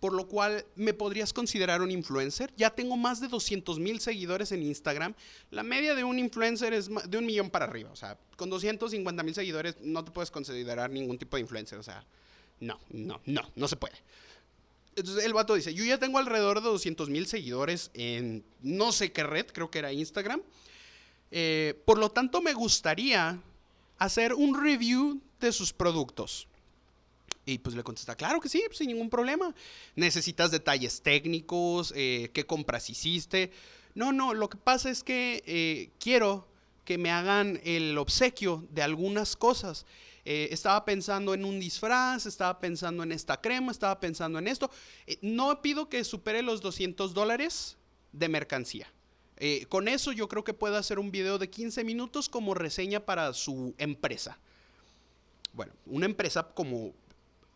por 0.00 0.12
lo 0.12 0.28
cual 0.28 0.64
me 0.76 0.94
podrías 0.94 1.32
considerar 1.32 1.82
un 1.82 1.90
influencer. 1.90 2.52
Ya 2.56 2.70
tengo 2.70 2.96
más 2.96 3.20
de 3.20 3.28
200 3.28 3.78
mil 3.78 4.00
seguidores 4.00 4.52
en 4.52 4.62
Instagram. 4.62 5.14
La 5.50 5.62
media 5.62 5.94
de 5.94 6.04
un 6.04 6.18
influencer 6.18 6.72
es 6.72 6.88
de 7.08 7.18
un 7.18 7.26
millón 7.26 7.50
para 7.50 7.64
arriba. 7.64 7.90
O 7.92 7.96
sea, 7.96 8.16
con 8.36 8.50
250 8.50 9.22
mil 9.22 9.34
seguidores 9.34 9.76
no 9.80 10.04
te 10.04 10.10
puedes 10.10 10.30
considerar 10.30 10.90
ningún 10.90 11.18
tipo 11.18 11.36
de 11.36 11.42
influencer. 11.42 11.78
O 11.78 11.82
sea, 11.82 12.04
no, 12.60 12.78
no, 12.90 13.20
no, 13.26 13.50
no 13.54 13.68
se 13.68 13.76
puede. 13.76 13.96
Entonces 14.96 15.24
el 15.24 15.32
vato 15.32 15.54
dice, 15.54 15.74
yo 15.74 15.84
ya 15.84 15.98
tengo 15.98 16.18
alrededor 16.18 16.60
de 16.60 16.68
200 16.68 17.08
mil 17.08 17.26
seguidores 17.26 17.90
en 17.94 18.44
no 18.62 18.90
sé 18.90 19.12
qué 19.12 19.22
red, 19.22 19.46
creo 19.46 19.70
que 19.70 19.78
era 19.78 19.92
Instagram. 19.92 20.42
Eh, 21.30 21.80
por 21.84 21.98
lo 21.98 22.10
tanto, 22.10 22.40
me 22.40 22.52
gustaría 22.52 23.40
hacer 23.98 24.34
un 24.34 24.60
review 24.60 25.20
de 25.40 25.52
sus 25.52 25.72
productos. 25.72 26.47
Y 27.48 27.56
pues 27.60 27.74
le 27.74 27.82
contesta, 27.82 28.14
claro 28.14 28.40
que 28.40 28.48
sí, 28.50 28.62
pues, 28.66 28.76
sin 28.76 28.88
ningún 28.88 29.08
problema. 29.08 29.54
Necesitas 29.96 30.50
detalles 30.50 31.00
técnicos, 31.00 31.94
eh, 31.96 32.30
qué 32.34 32.44
compras 32.44 32.90
hiciste. 32.90 33.50
No, 33.94 34.12
no, 34.12 34.34
lo 34.34 34.50
que 34.50 34.58
pasa 34.58 34.90
es 34.90 35.02
que 35.02 35.42
eh, 35.46 35.88
quiero 35.98 36.46
que 36.84 36.98
me 36.98 37.10
hagan 37.10 37.58
el 37.64 37.96
obsequio 37.96 38.66
de 38.68 38.82
algunas 38.82 39.34
cosas. 39.34 39.86
Eh, 40.26 40.50
estaba 40.50 40.84
pensando 40.84 41.32
en 41.32 41.46
un 41.46 41.58
disfraz, 41.58 42.26
estaba 42.26 42.60
pensando 42.60 43.02
en 43.02 43.12
esta 43.12 43.40
crema, 43.40 43.72
estaba 43.72 43.98
pensando 43.98 44.38
en 44.38 44.46
esto. 44.46 44.70
no 45.22 45.62
pido 45.62 45.88
que 45.88 46.04
supere 46.04 46.42
los 46.42 46.60
200 46.60 47.14
dólares 47.14 47.78
de 48.12 48.28
mercancía. 48.28 48.92
con 49.70 49.88
eso 49.88 50.12
yo 50.12 50.28
creo 50.28 50.44
que 50.44 50.52
puedo 50.52 50.76
hacer 50.76 50.98
un 50.98 51.10
video 51.10 51.38
de 51.38 51.48
15 51.48 51.82
minutos 51.82 52.28
como 52.28 52.52
reseña 52.52 53.00
para 53.00 53.32
su 53.32 53.74
empresa. 53.78 54.36
Bueno, 55.54 55.72
una 55.86 56.04
empresa 56.04 56.42
como 56.42 56.92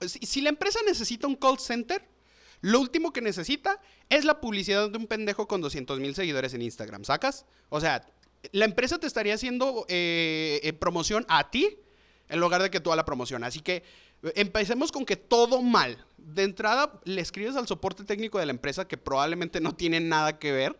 si 0.08 0.40
la 0.40 0.48
empresa 0.48 0.78
necesita 0.86 1.26
un 1.26 1.36
call 1.36 1.58
center, 1.58 2.06
lo 2.62 2.80
último 2.80 3.12
que 3.12 3.20
necesita 3.20 3.80
es 4.08 4.24
la 4.24 4.40
publicidad 4.40 4.88
de 4.88 4.96
un 4.96 5.08
pendejo 5.08 5.48
con 5.48 5.60
200 5.60 5.98
mil 5.98 6.14
seguidores 6.14 6.54
en 6.54 6.62
Instagram, 6.62 7.04
¿sacas? 7.04 7.44
O 7.68 7.80
sea, 7.80 8.06
la 8.52 8.64
empresa 8.64 8.98
te 8.98 9.06
estaría 9.08 9.34
haciendo 9.34 9.84
eh, 9.88 10.60
eh, 10.62 10.72
promoción 10.72 11.26
a 11.28 11.50
ti 11.50 11.76
en 12.28 12.40
lugar 12.40 12.62
de 12.62 12.70
que 12.70 12.78
tú 12.78 12.92
a 12.92 12.96
la 12.96 13.04
promoción. 13.04 13.42
Así 13.42 13.60
que 13.60 13.82
empecemos 14.36 14.92
con 14.92 15.04
que 15.04 15.16
todo 15.16 15.60
mal. 15.60 16.06
De 16.16 16.44
entrada, 16.44 17.00
le 17.04 17.20
escribes 17.20 17.56
al 17.56 17.66
soporte 17.66 18.04
técnico 18.04 18.38
de 18.38 18.46
la 18.46 18.52
empresa 18.52 18.86
que 18.86 18.96
probablemente 18.96 19.60
no 19.60 19.74
tiene 19.74 19.98
nada 19.98 20.38
que 20.38 20.52
ver. 20.52 20.78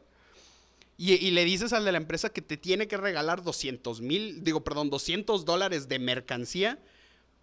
Y, 0.96 1.14
y 1.14 1.32
le 1.32 1.44
dices 1.44 1.72
al 1.72 1.84
de 1.84 1.90
la 1.90 1.98
empresa 1.98 2.28
que 2.28 2.42
te 2.42 2.56
tiene 2.56 2.86
que 2.86 2.96
regalar 2.96 3.42
200 3.42 4.00
mil, 4.02 4.44
digo, 4.44 4.62
perdón, 4.62 4.88
200 4.88 5.44
dólares 5.44 5.88
de 5.88 5.98
mercancía 5.98 6.78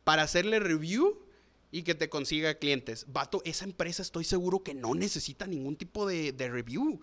para 0.05 0.21
hacerle 0.23 0.59
review 0.59 1.19
y 1.72 1.84
que 1.84 1.95
te 1.95 2.09
consiga 2.09 2.55
clientes. 2.55 3.05
Vato, 3.07 3.41
esa 3.45 3.65
empresa 3.65 4.01
estoy 4.01 4.24
seguro 4.24 4.63
que 4.63 4.74
no 4.74 4.95
necesita 4.95 5.45
ningún 5.45 5.76
tipo 5.76 6.07
de, 6.07 6.34
review. 6.38 6.99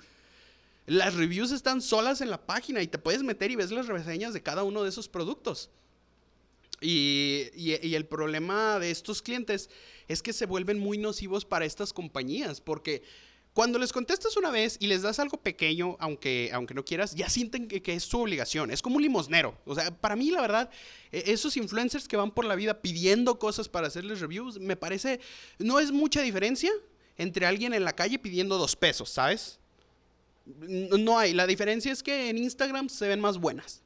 Las 0.87 1.14
reviews 1.14 1.53
están 1.53 1.81
solas 1.83 2.21
en 2.21 2.31
la 2.31 2.47
página 2.47 2.83
y 2.83 2.87
te 2.87 2.99
puedes 2.99 3.23
meter 3.23 3.51
y 3.51 3.57
ves 3.57 3.71
las 3.71 3.87
reseñas 3.87 4.35
de 4.35 4.43
cada 4.43 4.62
uno 4.62 4.83
de 4.83 4.89
esos 4.89 5.09
productos. 5.09 5.71
Y, 6.81 7.51
el 7.95 8.07
problema 8.07 8.79
de 8.79 8.91
estos 8.91 9.23
clientes 9.23 9.71
es 10.09 10.23
que 10.23 10.33
se 10.33 10.47
vuelven 10.47 10.79
muy 10.79 10.99
nocivos 10.99 11.45
para 11.45 11.64
estas 11.64 11.93
compañías, 11.93 12.61
porque 12.61 13.03
cuando 13.57 13.79
les 13.79 13.91
contestas 13.91 14.37
una 14.37 14.51
vez 14.51 14.77
y 14.81 14.87
les 14.87 15.01
das 15.01 15.19
algo 15.19 15.39
pequeño, 15.39 15.97
aunque, 15.99 16.51
aunque 16.53 16.75
no 16.75 16.85
quieras, 16.85 17.15
ya 17.15 17.31
sienten 17.31 17.69
que, 17.69 17.95
es 17.95 18.03
su 18.03 18.21
obligación. 18.21 18.71
Es 18.71 18.83
como 18.83 18.97
un 18.97 19.03
limosnero. 19.03 19.57
O 19.65 19.75
sea, 19.75 19.91
para 19.91 20.15
mí, 20.15 20.31
la 20.31 20.43
verdad, 20.43 20.69
e, 21.11 21.33
esos 21.33 21.57
influencers 21.57 22.07
que 22.07 22.19
van 22.19 22.33
por 22.33 22.45
la 22.45 22.55
vida 22.55 22.83
pidiendo 22.83 23.39
cosas 23.39 23.71
para 23.71 23.87
hacerles 23.87 24.21
reviews, 24.21 24.61
me 24.61 24.77
parece, 24.77 25.21
no 25.59 25.81
es 25.81 25.91
mucha 25.91 26.21
diferencia 26.21 26.71
entre 27.17 27.47
alguien 27.47 27.73
en 27.73 27.83
la 27.83 27.97
calle 27.97 28.19
pidiendo 28.19 28.59
dos 28.59 28.77
pesos, 28.77 29.09
¿sabes? 29.09 29.59
No 30.45 31.19
hay. 31.19 31.33
La 31.33 31.47
diferencia 31.47 31.91
es 31.91 32.03
que 32.03 32.29
en 32.29 32.37
Instagram 32.37 32.91
se 32.91 33.09
ven 33.09 33.21
más 33.21 33.39
buenas. 33.39 33.83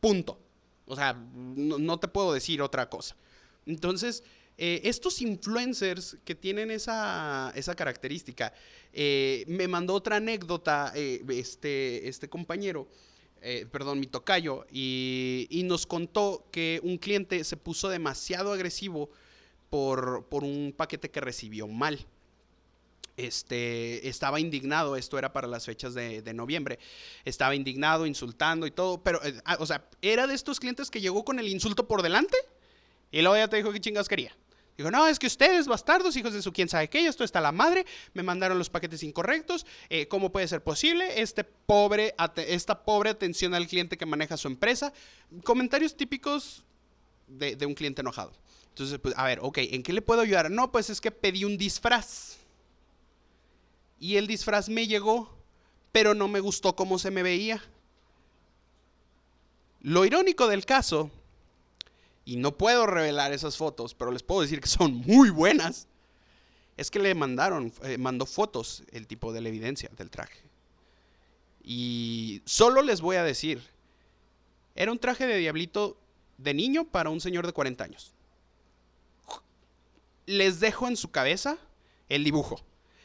Punto. 0.00 0.38
O 0.84 0.96
sea, 0.96 1.14
no 1.14 1.98
te 1.98 2.08
puedo 2.08 2.34
decir 2.34 2.60
otra 2.60 2.90
cosa. 2.90 3.16
Entonces, 3.64 4.22
eh, 4.64 4.88
estos 4.88 5.20
influencers 5.22 6.16
que 6.24 6.36
tienen 6.36 6.70
esa, 6.70 7.52
característica, 7.76 8.54
eh, 8.92 9.42
me 9.48 9.66
mandó 9.66 9.92
otra 9.92 10.18
anécdota 10.18 10.92
eh, 10.94 11.20
este, 11.30 12.08
este 12.08 12.28
compañero, 12.28 12.86
perdón, 13.72 13.98
mi 13.98 14.06
tocayo, 14.06 14.64
y, 14.70 15.48
y, 15.50 15.64
nos 15.64 15.84
contó 15.84 16.46
que 16.52 16.78
un 16.84 16.96
cliente 16.96 17.42
se 17.42 17.56
puso 17.56 17.88
demasiado 17.88 18.52
agresivo 18.52 19.10
por, 19.68 20.26
por 20.26 20.44
un 20.44 20.72
paquete 20.76 21.10
que 21.10 21.20
recibió 21.20 21.66
mal. 21.66 22.06
Este, 23.16 24.08
estaba 24.08 24.38
indignado, 24.38 24.94
esto 24.94 25.18
era 25.18 25.32
para 25.32 25.48
las 25.48 25.66
fechas 25.66 25.92
de, 25.92 26.22
de 26.22 26.34
noviembre, 26.34 26.78
estaba 27.24 27.56
indignado, 27.56 28.06
insultando 28.06 28.68
y 28.68 28.70
todo, 28.70 29.02
pero, 29.02 29.20
ah, 29.44 29.56
o 29.58 29.66
sea, 29.66 29.88
era 30.02 30.28
de 30.28 30.34
estos 30.34 30.60
clientes 30.60 30.88
que 30.88 31.00
llegó 31.00 31.24
con 31.24 31.40
el 31.40 31.48
insulto 31.48 31.88
por 31.88 32.00
delante 32.00 32.36
y 33.10 33.22
luego 33.22 33.36
ya 33.36 33.48
te 33.48 33.56
dijo 33.56 33.72
qué 33.72 33.80
chingas 33.80 34.08
quería. 34.08 34.32
Dijo, 34.76 34.90
no, 34.90 35.06
es 35.06 35.18
que 35.18 35.26
ustedes, 35.26 35.66
bastardos, 35.66 36.16
hijos 36.16 36.32
de 36.32 36.40
su 36.40 36.52
quién 36.52 36.68
sabe 36.68 36.88
qué, 36.88 37.06
esto 37.06 37.24
está 37.24 37.40
la 37.40 37.52
madre, 37.52 37.84
me 38.14 38.22
mandaron 38.22 38.58
los 38.58 38.70
paquetes 38.70 39.02
incorrectos, 39.02 39.66
eh, 39.90 40.08
¿cómo 40.08 40.32
puede 40.32 40.48
ser 40.48 40.62
posible? 40.62 41.20
Este 41.20 41.44
pobre, 41.44 42.14
esta 42.36 42.84
pobre 42.84 43.10
atención 43.10 43.54
al 43.54 43.66
cliente 43.66 43.98
que 43.98 44.06
maneja 44.06 44.36
su 44.36 44.48
empresa. 44.48 44.92
Comentarios 45.44 45.96
típicos 45.96 46.64
de, 47.28 47.54
de 47.54 47.66
un 47.66 47.74
cliente 47.74 48.00
enojado. 48.00 48.32
Entonces, 48.70 48.98
pues, 48.98 49.14
a 49.18 49.24
ver, 49.26 49.40
ok, 49.42 49.58
¿en 49.58 49.82
qué 49.82 49.92
le 49.92 50.00
puedo 50.00 50.22
ayudar? 50.22 50.50
No, 50.50 50.72
pues 50.72 50.88
es 50.88 51.00
que 51.00 51.10
pedí 51.10 51.44
un 51.44 51.58
disfraz. 51.58 52.38
Y 54.00 54.16
el 54.16 54.26
disfraz 54.26 54.70
me 54.70 54.86
llegó, 54.86 55.38
pero 55.92 56.14
no 56.14 56.26
me 56.26 56.40
gustó 56.40 56.74
cómo 56.74 56.98
se 56.98 57.10
me 57.10 57.22
veía. 57.22 57.62
Lo 59.80 60.06
irónico 60.06 60.48
del 60.48 60.64
caso 60.64 61.10
y 62.24 62.36
no 62.36 62.56
puedo 62.56 62.86
revelar 62.86 63.32
esas 63.32 63.56
fotos, 63.56 63.94
pero 63.94 64.10
les 64.10 64.22
puedo 64.22 64.42
decir 64.42 64.60
que 64.60 64.68
son 64.68 64.94
muy 65.06 65.30
buenas, 65.30 65.88
es 66.76 66.90
que 66.90 66.98
le 66.98 67.14
mandaron, 67.14 67.72
eh, 67.82 67.98
mandó 67.98 68.26
fotos 68.26 68.84
el 68.92 69.06
tipo 69.06 69.32
de 69.32 69.40
la 69.40 69.48
evidencia 69.48 69.90
del 69.96 70.10
traje. 70.10 70.40
Y 71.62 72.42
solo 72.44 72.82
les 72.82 73.00
voy 73.00 73.16
a 73.16 73.24
decir, 73.24 73.62
era 74.74 74.90
un 74.90 74.98
traje 74.98 75.26
de 75.26 75.36
diablito 75.36 75.96
de 76.38 76.54
niño 76.54 76.84
para 76.84 77.10
un 77.10 77.20
señor 77.20 77.46
de 77.46 77.52
40 77.52 77.84
años. 77.84 78.12
Les 80.26 80.60
dejo 80.60 80.88
en 80.88 80.96
su 80.96 81.10
cabeza 81.10 81.58
el 82.08 82.24
dibujo. 82.24 82.60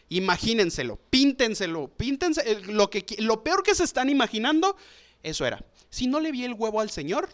Imagínenselo, 0.09 0.97
píntenselo, 1.09 1.89
píntense 1.89 2.61
lo 2.61 2.89
que 2.89 3.05
lo 3.20 3.43
peor 3.43 3.63
que 3.63 3.76
se 3.76 3.84
están 3.84 4.09
imaginando, 4.09 4.78
eso 5.22 5.45
era. 5.45 5.63
Si 5.89 6.07
no 6.07 6.20
le 6.20 6.32
vi 6.32 6.45
el 6.45 6.53
huevo 6.53 6.80
al 6.80 6.89
señor, 6.89 7.30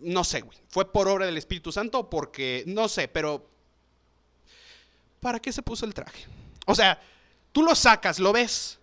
no 0.00 0.24
sé, 0.24 0.40
güey. 0.40 0.58
¿Fue 0.68 0.90
por 0.90 1.08
obra 1.08 1.26
del 1.26 1.36
Espíritu 1.36 1.72
Santo 1.72 2.08
porque.? 2.10 2.64
No 2.66 2.88
sé, 2.88 3.08
pero. 3.08 3.48
¿Para 5.20 5.40
qué 5.40 5.52
se 5.52 5.62
puso 5.62 5.86
el 5.86 5.94
traje? 5.94 6.26
O 6.66 6.74
sea, 6.74 7.00
tú 7.52 7.62
lo 7.62 7.74
sacas, 7.74 8.18
lo 8.18 8.32
ves. 8.32 8.78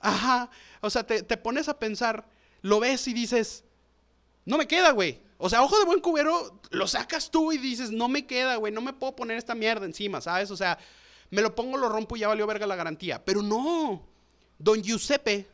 Ajá. 0.00 0.50
O 0.80 0.90
sea, 0.90 1.04
te, 1.04 1.36
pones 1.36 1.68
a 1.68 1.78
pensar, 1.78 2.24
lo 2.62 2.80
ves 2.80 3.08
y 3.08 3.12
dices, 3.12 3.64
no 4.44 4.56
me 4.56 4.66
queda, 4.66 4.92
güey. 4.92 5.20
O 5.38 5.48
sea, 5.48 5.62
ojo 5.62 5.78
de 5.78 5.84
buen 5.84 6.00
cubero, 6.00 6.60
lo 6.70 6.86
sacas 6.86 7.30
tú 7.30 7.52
y 7.52 7.58
dices, 7.58 7.90
no 7.90 8.08
me 8.08 8.26
queda, 8.26 8.56
güey, 8.56 8.72
no 8.72 8.80
me 8.80 8.92
puedo 8.92 9.14
poner 9.14 9.36
esta 9.36 9.54
mierda 9.54 9.86
encima, 9.86 10.20
¿sabes? 10.20 10.50
O 10.50 10.56
sea, 10.56 10.78
me 11.30 11.42
lo 11.42 11.54
pongo, 11.54 11.76
lo 11.76 11.88
rompo 11.88 12.16
y 12.16 12.20
ya 12.20 12.28
valió 12.28 12.46
verga 12.46 12.66
la 12.66 12.76
garantía. 12.76 13.24
Pero 13.24 13.42
no. 13.42 14.02
Don 14.58 14.82
Giuseppe 14.82 15.46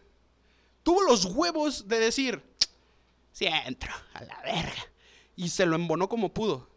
tuvo 0.82 1.02
los 1.02 1.24
huevos 1.24 1.88
de 1.88 1.98
decir, 1.98 2.42
sí 3.34 3.46
entro, 3.46 3.92
a 4.14 4.24
la 4.24 4.40
verga. 4.42 4.86
Y 5.36 5.50
se 5.50 5.66
lo 5.66 5.76
embonó 5.76 6.08
como 6.08 6.32
pudo. 6.32 6.68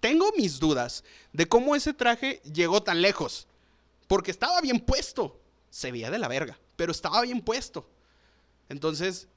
Tengo 0.00 0.32
mis 0.36 0.58
dudas 0.58 1.04
de 1.32 1.46
cómo 1.46 1.76
ese 1.76 1.92
traje 1.92 2.40
llegó 2.42 2.82
tan 2.82 3.02
lejos. 3.02 3.46
Porque 4.08 4.30
estaba 4.30 4.60
bien 4.60 4.80
puesto. 4.80 5.38
Se 5.70 5.92
veía 5.92 6.10
de 6.10 6.18
la 6.18 6.26
verga, 6.26 6.58
pero 6.74 6.90
estaba 6.90 7.20
bien 7.20 7.42
puesto. 7.42 7.88
Entonces, 8.68 9.28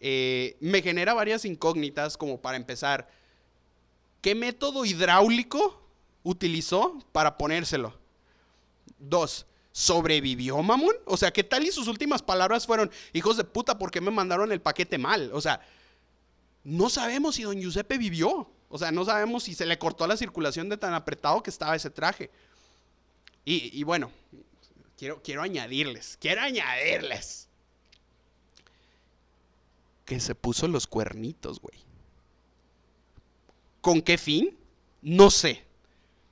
eh, 0.00 0.56
me 0.60 0.80
genera 0.80 1.12
varias 1.14 1.44
incógnitas 1.44 2.16
como 2.16 2.40
para 2.40 2.56
empezar. 2.56 3.08
¿Qué 4.22 4.34
método 4.34 4.84
hidráulico 4.86 5.82
utilizó 6.22 6.98
para 7.12 7.36
ponérselo? 7.36 7.98
Dos, 8.98 9.46
¿sobrevivió, 9.72 10.62
mamón? 10.62 10.94
O 11.04 11.16
sea, 11.16 11.30
¿qué 11.32 11.44
tal 11.44 11.64
y 11.64 11.72
sus 11.72 11.88
últimas 11.88 12.22
palabras 12.22 12.66
fueron, 12.66 12.90
hijos 13.12 13.36
de 13.36 13.44
puta, 13.44 13.78
¿por 13.78 13.90
qué 13.90 14.00
me 14.00 14.10
mandaron 14.10 14.50
el 14.50 14.62
paquete 14.62 14.96
mal? 14.96 15.30
O 15.34 15.40
sea, 15.40 15.60
no 16.64 16.88
sabemos 16.88 17.34
si 17.36 17.42
don 17.42 17.58
Giuseppe 17.58 17.98
vivió. 17.98 18.50
O 18.68 18.78
sea, 18.78 18.90
no 18.90 19.04
sabemos 19.04 19.44
si 19.44 19.54
se 19.54 19.66
le 19.66 19.78
cortó 19.78 20.06
la 20.06 20.16
circulación 20.16 20.68
de 20.68 20.76
tan 20.76 20.94
apretado 20.94 21.42
que 21.42 21.50
estaba 21.50 21.76
ese 21.76 21.90
traje. 21.90 22.30
Y, 23.44 23.82
bueno, 23.82 24.10
quiero, 24.96 25.20
quiero 25.22 25.42
añadirles, 25.42 26.16
quiero 26.20 26.42
añadirles. 26.42 27.48
Que 30.04 30.20
se 30.20 30.34
puso 30.34 30.68
los 30.68 30.86
cuernitos, 30.86 31.60
güey. 31.60 31.76
¿Con 33.80 34.00
qué 34.00 34.16
fin? 34.16 34.56
No 35.02 35.30
sé. 35.30 35.64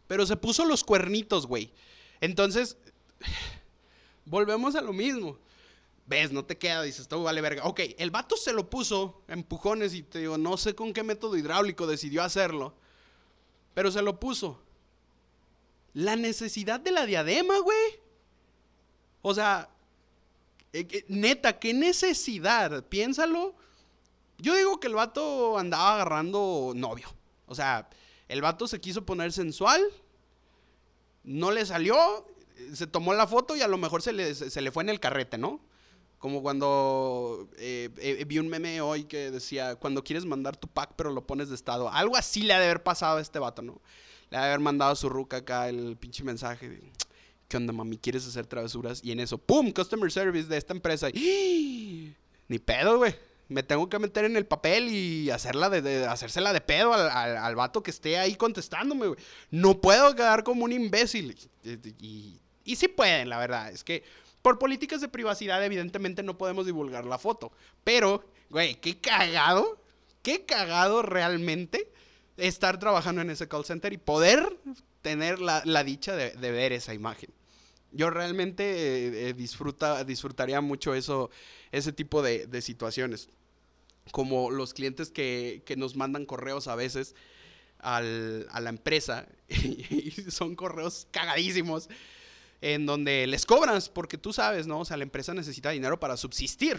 Pero 0.06 0.24
se 0.24 0.36
puso 0.36 0.64
los 0.64 0.84
cuernitos, 0.84 1.46
güey. 1.46 1.72
Entonces, 2.20 2.76
volvemos 4.24 4.76
a 4.76 4.80
lo 4.80 4.92
mismo 4.92 5.36
ves, 6.10 6.32
no 6.32 6.44
te 6.44 6.58
queda, 6.58 6.82
dices, 6.82 7.06
todo 7.06 7.22
vale 7.22 7.40
verga. 7.40 7.64
Ok, 7.64 7.80
el 7.96 8.10
vato 8.10 8.36
se 8.36 8.52
lo 8.52 8.68
puso, 8.68 9.22
empujones, 9.28 9.94
y 9.94 10.02
te 10.02 10.18
digo, 10.18 10.36
no 10.36 10.56
sé 10.56 10.74
con 10.74 10.92
qué 10.92 11.04
método 11.04 11.36
hidráulico 11.36 11.86
decidió 11.86 12.24
hacerlo, 12.24 12.74
pero 13.74 13.92
se 13.92 14.02
lo 14.02 14.18
puso. 14.18 14.60
La 15.94 16.16
necesidad 16.16 16.80
de 16.80 16.90
la 16.90 17.06
diadema, 17.06 17.60
güey. 17.60 18.00
O 19.22 19.32
sea, 19.34 19.70
eh, 20.72 21.04
neta, 21.06 21.60
qué 21.60 21.72
necesidad. 21.74 22.84
Piénsalo. 22.86 23.54
Yo 24.38 24.56
digo 24.56 24.80
que 24.80 24.88
el 24.88 24.94
vato 24.94 25.58
andaba 25.58 25.94
agarrando 25.94 26.72
novio. 26.74 27.08
O 27.46 27.54
sea, 27.54 27.88
el 28.28 28.40
vato 28.40 28.66
se 28.66 28.80
quiso 28.80 29.06
poner 29.06 29.32
sensual. 29.32 29.82
No 31.22 31.52
le 31.52 31.64
salió. 31.66 32.26
Se 32.74 32.86
tomó 32.86 33.14
la 33.14 33.26
foto 33.26 33.54
y 33.54 33.62
a 33.62 33.68
lo 33.68 33.78
mejor 33.78 34.02
se 34.02 34.12
le, 34.12 34.34
se 34.34 34.60
le 34.60 34.72
fue 34.72 34.82
en 34.82 34.88
el 34.88 35.00
carrete, 35.00 35.38
¿no? 35.38 35.60
Como 36.20 36.42
cuando 36.42 37.48
eh, 37.56 37.88
eh, 37.96 38.24
vi 38.26 38.38
un 38.38 38.48
meme 38.48 38.82
hoy 38.82 39.04
que 39.04 39.30
decía, 39.30 39.76
cuando 39.76 40.04
quieres 40.04 40.26
mandar 40.26 40.54
tu 40.54 40.68
pack 40.68 40.92
pero 40.94 41.10
lo 41.10 41.26
pones 41.26 41.48
de 41.48 41.54
estado. 41.54 41.90
Algo 41.90 42.14
así 42.14 42.42
le 42.42 42.52
ha 42.52 42.58
de 42.58 42.66
haber 42.66 42.82
pasado 42.82 43.16
a 43.16 43.22
este 43.22 43.38
vato, 43.38 43.62
¿no? 43.62 43.80
Le 44.28 44.36
ha 44.36 44.42
de 44.42 44.46
haber 44.48 44.60
mandado 44.60 44.92
a 44.92 44.96
su 44.96 45.08
ruca 45.08 45.38
acá 45.38 45.70
el 45.70 45.96
pinche 45.96 46.22
mensaje. 46.22 46.92
¿Qué 47.48 47.56
onda, 47.56 47.72
mami? 47.72 47.96
¿Quieres 47.96 48.28
hacer 48.28 48.46
travesuras? 48.46 49.00
Y 49.02 49.12
en 49.12 49.20
eso, 49.20 49.38
¡pum! 49.38 49.72
Customer 49.72 50.12
service 50.12 50.46
de 50.46 50.58
esta 50.58 50.74
empresa. 50.74 51.08
¡Y! 51.08 52.14
Ni 52.48 52.58
pedo, 52.58 52.98
güey. 52.98 53.14
Me 53.48 53.62
tengo 53.62 53.88
que 53.88 53.98
meter 53.98 54.26
en 54.26 54.36
el 54.36 54.44
papel 54.44 54.88
y 54.88 55.30
hacerla 55.30 55.70
de, 55.70 56.04
hacérsela 56.06 56.52
de 56.52 56.60
pedo 56.60 56.92
al, 56.92 57.08
al, 57.38 57.56
vato 57.56 57.82
que 57.82 57.90
esté 57.90 58.18
ahí 58.18 58.34
contestándome, 58.34 59.06
güey. 59.06 59.18
No 59.50 59.80
puedo 59.80 60.14
quedar 60.14 60.44
como 60.44 60.66
un 60.66 60.72
imbécil. 60.72 61.34
Y, 61.64 61.70
y, 61.98 62.40
y 62.62 62.76
sí 62.76 62.88
pueden, 62.88 63.30
la 63.30 63.38
verdad. 63.38 63.72
Es 63.72 63.82
que 63.82 64.04
por 64.42 64.58
políticas 64.58 65.00
de 65.00 65.08
privacidad, 65.08 65.64
evidentemente 65.64 66.22
no 66.22 66.38
podemos 66.38 66.66
divulgar 66.66 67.04
la 67.04 67.18
foto. 67.18 67.52
Pero, 67.84 68.24
güey, 68.48 68.76
qué 68.76 68.98
cagado, 68.98 69.80
qué 70.22 70.44
cagado 70.44 71.02
realmente 71.02 71.90
estar 72.36 72.78
trabajando 72.78 73.20
en 73.20 73.30
ese 73.30 73.48
call 73.48 73.64
center 73.64 73.92
y 73.92 73.98
poder 73.98 74.58
tener 75.02 75.40
la, 75.40 75.84
dicha 75.84 76.16
de, 76.16 76.50
ver 76.50 76.72
esa 76.72 76.94
imagen. 76.94 77.30
Yo 77.92 78.08
realmente 78.08 78.64
eh, 78.64 79.28
eh, 79.28 79.34
disfruta, 79.34 80.04
disfrutaría 80.04 80.60
mucho 80.60 80.94
eso, 80.94 81.30
ese 81.72 81.92
tipo 81.92 82.22
de, 82.22 82.62
situaciones. 82.62 83.28
Como 84.12 84.50
los 84.50 84.72
clientes 84.74 85.10
que, 85.10 85.62
nos 85.76 85.96
mandan 85.96 86.24
correos 86.24 86.66
a 86.68 86.76
veces 86.76 87.14
a 87.78 88.00
la 88.00 88.68
empresa 88.68 89.26
y 89.48 90.10
son 90.30 90.54
correos 90.54 91.06
cagadísimos 91.10 91.88
en 92.60 92.86
donde 92.86 93.26
les 93.26 93.46
cobras, 93.46 93.88
porque 93.88 94.18
tú 94.18 94.32
sabes, 94.32 94.66
¿no? 94.66 94.80
O 94.80 94.84
sea, 94.84 94.96
la 94.96 95.04
empresa 95.04 95.32
necesita 95.34 95.70
dinero 95.70 95.98
para 95.98 96.16
subsistir. 96.16 96.78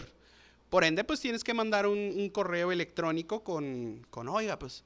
Por 0.70 0.84
ende, 0.84 1.04
pues 1.04 1.20
tienes 1.20 1.44
que 1.44 1.54
mandar 1.54 1.86
un, 1.86 2.30
correo 2.30 2.72
electrónico 2.72 3.42
con, 3.44 4.06
con, 4.10 4.28
oiga, 4.28 4.58
pues 4.58 4.84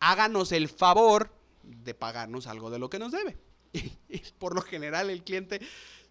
háganos 0.00 0.52
el 0.52 0.68
favor 0.68 1.30
de 1.62 1.94
pagarnos 1.94 2.46
algo 2.46 2.70
de 2.70 2.78
lo 2.78 2.88
que 2.88 2.98
nos 2.98 3.12
debe. 3.12 3.36
Y, 4.08 4.18
por 4.38 4.54
lo 4.54 4.60
general 4.60 5.08
el 5.08 5.22
cliente 5.22 5.60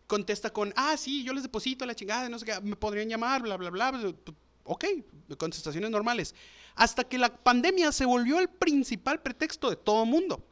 contesta 0.07 0.51
con, 0.51 0.73
ah, 0.75 0.97
sí, 0.97 1.23
yo 1.23 1.33
les 1.33 1.43
deposito 1.43 1.85
la 1.85 1.95
chingada, 1.95 2.27
no 2.27 2.39
sé 2.39 2.45
qué, 2.45 2.59
me 2.61 2.75
podrían 2.75 3.07
llamar, 3.07 3.41
bla, 3.43 3.57
bla, 3.57 3.69
bla. 3.69 3.91
Pues, 3.91 4.13
ok, 4.65 4.85
contestaciones 5.37 5.89
normales. 5.89 6.35
Hasta 6.75 7.03
que 7.03 7.17
la 7.17 7.35
pandemia 7.35 7.91
se 7.91 8.05
volvió 8.05 8.39
el 8.39 8.49
principal 8.49 9.21
pretexto 9.21 9.69
de 9.69 9.75
todo 9.75 10.05
mundo. 10.05 10.43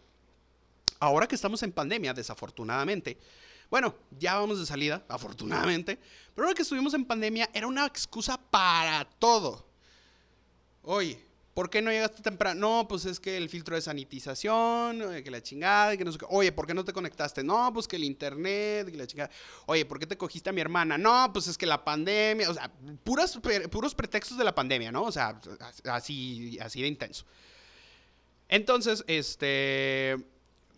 Ahora 1.00 1.28
que 1.28 1.36
estamos 1.36 1.64
en 1.64 1.72
pandemia, 1.72 2.14
desafortunadamente, 2.14 3.18
bueno, 3.70 3.96
ya 4.18 4.36
vamos 4.36 4.60
de 4.60 4.66
salida, 4.66 5.04
afortunadamente. 5.08 6.00
Pero 6.34 6.48
ahora 6.48 6.56
que 6.56 6.64
estuvimos 6.64 6.94
en 6.94 7.06
pandemia, 7.06 7.50
era 7.54 7.68
una 7.68 7.86
excusa 7.86 8.40
para 8.40 9.06
todo. 9.06 9.66
Oye, 10.82 11.24
¿por 11.54 11.70
qué 11.70 11.82
no 11.82 11.92
llegaste 11.92 12.24
temprano? 12.24 12.60
No, 12.60 12.88
pues 12.88 13.06
es 13.06 13.20
que 13.20 13.38
el 13.38 13.48
filtro 13.48 13.76
de 13.76 13.82
sanitización, 13.82 15.14
eh, 15.14 15.24
que 15.24 15.30
la 15.30 15.44
chingada, 15.44 15.96
que 15.98 16.04
no 16.04 16.12
sé 16.12 16.18
qué. 16.18 16.26
Oye, 16.30 16.52
¿por 16.52 16.66
qué 16.66 16.74
no 16.74 16.84
te 16.84 16.94
conectaste? 16.94 17.44
No, 17.44 17.72
pues 17.72 17.88
que 17.88 17.98
el 17.98 18.06
internet, 18.06 18.90
que 18.90 18.98
la 18.98 19.06
chingada. 19.06 19.30
Oye, 19.68 19.86
¿por 19.86 20.00
qué 20.00 20.08
te 20.08 20.18
cogiste 20.18 20.50
a 20.50 20.54
mi 20.54 20.62
hermana? 20.62 20.98
No, 20.98 21.32
pues 21.32 21.48
es 21.48 21.58
que 21.58 21.68
la 21.68 21.84
pandemia, 21.84 22.50
o 22.50 22.54
sea, 22.56 22.72
puros 23.04 23.94
pretextos 23.94 24.38
de 24.38 24.44
la 24.44 24.56
pandemia, 24.56 24.92
¿no? 24.92 25.04
O 25.04 25.12
sea, 25.12 25.40
así, 25.84 26.58
así 26.60 26.82
de 26.82 26.88
intenso. 26.88 27.26
Entonces, 28.48 29.04
este 29.06 30.18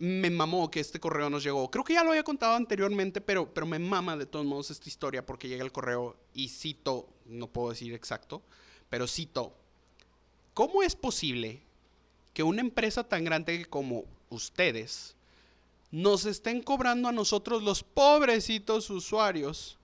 me 0.02 0.30
mamó 0.30 0.68
que 0.68 0.80
este 0.80 0.98
correo 0.98 1.30
nos 1.30 1.44
llegó. 1.44 1.70
Creo 1.70 1.84
que 1.84 1.92
ya 1.92 2.02
lo 2.02 2.10
había 2.10 2.24
contado 2.24 2.56
anteriormente, 2.56 3.20
pero, 3.20 3.54
pero 3.54 3.66
me 3.66 3.78
mama 3.78 4.16
de 4.16 4.26
todos 4.26 4.44
modos 4.44 4.72
esta 4.72 4.88
historia 4.88 5.24
porque 5.24 5.46
llega 5.46 5.62
el 5.62 5.70
correo 5.70 6.16
y 6.34 6.48
cito, 6.48 7.08
no 7.24 7.46
puedo 7.46 7.70
decir 7.70 7.94
exacto, 7.94 8.42
pero 8.90 9.06
cito, 9.06 9.54
¿cómo 10.54 10.82
es 10.82 10.96
posible 10.96 11.62
que 12.34 12.42
una 12.42 12.62
empresa 12.62 13.04
tan 13.04 13.22
grande 13.22 13.64
como 13.66 14.02
ustedes 14.28 15.14
nos 15.92 16.26
estén 16.26 16.64
cobrando 16.64 17.08
a 17.08 17.12
nosotros 17.12 17.62
los 17.62 17.84
pobrecitos 17.84 18.90
usuarios 18.90 19.78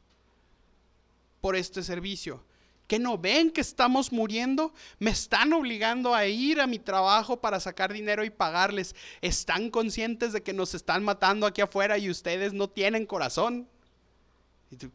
por 1.41 1.55
este 1.55 1.85
servicio? 1.85 2.43
¿Qué 2.89 2.99
no 2.99 3.19
ven 3.19 3.51
que 3.51 3.61
estamos 3.61 4.13
muriendo? 4.13 4.73
Me 4.99 5.11
están 5.11 5.53
obligando 5.53 6.15
a 6.15 6.27
ir 6.27 6.59
a 6.59 6.67
mi 6.67 6.79
trabajo 6.79 7.39
para 7.39 7.61
sacar 7.61 7.93
dinero 7.93 8.25
y 8.25 8.31
pagarles. 8.31 8.97
¿Están 9.21 9.71
conscientes 9.71 10.33
de 10.33 10.43
que 10.43 10.55
nos 10.55 10.75
están 10.75 11.05
matando 11.05 11.47
aquí 11.47 11.61
afuera 11.61 11.99
y 11.99 12.09
ustedes 12.09 12.55
no 12.55 12.71
tienen 12.71 13.05
corazón? 13.05 13.69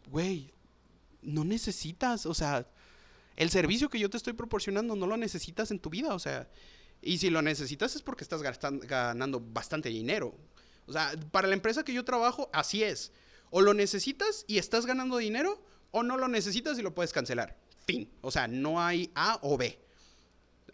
Güey, 0.10 0.52
no 1.22 1.46
necesitas, 1.46 2.26
o 2.26 2.34
sea, 2.34 2.68
el 3.36 3.52
servicio 3.52 3.90
que 3.90 4.00
yo 4.00 4.10
te 4.10 4.18
estoy 4.18 4.34
proporcionando 4.34 4.96
no 4.96 5.06
lo 5.06 5.16
necesitas 5.16 5.70
en 5.70 5.80
tu 5.80 5.92
vida, 5.92 6.16
o 6.16 6.20
sea, 6.20 6.50
y 7.00 7.20
si 7.20 7.30
lo 7.30 7.44
necesitas 7.44 7.96
es 7.96 8.02
porque 8.02 8.24
estás 8.24 8.42
ganando 8.42 9.40
bastante 9.40 9.90
dinero. 9.90 10.36
O 10.88 10.94
sea, 10.94 11.14
para 11.32 11.48
la 11.48 11.54
empresa 11.54 11.84
que 11.84 11.94
yo 11.94 12.04
trabajo, 12.04 12.50
así 12.54 12.84
es. 12.84 13.12
O 13.52 13.62
lo 13.62 13.76
necesitas 13.76 14.46
y 14.48 14.58
estás 14.58 14.88
ganando 14.88 15.18
dinero, 15.18 15.62
o 15.92 16.02
no 16.02 16.18
lo 16.18 16.28
necesitas 16.28 16.80
y 16.80 16.82
lo 16.82 16.96
puedes 16.96 17.14
cancelar. 17.14 17.62
Fin. 17.86 18.10
O 18.22 18.32
sea, 18.32 18.48
no 18.48 18.82
hay 18.82 19.12
A 19.16 19.40
o 19.42 19.58
B. 19.58 19.80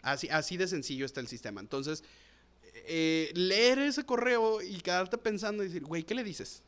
Así, 0.02 0.28
así 0.28 0.56
de 0.56 0.68
sencillo 0.68 1.04
está 1.04 1.20
el 1.20 1.28
sistema. 1.28 1.60
Entonces, 1.60 2.04
eh, 2.74 3.30
leer 3.34 3.78
ese 3.78 4.04
correo 4.04 4.62
y 4.62 4.80
quedarte 4.80 5.18
pensando 5.18 5.62
y 5.62 5.66
decir, 5.66 5.84
güey, 5.84 6.04
¿qué 6.04 6.14
le 6.14 6.24
dices? 6.24 6.62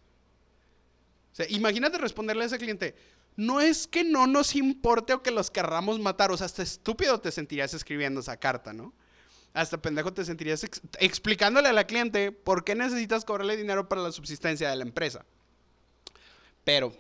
O 1.32 1.34
sea, 1.34 1.46
imagínate 1.48 1.98
responderle 1.98 2.44
a 2.44 2.46
ese 2.46 2.58
cliente, 2.58 2.94
no 3.36 3.60
es 3.60 3.86
que 3.86 4.04
no 4.04 4.26
nos 4.26 4.54
importe 4.54 5.14
o 5.14 5.22
que 5.22 5.30
los 5.30 5.50
querramos 5.50 5.98
matar, 5.98 6.30
o 6.30 6.36
sea, 6.36 6.46
hasta 6.46 6.62
estúpido 6.62 7.20
te 7.20 7.32
sentirías 7.32 7.72
escribiendo 7.72 8.20
esa 8.20 8.36
carta, 8.36 8.72
¿no? 8.72 8.92
Hasta 9.54 9.80
pendejo 9.80 10.12
te 10.12 10.24
sentirías 10.24 10.64
explicándole 10.98 11.68
a 11.68 11.72
la 11.72 11.86
cliente 11.86 12.32
por 12.32 12.64
qué 12.64 12.74
necesitas 12.74 13.24
cobrarle 13.24 13.56
dinero 13.56 13.88
para 13.88 14.02
la 14.02 14.12
subsistencia 14.12 14.68
de 14.70 14.76
la 14.76 14.82
empresa. 14.82 15.24
Pero, 16.64 16.94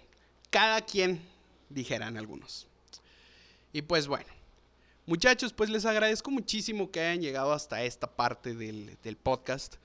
cada 0.50 0.80
quien, 0.82 1.22
dijeran 1.68 2.16
algunos. 2.16 2.66
Y 3.72 3.82
pues 3.82 4.06
bueno, 4.06 4.26
muchachos, 5.06 5.52
pues 5.54 5.70
les 5.70 5.86
agradezco 5.86 6.30
muchísimo 6.30 6.90
que 6.90 7.00
hayan 7.00 7.22
llegado 7.22 7.52
hasta 7.52 7.82
esta 7.84 8.14
parte 8.16 8.54
del, 8.54 9.16
podcast. 9.22 9.76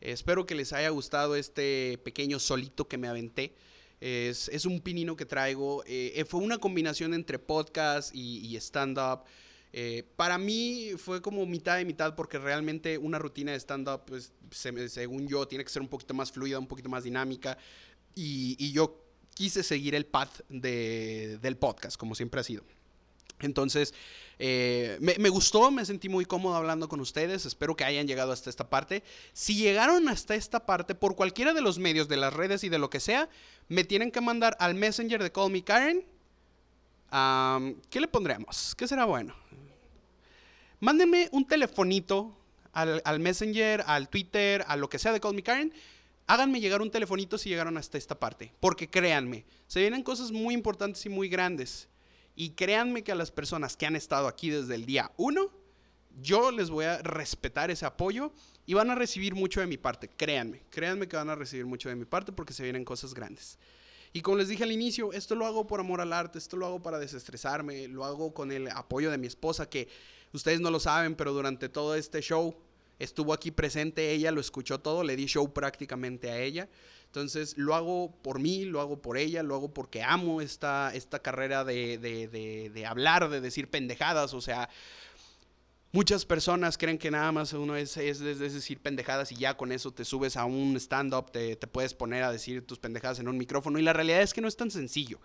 espero 0.00 0.46
que 0.46 0.54
les 0.54 0.72
haya 0.72 0.90
gustado 0.90 1.34
este 1.34 1.98
pequeño 2.04 2.38
solito 2.38 2.86
que 2.86 2.98
me 2.98 3.08
aventé. 3.08 3.52
Es, 4.00 4.66
un 4.66 4.80
pinino 4.80 5.16
que 5.16 5.26
traigo. 5.26 5.84
Eh, 5.86 6.12
eh, 6.16 6.24
fue 6.24 6.40
una 6.40 6.58
combinación 6.58 7.14
entre 7.14 7.38
podcast 7.38 8.14
y, 8.14 8.56
stand-up. 8.56 9.24
Eh, 9.72 10.04
para 10.16 10.38
mí 10.38 10.90
fue 10.98 11.22
como 11.22 11.46
mitad 11.46 11.78
de 11.78 11.84
mitad 11.84 12.14
porque 12.14 12.38
realmente 12.38 12.98
una 12.98 13.18
rutina 13.18 13.52
de 13.52 13.60
stand-up, 13.60 14.02
pues, 14.06 14.32
según 14.50 15.26
yo, 15.26 15.48
tiene 15.48 15.64
que 15.64 15.70
ser 15.70 15.82
un 15.82 15.88
poquito 15.88 16.14
más 16.14 16.30
fluida, 16.30 16.58
un 16.58 16.66
poquito 16.66 16.88
más 16.88 17.04
dinámica. 17.04 17.58
Y, 18.14 18.72
yo 18.72 19.04
quise 19.34 19.62
seguir 19.62 19.94
el 19.94 20.06
path 20.06 20.40
del 20.48 21.56
podcast, 21.56 21.96
como 21.96 22.14
siempre 22.14 22.40
ha 22.40 22.44
sido. 22.44 22.64
Entonces, 23.42 23.94
eh, 24.38 24.98
me, 25.00 25.28
gustó, 25.28 25.70
me 25.70 25.84
sentí 25.84 26.08
muy 26.08 26.24
cómodo 26.24 26.56
hablando 26.56 26.88
con 26.88 27.00
ustedes, 27.00 27.46
espero 27.46 27.76
que 27.76 27.84
hayan 27.84 28.06
llegado 28.06 28.32
hasta 28.32 28.50
esta 28.50 28.68
parte. 28.68 29.02
Si 29.32 29.54
llegaron 29.54 30.08
hasta 30.08 30.34
esta 30.34 30.66
parte 30.66 30.94
por 30.94 31.14
cualquiera 31.14 31.52
de 31.52 31.60
los 31.60 31.78
medios, 31.78 32.08
de 32.08 32.16
las 32.16 32.32
redes 32.32 32.64
y 32.64 32.68
de 32.68 32.78
lo 32.78 32.90
que 32.90 33.00
sea, 33.00 33.28
me 33.68 33.84
tienen 33.84 34.10
que 34.10 34.20
mandar 34.20 34.56
al 34.58 34.74
Messenger 34.74 35.22
de 35.22 35.30
Call 35.30 35.52
Me 35.52 35.62
Karen. 35.62 36.04
¿Qué 37.90 38.00
le 38.00 38.08
pondremos? 38.08 38.74
¿Qué 38.74 38.88
será 38.88 39.04
bueno? 39.04 39.34
Mándenme 40.80 41.28
un 41.30 41.46
telefonito 41.46 42.36
al, 42.72 43.02
al, 43.04 43.20
Messenger, 43.20 43.84
al 43.86 44.08
Twitter, 44.08 44.64
a 44.66 44.76
lo 44.76 44.88
que 44.88 44.98
sea 44.98 45.12
de 45.12 45.20
Call 45.20 45.34
Me 45.34 45.42
Karen. 45.42 45.72
Háganme 46.26 46.60
llegar 46.60 46.80
un 46.80 46.90
telefonito 46.90 47.36
si 47.38 47.48
llegaron 47.48 47.76
hasta 47.76 47.98
esta 47.98 48.18
parte, 48.18 48.52
porque 48.58 48.88
créanme, 48.88 49.44
se 49.66 49.80
vienen 49.80 50.02
cosas 50.02 50.32
muy 50.32 50.54
importantes 50.54 51.04
y 51.04 51.08
muy 51.08 51.28
grandes. 51.28 51.88
Y 52.34 52.50
créanme 52.50 53.04
que 53.04 53.12
a 53.12 53.16
las 53.16 53.30
personas 53.30 53.76
que 53.76 53.86
han 53.86 53.96
estado 53.96 54.26
aquí 54.26 54.50
desde 54.50 54.74
el 54.74 54.86
día 54.86 55.12
uno, 55.16 55.50
yo 56.20 56.50
les 56.50 56.70
voy 56.70 56.84
a 56.84 56.98
respetar 56.98 57.70
ese 57.70 57.86
apoyo 57.86 58.32
y 58.66 58.74
van 58.74 58.90
a 58.90 58.94
recibir 58.94 59.34
mucho 59.34 59.60
de 59.60 59.66
mi 59.66 59.76
parte. 59.76 60.08
Créanme, 60.08 60.62
créanme 60.70 61.08
que 61.08 61.16
van 61.16 61.30
a 61.30 61.34
recibir 61.34 61.66
mucho 61.66 61.88
de 61.88 61.96
mi 61.96 62.04
parte 62.04 62.32
porque 62.32 62.52
se 62.52 62.62
vienen 62.62 62.84
cosas 62.84 63.14
grandes. 63.14 63.58
Y 64.12 64.20
como 64.20 64.36
les 64.36 64.48
dije 64.48 64.64
al 64.64 64.72
inicio, 64.72 65.12
esto 65.12 65.34
lo 65.34 65.46
hago 65.46 65.66
por 65.66 65.80
amor 65.80 66.00
al 66.00 66.12
arte, 66.12 66.38
esto 66.38 66.56
lo 66.56 66.66
hago 66.66 66.82
para 66.82 66.98
desestresarme, 66.98 67.88
lo 67.88 68.04
hago 68.04 68.34
con 68.34 68.52
el 68.52 68.68
apoyo 68.68 69.10
de 69.10 69.16
mi 69.16 69.26
esposa, 69.26 69.70
que 69.70 69.88
ustedes 70.32 70.60
no 70.60 70.70
lo 70.70 70.80
saben, 70.80 71.14
pero 71.14 71.32
durante 71.32 71.70
todo 71.70 71.94
este 71.94 72.20
show 72.20 72.54
estuvo 72.98 73.32
aquí 73.32 73.50
presente 73.50 74.12
ella, 74.12 74.30
lo 74.30 74.40
escuchó 74.40 74.80
todo, 74.80 75.02
le 75.02 75.16
di 75.16 75.26
show 75.26 75.50
prácticamente 75.52 76.30
a 76.30 76.38
ella. 76.38 76.68
Entonces 77.12 77.58
lo 77.58 77.74
hago 77.74 78.10
por 78.22 78.40
mí, 78.40 78.64
lo 78.64 78.80
hago 78.80 79.02
por 79.02 79.18
ella, 79.18 79.42
lo 79.42 79.54
hago 79.54 79.74
porque 79.74 80.02
amo 80.02 80.40
esta, 80.40 80.94
esta 80.94 81.18
carrera 81.18 81.62
de, 81.62 81.98
de, 81.98 82.86
hablar, 82.86 83.28
de 83.28 83.42
decir 83.42 83.68
pendejadas, 83.68 84.32
o 84.32 84.40
sea, 84.40 84.70
Muchas 85.94 86.24
personas 86.24 86.78
creen 86.78 86.96
que 86.96 87.10
nada 87.10 87.30
más 87.32 87.52
uno 87.52 87.76
es, 87.76 87.98
es, 87.98 88.18
decir 88.18 88.80
pendejadas 88.80 89.30
y 89.30 89.34
ya 89.34 89.58
con 89.58 89.72
eso 89.72 89.92
te 89.92 90.06
subes 90.06 90.38
a 90.38 90.46
un 90.46 90.74
stand-up, 90.76 91.30
te, 91.30 91.54
te, 91.54 91.66
puedes 91.66 91.92
poner 91.92 92.22
a 92.22 92.32
decir 92.32 92.66
tus 92.66 92.78
pendejadas 92.78 93.18
en 93.18 93.28
un 93.28 93.36
micrófono 93.36 93.78
y 93.78 93.82
la 93.82 93.92
realidad 93.92 94.22
es 94.22 94.32
que 94.32 94.40
no 94.40 94.48
es 94.48 94.56
tan 94.56 94.70
sencillo. 94.70 95.20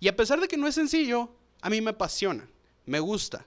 Y 0.00 0.08
a 0.08 0.16
pesar 0.16 0.40
de 0.40 0.48
que 0.48 0.56
no 0.56 0.66
es 0.66 0.74
sencillo, 0.74 1.36
a 1.60 1.68
mí 1.68 1.82
me 1.82 1.90
apasiona, 1.90 2.48
me 2.86 2.98
gusta. 2.98 3.46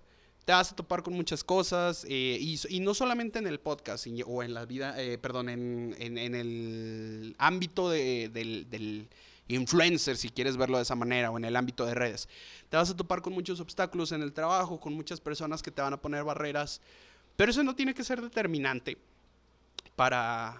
Te 0.49 0.53
vas 0.53 0.71
a 0.71 0.75
topar 0.75 1.03
con 1.03 1.13
muchas 1.13 1.43
cosas 1.43 2.07
eh, 2.09 2.39
y, 2.41 2.59
y, 2.69 2.79
no 2.79 2.95
solamente 2.95 3.37
en 3.37 3.45
el 3.45 3.59
podcast 3.59 4.07
o 4.25 4.41
en 4.41 4.55
la 4.55 4.65
vida, 4.65 4.99
eh, 4.99 5.19
perdón, 5.19 5.47
en, 5.47 5.95
en, 5.99 6.17
en, 6.17 6.33
el 6.33 7.35
ámbito 7.37 7.87
de, 7.87 8.29
del, 8.29 8.67
del 8.67 9.07
influencer, 9.47 10.17
si 10.17 10.29
quieres 10.29 10.57
verlo 10.57 10.77
de 10.77 10.81
esa 10.81 10.95
manera, 10.95 11.29
o 11.29 11.37
en 11.37 11.45
el 11.45 11.55
ámbito 11.55 11.85
de 11.85 11.93
redes. 11.93 12.27
Te 12.67 12.77
vas 12.77 12.89
a 12.89 12.97
topar 12.97 13.21
con 13.21 13.33
muchos 13.33 13.59
obstáculos 13.59 14.11
en 14.11 14.23
el 14.23 14.33
trabajo, 14.33 14.79
con 14.79 14.95
muchas 14.95 15.21
personas 15.21 15.61
que 15.61 15.69
te 15.69 15.83
van 15.83 15.93
a 15.93 16.01
poner 16.01 16.23
barreras, 16.23 16.81
pero 17.35 17.51
eso 17.51 17.61
no 17.61 17.75
tiene 17.75 17.93
que 17.93 18.03
ser 18.03 18.19
determinante 18.19 18.97
para, 19.95 20.59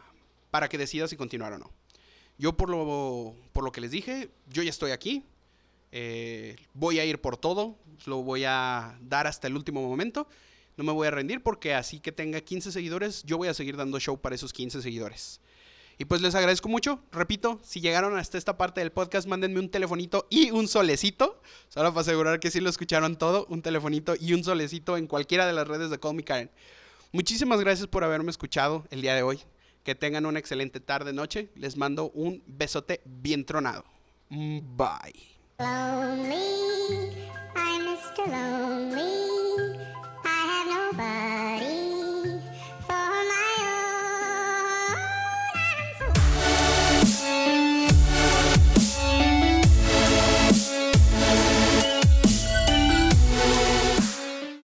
para 0.52 0.70
que 0.70 0.78
decidas 0.78 1.10
si 1.10 1.18
continuar 1.18 1.54
o 1.54 1.58
no. 1.58 1.72
Yo 2.38 2.56
por 2.56 2.70
lo, 2.70 3.34
por 3.54 3.64
lo 3.64 3.72
que 3.72 3.82
les 3.82 3.90
dije, 3.90 4.30
yo 4.52 4.62
ya 4.62 4.70
estoy 4.70 4.92
aquí, 4.92 5.24
eh, 5.92 6.56
voy 6.74 7.00
a 7.00 7.06
ir 7.06 7.20
por 7.20 7.38
todo, 7.38 7.78
lo 8.06 8.24
voy 8.24 8.44
a 8.46 8.98
dar 9.02 9.28
hasta 9.28 9.48
el 9.48 9.56
último 9.56 9.88
momento, 9.88 10.28
no 10.78 10.84
me 10.84 10.92
voy 10.92 11.08
a 11.08 11.12
rendir 11.12 11.42
porque 11.42 11.74
así 11.74 12.00
que 12.00 12.12
tenga 12.12 12.42
15 12.42 12.72
seguidores, 12.72 13.24
yo 13.24 13.38
voy 13.38 13.48
a 13.48 13.54
seguir 13.54 13.76
dando 13.78 14.00
show 14.00 14.20
para 14.20 14.36
esos 14.36 14.54
15 14.54 14.82
seguidores. 14.82 15.42
Y 16.02 16.06
pues 16.06 16.22
les 16.22 16.34
agradezco 16.34 16.70
mucho. 16.70 17.04
Repito, 17.12 17.60
si 17.62 17.82
llegaron 17.82 18.18
hasta 18.18 18.38
esta 18.38 18.58
parte 18.58 18.80
del 18.80 18.94
podcast, 18.94 19.28
mándenme 19.28 19.60
un 19.60 19.70
telefonito 19.70 20.28
y 20.30 20.50
un 20.50 20.70
solecito. 20.70 21.42
Solo 21.68 21.90
para 21.90 22.02
asegurar 22.02 22.40
que 22.40 22.50
sí 22.52 22.62
lo 22.62 22.70
escucharon 22.70 23.18
todo. 23.18 23.46
Un 23.50 23.62
telefonito 23.62 24.14
y 24.18 24.34
un 24.34 24.46
solecito 24.46 24.96
en 24.96 25.08
cualquiera 25.08 25.46
de 25.46 25.52
las 25.52 25.68
redes 25.68 25.90
de 25.90 26.00
Call 26.00 26.16
Me 26.16 26.24
Karen. 26.24 26.50
Muchísimas 27.12 27.60
gracias 27.60 27.88
por 27.88 28.06
haberme 28.06 28.32
escuchado 28.32 28.86
el 28.92 29.02
día 29.02 29.14
de 29.14 29.24
hoy. 29.24 29.42
Que 29.84 29.94
tengan 29.94 30.26
una 30.26 30.40
excelente 30.40 30.80
tarde, 30.80 31.12
noche. 31.12 31.50
Les 31.56 31.76
mando 31.76 32.12
un 32.12 32.44
besote 32.48 33.02
bien 33.04 33.44
tronado. 33.44 33.84
Bye. 34.30 35.39
Lonely, 35.60 37.12
I'm 37.54 37.82
Mr. 37.82 38.26
Lonely. 38.32 39.78
I 40.24 40.28
have 40.48 40.96
nobody. 40.96 41.39